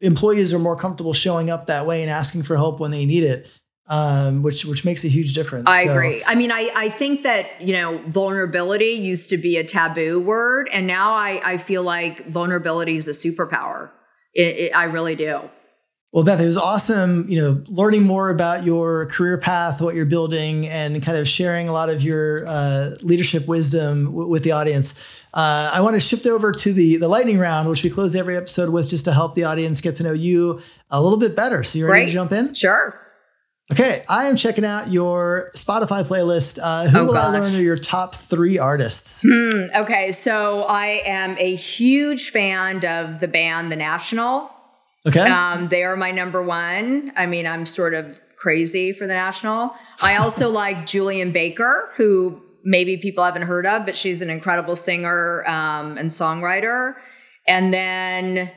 employees 0.00 0.52
are 0.52 0.58
more 0.58 0.76
comfortable 0.76 1.12
showing 1.12 1.50
up 1.50 1.66
that 1.66 1.86
way 1.86 2.02
and 2.02 2.10
asking 2.10 2.42
for 2.42 2.56
help 2.56 2.78
when 2.78 2.90
they 2.90 3.06
need 3.06 3.24
it 3.24 3.50
um, 3.88 4.42
which 4.42 4.64
which 4.64 4.84
makes 4.84 5.04
a 5.04 5.08
huge 5.08 5.32
difference 5.34 5.68
i 5.68 5.86
so, 5.86 5.92
agree 5.92 6.22
i 6.26 6.34
mean 6.34 6.50
I, 6.50 6.70
I 6.74 6.88
think 6.88 7.22
that 7.22 7.60
you 7.60 7.72
know 7.72 7.98
vulnerability 8.06 8.92
used 8.92 9.30
to 9.30 9.36
be 9.36 9.56
a 9.56 9.64
taboo 9.64 10.20
word 10.20 10.68
and 10.72 10.86
now 10.86 11.12
i, 11.12 11.40
I 11.44 11.56
feel 11.56 11.82
like 11.82 12.26
vulnerability 12.28 12.96
is 12.96 13.08
a 13.08 13.12
superpower 13.12 13.90
it, 14.34 14.56
it, 14.56 14.76
i 14.76 14.84
really 14.84 15.14
do 15.14 15.48
well, 16.16 16.24
Beth, 16.24 16.40
it 16.40 16.46
was 16.46 16.56
awesome, 16.56 17.26
you 17.28 17.38
know, 17.38 17.62
learning 17.68 18.04
more 18.04 18.30
about 18.30 18.64
your 18.64 19.04
career 19.04 19.36
path, 19.36 19.82
what 19.82 19.94
you're 19.94 20.06
building, 20.06 20.66
and 20.66 21.02
kind 21.02 21.18
of 21.18 21.28
sharing 21.28 21.68
a 21.68 21.72
lot 21.72 21.90
of 21.90 22.00
your 22.00 22.46
uh, 22.46 22.94
leadership 23.02 23.46
wisdom 23.46 24.06
w- 24.06 24.26
with 24.26 24.42
the 24.42 24.52
audience. 24.52 24.98
Uh, 25.34 25.68
I 25.70 25.82
want 25.82 25.92
to 25.92 26.00
shift 26.00 26.26
over 26.26 26.52
to 26.52 26.72
the 26.72 26.96
the 26.96 27.08
lightning 27.08 27.38
round, 27.38 27.68
which 27.68 27.82
we 27.82 27.90
close 27.90 28.16
every 28.16 28.34
episode 28.34 28.70
with, 28.70 28.88
just 28.88 29.04
to 29.04 29.12
help 29.12 29.34
the 29.34 29.44
audience 29.44 29.82
get 29.82 29.96
to 29.96 30.04
know 30.04 30.14
you 30.14 30.60
a 30.90 31.02
little 31.02 31.18
bit 31.18 31.36
better. 31.36 31.62
So 31.62 31.78
you 31.78 31.86
ready 31.86 32.04
Great. 32.04 32.06
to 32.06 32.12
jump 32.12 32.32
in? 32.32 32.54
Sure. 32.54 32.98
Okay, 33.72 34.04
I 34.08 34.26
am 34.26 34.36
checking 34.36 34.64
out 34.64 34.92
your 34.92 35.50
Spotify 35.54 36.06
playlist. 36.06 36.58
Uh, 36.62 36.88
who 36.88 36.98
oh, 36.98 37.04
will 37.06 37.12
gosh. 37.14 37.34
I 37.34 37.38
learn 37.40 37.54
are 37.54 37.60
your 37.60 37.76
top 37.76 38.14
three 38.14 38.58
artists? 38.58 39.22
Hmm, 39.26 39.64
okay, 39.74 40.12
so 40.12 40.62
I 40.62 41.02
am 41.04 41.36
a 41.38 41.56
huge 41.56 42.30
fan 42.30 42.84
of 42.84 43.18
the 43.18 43.26
band 43.26 43.72
The 43.72 43.76
National. 43.76 44.50
Okay. 45.06 45.20
Um, 45.20 45.68
they 45.68 45.82
are 45.82 45.96
my 45.96 46.12
number 46.12 46.42
one. 46.42 47.12
I 47.16 47.26
mean, 47.26 47.46
I'm 47.46 47.66
sort 47.66 47.94
of 47.94 48.20
crazy 48.36 48.92
for 48.92 49.06
the 49.06 49.14
national. 49.14 49.74
I 50.00 50.16
also 50.16 50.48
like 50.62 50.86
Julien 50.86 51.32
Baker, 51.32 51.90
who 51.96 52.40
maybe 52.64 52.96
people 52.96 53.24
haven't 53.24 53.42
heard 53.42 53.66
of, 53.66 53.84
but 53.84 53.96
she's 53.96 54.20
an 54.20 54.30
incredible 54.30 54.76
singer 54.76 55.48
um, 55.48 55.98
and 55.98 56.10
songwriter. 56.10 56.94
And 57.46 57.72
then 57.72 58.50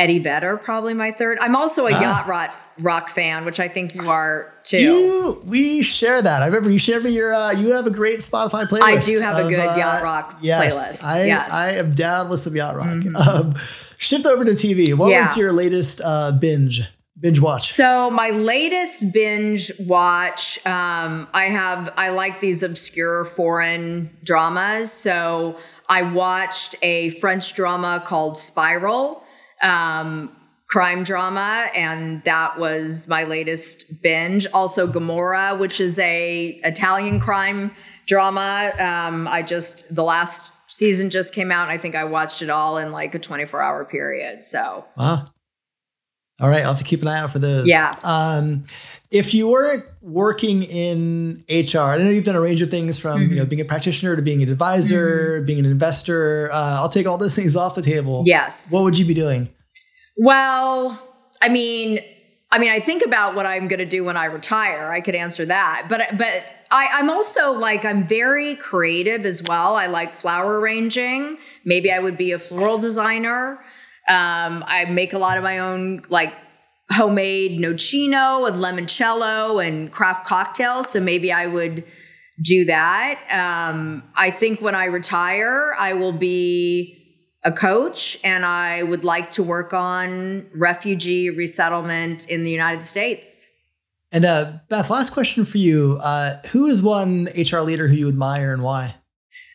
Eddie 0.00 0.18
Vedder, 0.18 0.56
probably 0.56 0.94
my 0.94 1.12
third. 1.12 1.36
I'm 1.42 1.54
also 1.54 1.86
a 1.86 1.92
ah. 1.92 2.00
yacht 2.00 2.26
rock, 2.26 2.54
rock 2.78 3.10
fan, 3.10 3.44
which 3.44 3.60
I 3.60 3.68
think 3.68 3.94
you 3.94 4.08
are 4.08 4.54
too. 4.62 4.78
You, 4.78 5.42
we 5.44 5.82
share 5.82 6.22
that. 6.22 6.42
I 6.42 6.46
remember 6.46 6.70
you 6.70 6.78
shared 6.78 7.04
me 7.04 7.10
your. 7.10 7.34
Uh, 7.34 7.52
you 7.52 7.72
have 7.72 7.86
a 7.86 7.90
great 7.90 8.20
Spotify 8.20 8.66
playlist. 8.66 8.82
I 8.82 8.98
do 8.98 9.20
have 9.20 9.36
of, 9.36 9.46
a 9.46 9.50
good 9.50 9.58
uh, 9.58 9.76
yacht 9.76 10.02
rock 10.02 10.38
yes, 10.40 10.74
playlist. 10.74 11.04
I, 11.04 11.24
yes, 11.24 11.52
I 11.52 11.72
am 11.72 11.94
down 11.94 12.30
with 12.30 12.40
some 12.40 12.56
yacht 12.56 12.76
rock. 12.76 12.86
Mm-hmm. 12.86 13.14
Um, 13.14 13.54
shift 13.98 14.24
over 14.24 14.42
to 14.42 14.52
TV. 14.52 14.94
What 14.94 15.10
yeah. 15.10 15.28
was 15.28 15.36
your 15.36 15.52
latest 15.52 16.00
uh, 16.02 16.32
binge? 16.32 16.82
binge 17.20 17.38
watch? 17.38 17.74
So 17.74 18.10
my 18.10 18.30
latest 18.30 19.12
binge 19.12 19.70
watch, 19.80 20.64
um, 20.66 21.28
I 21.34 21.50
have 21.50 21.92
I 21.98 22.08
like 22.08 22.40
these 22.40 22.62
obscure 22.62 23.26
foreign 23.26 24.16
dramas. 24.24 24.90
So 24.90 25.58
I 25.90 26.02
watched 26.02 26.74
a 26.80 27.10
French 27.20 27.52
drama 27.54 28.02
called 28.06 28.38
Spiral 28.38 29.24
um, 29.62 30.34
crime 30.68 31.02
drama, 31.02 31.68
and 31.74 32.22
that 32.24 32.58
was 32.58 33.08
my 33.08 33.24
latest 33.24 34.02
binge. 34.02 34.46
Also, 34.54 34.86
Gomorrah, 34.86 35.56
which 35.56 35.80
is 35.80 35.98
a 35.98 36.60
Italian 36.64 37.20
crime 37.20 37.72
drama. 38.06 38.72
Um, 38.78 39.26
I 39.28 39.42
just 39.42 39.94
the 39.94 40.04
last 40.04 40.50
season 40.70 41.10
just 41.10 41.32
came 41.32 41.50
out. 41.50 41.64
And 41.64 41.72
I 41.72 41.78
think 41.78 41.94
I 41.94 42.04
watched 42.04 42.42
it 42.42 42.48
all 42.48 42.78
in 42.78 42.92
like 42.92 43.14
a 43.14 43.18
24 43.18 43.60
hour 43.60 43.84
period. 43.84 44.44
So, 44.44 44.84
wow. 44.96 45.24
All 46.40 46.48
right, 46.48 46.62
I'll 46.62 46.68
have 46.68 46.78
to 46.78 46.84
keep 46.84 47.02
an 47.02 47.08
eye 47.08 47.18
out 47.18 47.32
for 47.32 47.38
those. 47.38 47.68
Yeah. 47.68 47.94
Um, 48.02 48.64
if 49.10 49.34
you 49.34 49.48
weren't 49.48 49.84
working 50.02 50.62
in 50.62 51.42
HR, 51.48 51.78
I 51.78 51.98
know 51.98 52.10
you've 52.10 52.24
done 52.24 52.36
a 52.36 52.40
range 52.40 52.62
of 52.62 52.70
things 52.70 52.98
from 52.98 53.20
mm-hmm. 53.20 53.32
you 53.32 53.38
know 53.38 53.44
being 53.44 53.60
a 53.60 53.64
practitioner 53.64 54.14
to 54.16 54.22
being 54.22 54.42
an 54.42 54.48
advisor, 54.48 55.38
mm-hmm. 55.38 55.46
being 55.46 55.58
an 55.58 55.66
investor. 55.66 56.50
Uh, 56.52 56.78
I'll 56.78 56.88
take 56.88 57.06
all 57.06 57.18
those 57.18 57.34
things 57.34 57.56
off 57.56 57.74
the 57.74 57.82
table. 57.82 58.22
Yes. 58.26 58.70
What 58.70 58.84
would 58.84 58.96
you 58.96 59.04
be 59.04 59.14
doing? 59.14 59.48
Well, 60.16 61.00
I 61.42 61.48
mean, 61.48 62.00
I 62.52 62.58
mean, 62.58 62.70
I 62.70 62.78
think 62.80 63.04
about 63.04 63.34
what 63.34 63.46
I'm 63.46 63.68
going 63.68 63.78
to 63.78 63.86
do 63.86 64.04
when 64.04 64.16
I 64.16 64.26
retire. 64.26 64.92
I 64.92 65.00
could 65.00 65.14
answer 65.14 65.44
that, 65.46 65.86
but 65.88 66.02
but 66.16 66.44
I, 66.70 67.00
am 67.00 67.10
also 67.10 67.52
like 67.52 67.84
I'm 67.84 68.06
very 68.06 68.54
creative 68.54 69.26
as 69.26 69.42
well. 69.42 69.74
I 69.74 69.86
like 69.86 70.14
flower 70.14 70.60
arranging. 70.60 71.38
Maybe 71.64 71.90
I 71.90 71.98
would 71.98 72.16
be 72.16 72.30
a 72.30 72.38
floral 72.38 72.78
designer. 72.78 73.58
Um, 74.08 74.64
I 74.66 74.86
make 74.88 75.12
a 75.12 75.18
lot 75.18 75.36
of 75.36 75.42
my 75.42 75.58
own 75.58 76.02
like 76.08 76.32
homemade 76.92 77.60
nocino 77.60 78.48
and 78.48 78.56
limoncello 78.56 79.64
and 79.66 79.92
craft 79.92 80.26
cocktails. 80.26 80.90
So 80.90 81.00
maybe 81.00 81.32
I 81.32 81.46
would 81.46 81.84
do 82.42 82.64
that. 82.64 83.20
Um, 83.30 84.02
I 84.14 84.30
think 84.30 84.60
when 84.60 84.74
I 84.74 84.86
retire, 84.86 85.74
I 85.78 85.92
will 85.92 86.12
be 86.12 86.96
a 87.42 87.52
coach 87.52 88.18
and 88.22 88.44
I 88.44 88.82
would 88.82 89.04
like 89.04 89.30
to 89.32 89.42
work 89.42 89.72
on 89.72 90.46
refugee 90.54 91.30
resettlement 91.30 92.28
in 92.28 92.42
the 92.42 92.50
United 92.50 92.82
States. 92.82 93.46
And 94.12 94.24
uh, 94.24 94.54
Beth, 94.68 94.90
last 94.90 95.10
question 95.10 95.44
for 95.44 95.58
you: 95.58 95.98
uh, 96.02 96.42
Who 96.48 96.66
is 96.66 96.82
one 96.82 97.28
HR 97.36 97.60
leader 97.60 97.86
who 97.86 97.94
you 97.94 98.08
admire 98.08 98.52
and 98.52 98.62
why? 98.62 98.96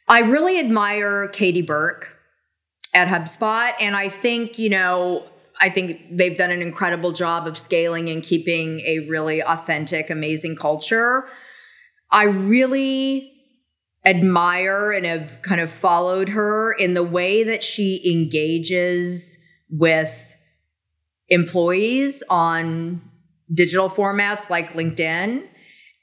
I 0.07 0.19
really 0.19 0.59
admire 0.59 1.27
Katie 1.27 1.61
Burke 1.61 2.17
at 2.93 3.07
HubSpot, 3.09 3.73
and 3.81 3.95
I 3.95 4.07
think 4.07 4.57
you 4.57 4.69
know 4.69 5.25
I 5.65 5.71
think 5.71 5.99
they've 6.11 6.37
done 6.37 6.51
an 6.51 6.61
incredible 6.61 7.11
job 7.11 7.47
of 7.47 7.57
scaling 7.57 8.07
and 8.07 8.21
keeping 8.21 8.81
a 8.81 8.99
really 9.09 9.41
authentic, 9.41 10.11
amazing 10.11 10.57
culture. 10.57 11.27
I 12.11 12.25
really 12.25 13.31
admire 14.05 14.91
and 14.91 15.07
have 15.07 15.41
kind 15.41 15.59
of 15.59 15.71
followed 15.71 16.29
her 16.29 16.71
in 16.71 16.93
the 16.93 17.03
way 17.03 17.43
that 17.43 17.63
she 17.63 17.99
engages 18.05 19.35
with 19.67 20.35
employees 21.29 22.21
on 22.29 23.01
digital 23.51 23.89
formats 23.89 24.51
like 24.51 24.73
LinkedIn. 24.73 25.47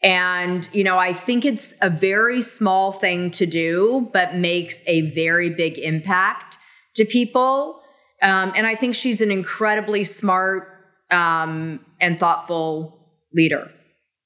And, 0.02 0.68
you 0.72 0.82
know, 0.82 0.98
I 0.98 1.12
think 1.12 1.44
it's 1.44 1.72
a 1.80 1.88
very 1.88 2.42
small 2.42 2.90
thing 2.90 3.30
to 3.30 3.46
do, 3.46 4.10
but 4.12 4.34
makes 4.34 4.82
a 4.88 5.02
very 5.02 5.50
big 5.50 5.78
impact 5.78 6.58
to 6.96 7.04
people. 7.04 7.81
Um, 8.22 8.52
and 8.54 8.66
I 8.66 8.74
think 8.74 8.94
she's 8.94 9.20
an 9.20 9.30
incredibly 9.30 10.04
smart 10.04 10.68
um, 11.10 11.84
and 12.00 12.18
thoughtful 12.18 12.98
leader. 13.32 13.70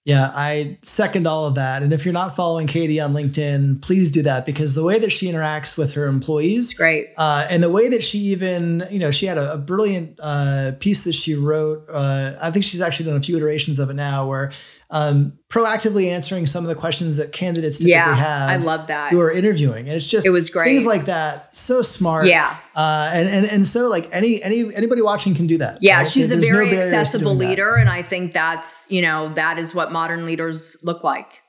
Yeah, 0.07 0.30
I 0.32 0.78
second 0.82 1.26
all 1.26 1.47
of 1.47 1.57
that. 1.57 1.82
And 1.82 1.92
if 1.92 2.05
you're 2.05 2.14
not 2.14 2.36
following 2.36 2.68
Katie 2.68 3.01
on 3.01 3.12
LinkedIn, 3.12 3.82
please 3.82 4.09
do 4.09 4.22
that 4.22 4.47
because 4.47 4.74
the 4.74 4.84
way 4.84 5.01
that 5.01 5.11
she 5.11 5.26
interacts 5.26 5.76
with 5.76 5.94
her 5.94 6.07
employees, 6.07 6.72
great, 6.74 7.09
uh, 7.16 7.44
and 7.51 7.61
the 7.61 7.70
way 7.70 7.88
that 7.88 8.05
she 8.05 8.18
even, 8.18 8.84
you 8.88 9.01
know, 9.01 9.11
she 9.11 9.26
had 9.26 9.36
a, 9.36 9.55
a 9.55 9.59
brilliant 9.59 10.16
uh, 10.22 10.72
piece 10.78 11.03
that 11.03 11.14
she 11.14 11.34
wrote. 11.34 11.84
Uh, 11.90 12.36
I 12.40 12.53
think 12.53 12.64
she's 12.64 12.80
actually 12.80 13.07
done 13.07 13.16
a 13.16 13.20
few 13.20 13.36
iterations 13.36 13.80
of 13.80 13.90
it 13.90 13.94
now, 13.94 14.28
where 14.28 14.53
um, 14.97 15.38
proactively 15.51 16.11
answering 16.11 16.47
some 16.47 16.64
of 16.64 16.68
the 16.68 16.74
questions 16.74 17.18
that 17.18 17.32
candidates 17.32 17.78
typically 17.78 17.90
yeah, 17.90 18.14
have. 18.14 18.49
I 18.49 18.57
love 18.57 18.86
that. 18.86 19.12
Who 19.12 19.20
are 19.20 19.30
interviewing, 19.30 19.86
and 19.86 19.97
it's 19.97 20.09
just 20.09 20.26
it 20.26 20.30
was 20.30 20.49
great. 20.49 20.66
Things 20.66 20.86
like 20.86 21.05
that, 21.05 21.55
so 21.55 21.82
smart. 21.82 22.26
Yeah, 22.26 22.57
uh, 22.74 23.11
and 23.12 23.28
and 23.28 23.47
and 23.47 23.66
so 23.66 23.88
like 23.88 24.09
any 24.12 24.42
any 24.42 24.74
anybody 24.74 25.03
watching 25.03 25.34
can 25.34 25.47
do 25.47 25.59
that. 25.59 25.78
Yeah, 25.82 25.99
right? 25.99 26.07
she's 26.07 26.28
There's 26.28 26.49
a 26.49 26.51
very 26.51 26.70
no 26.70 26.78
accessible 26.78 27.34
leader, 27.34 27.72
that. 27.74 27.80
and 27.80 27.88
I 27.90 28.03
think 28.03 28.32
that's 28.32 28.86
you 28.88 29.03
know 29.03 29.32
that 29.34 29.59
is 29.59 29.74
what 29.74 29.92
modern 29.92 30.24
leaders 30.24 30.76
look 30.82 31.05
like. 31.05 31.42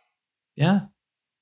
Yeah, 0.55 0.81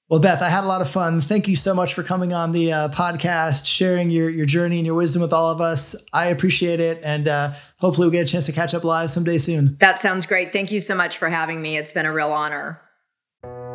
well, 0.08 0.20
Beth, 0.20 0.42
I 0.42 0.50
had 0.50 0.64
a 0.64 0.68
lot 0.68 0.82
of 0.82 0.90
fun. 0.90 1.20
Thank 1.20 1.48
you 1.48 1.56
so 1.56 1.74
much 1.74 1.96
for 1.96 2.04
coming 2.04 2.32
on 2.32 2.52
the 2.52 2.72
uh, 2.72 2.90
podcast, 2.90 3.66
sharing 3.66 4.12
your 4.12 4.30
your 4.30 4.46
journey 4.46 4.78
and 4.78 4.86
your 4.86 4.96
wisdom 4.96 5.22
with 5.22 5.34
all 5.34 5.50
of 5.50 5.62
us. 5.62 5.96
I 6.14 6.28
appreciate 6.28 6.80
it, 6.80 7.00
and 7.04 7.28
uh, 7.28 7.54
hopefully, 7.78 8.06
we'll 8.06 8.12
get 8.12 8.30
a 8.30 8.32
chance 8.32 8.46
to 8.46 8.52
catch 8.52 8.76
up 8.76 8.84
live 8.84 9.10
someday 9.10 9.40
soon. 9.40 9.78
That 9.80 9.98
sounds 9.98 10.28
great. 10.28 10.54
Thank 10.54 10.72
you 10.72 10.80
so 10.80 10.94
much 10.94 11.18
for 11.18 11.30
having 11.30 11.62
me. 11.62 11.78
It's 11.78 11.92
been 11.92 12.06
a 12.06 12.14
real 12.14 12.32
honor. 12.32 12.82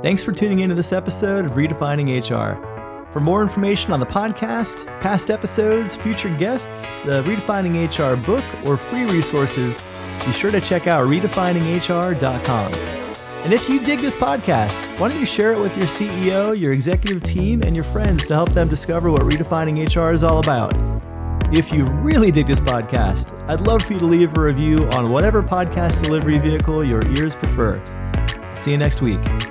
Thanks 0.02 0.22
for 0.22 0.32
tuning 0.32 0.60
into 0.60 0.74
this 0.74 0.92
episode 0.92 1.44
of 1.46 1.52
Redefining 1.52 2.08
HR. 2.20 2.70
For 3.12 3.18
more 3.20 3.42
information 3.42 3.92
on 3.92 3.98
the 3.98 4.06
podcast, 4.06 4.86
past 5.00 5.30
episodes, 5.30 5.96
future 5.96 6.34
guests, 6.36 6.86
the 7.04 7.24
Redefining 7.24 7.74
HR 7.88 8.14
book, 8.24 8.44
or 8.64 8.76
free 8.76 9.04
resources, 9.04 9.78
be 10.24 10.32
sure 10.32 10.52
to 10.52 10.60
check 10.60 10.86
out 10.86 11.08
redefininghr.com. 11.08 12.99
And 13.42 13.54
if 13.54 13.70
you 13.70 13.80
dig 13.80 14.00
this 14.00 14.14
podcast, 14.14 14.86
why 14.98 15.08
don't 15.08 15.18
you 15.18 15.24
share 15.24 15.54
it 15.54 15.58
with 15.58 15.74
your 15.74 15.86
CEO, 15.86 16.58
your 16.58 16.74
executive 16.74 17.22
team, 17.22 17.62
and 17.62 17.74
your 17.74 17.86
friends 17.86 18.26
to 18.26 18.34
help 18.34 18.50
them 18.50 18.68
discover 18.68 19.10
what 19.10 19.22
redefining 19.22 19.78
HR 19.82 20.12
is 20.12 20.22
all 20.22 20.40
about? 20.40 20.74
If 21.50 21.72
you 21.72 21.86
really 21.86 22.30
dig 22.30 22.46
this 22.46 22.60
podcast, 22.60 23.32
I'd 23.48 23.62
love 23.62 23.82
for 23.82 23.94
you 23.94 23.98
to 23.98 24.06
leave 24.06 24.36
a 24.36 24.40
review 24.42 24.86
on 24.90 25.10
whatever 25.10 25.42
podcast 25.42 26.02
delivery 26.02 26.38
vehicle 26.38 26.88
your 26.88 27.02
ears 27.16 27.34
prefer. 27.34 27.82
See 28.54 28.72
you 28.72 28.78
next 28.78 29.00
week. 29.00 29.49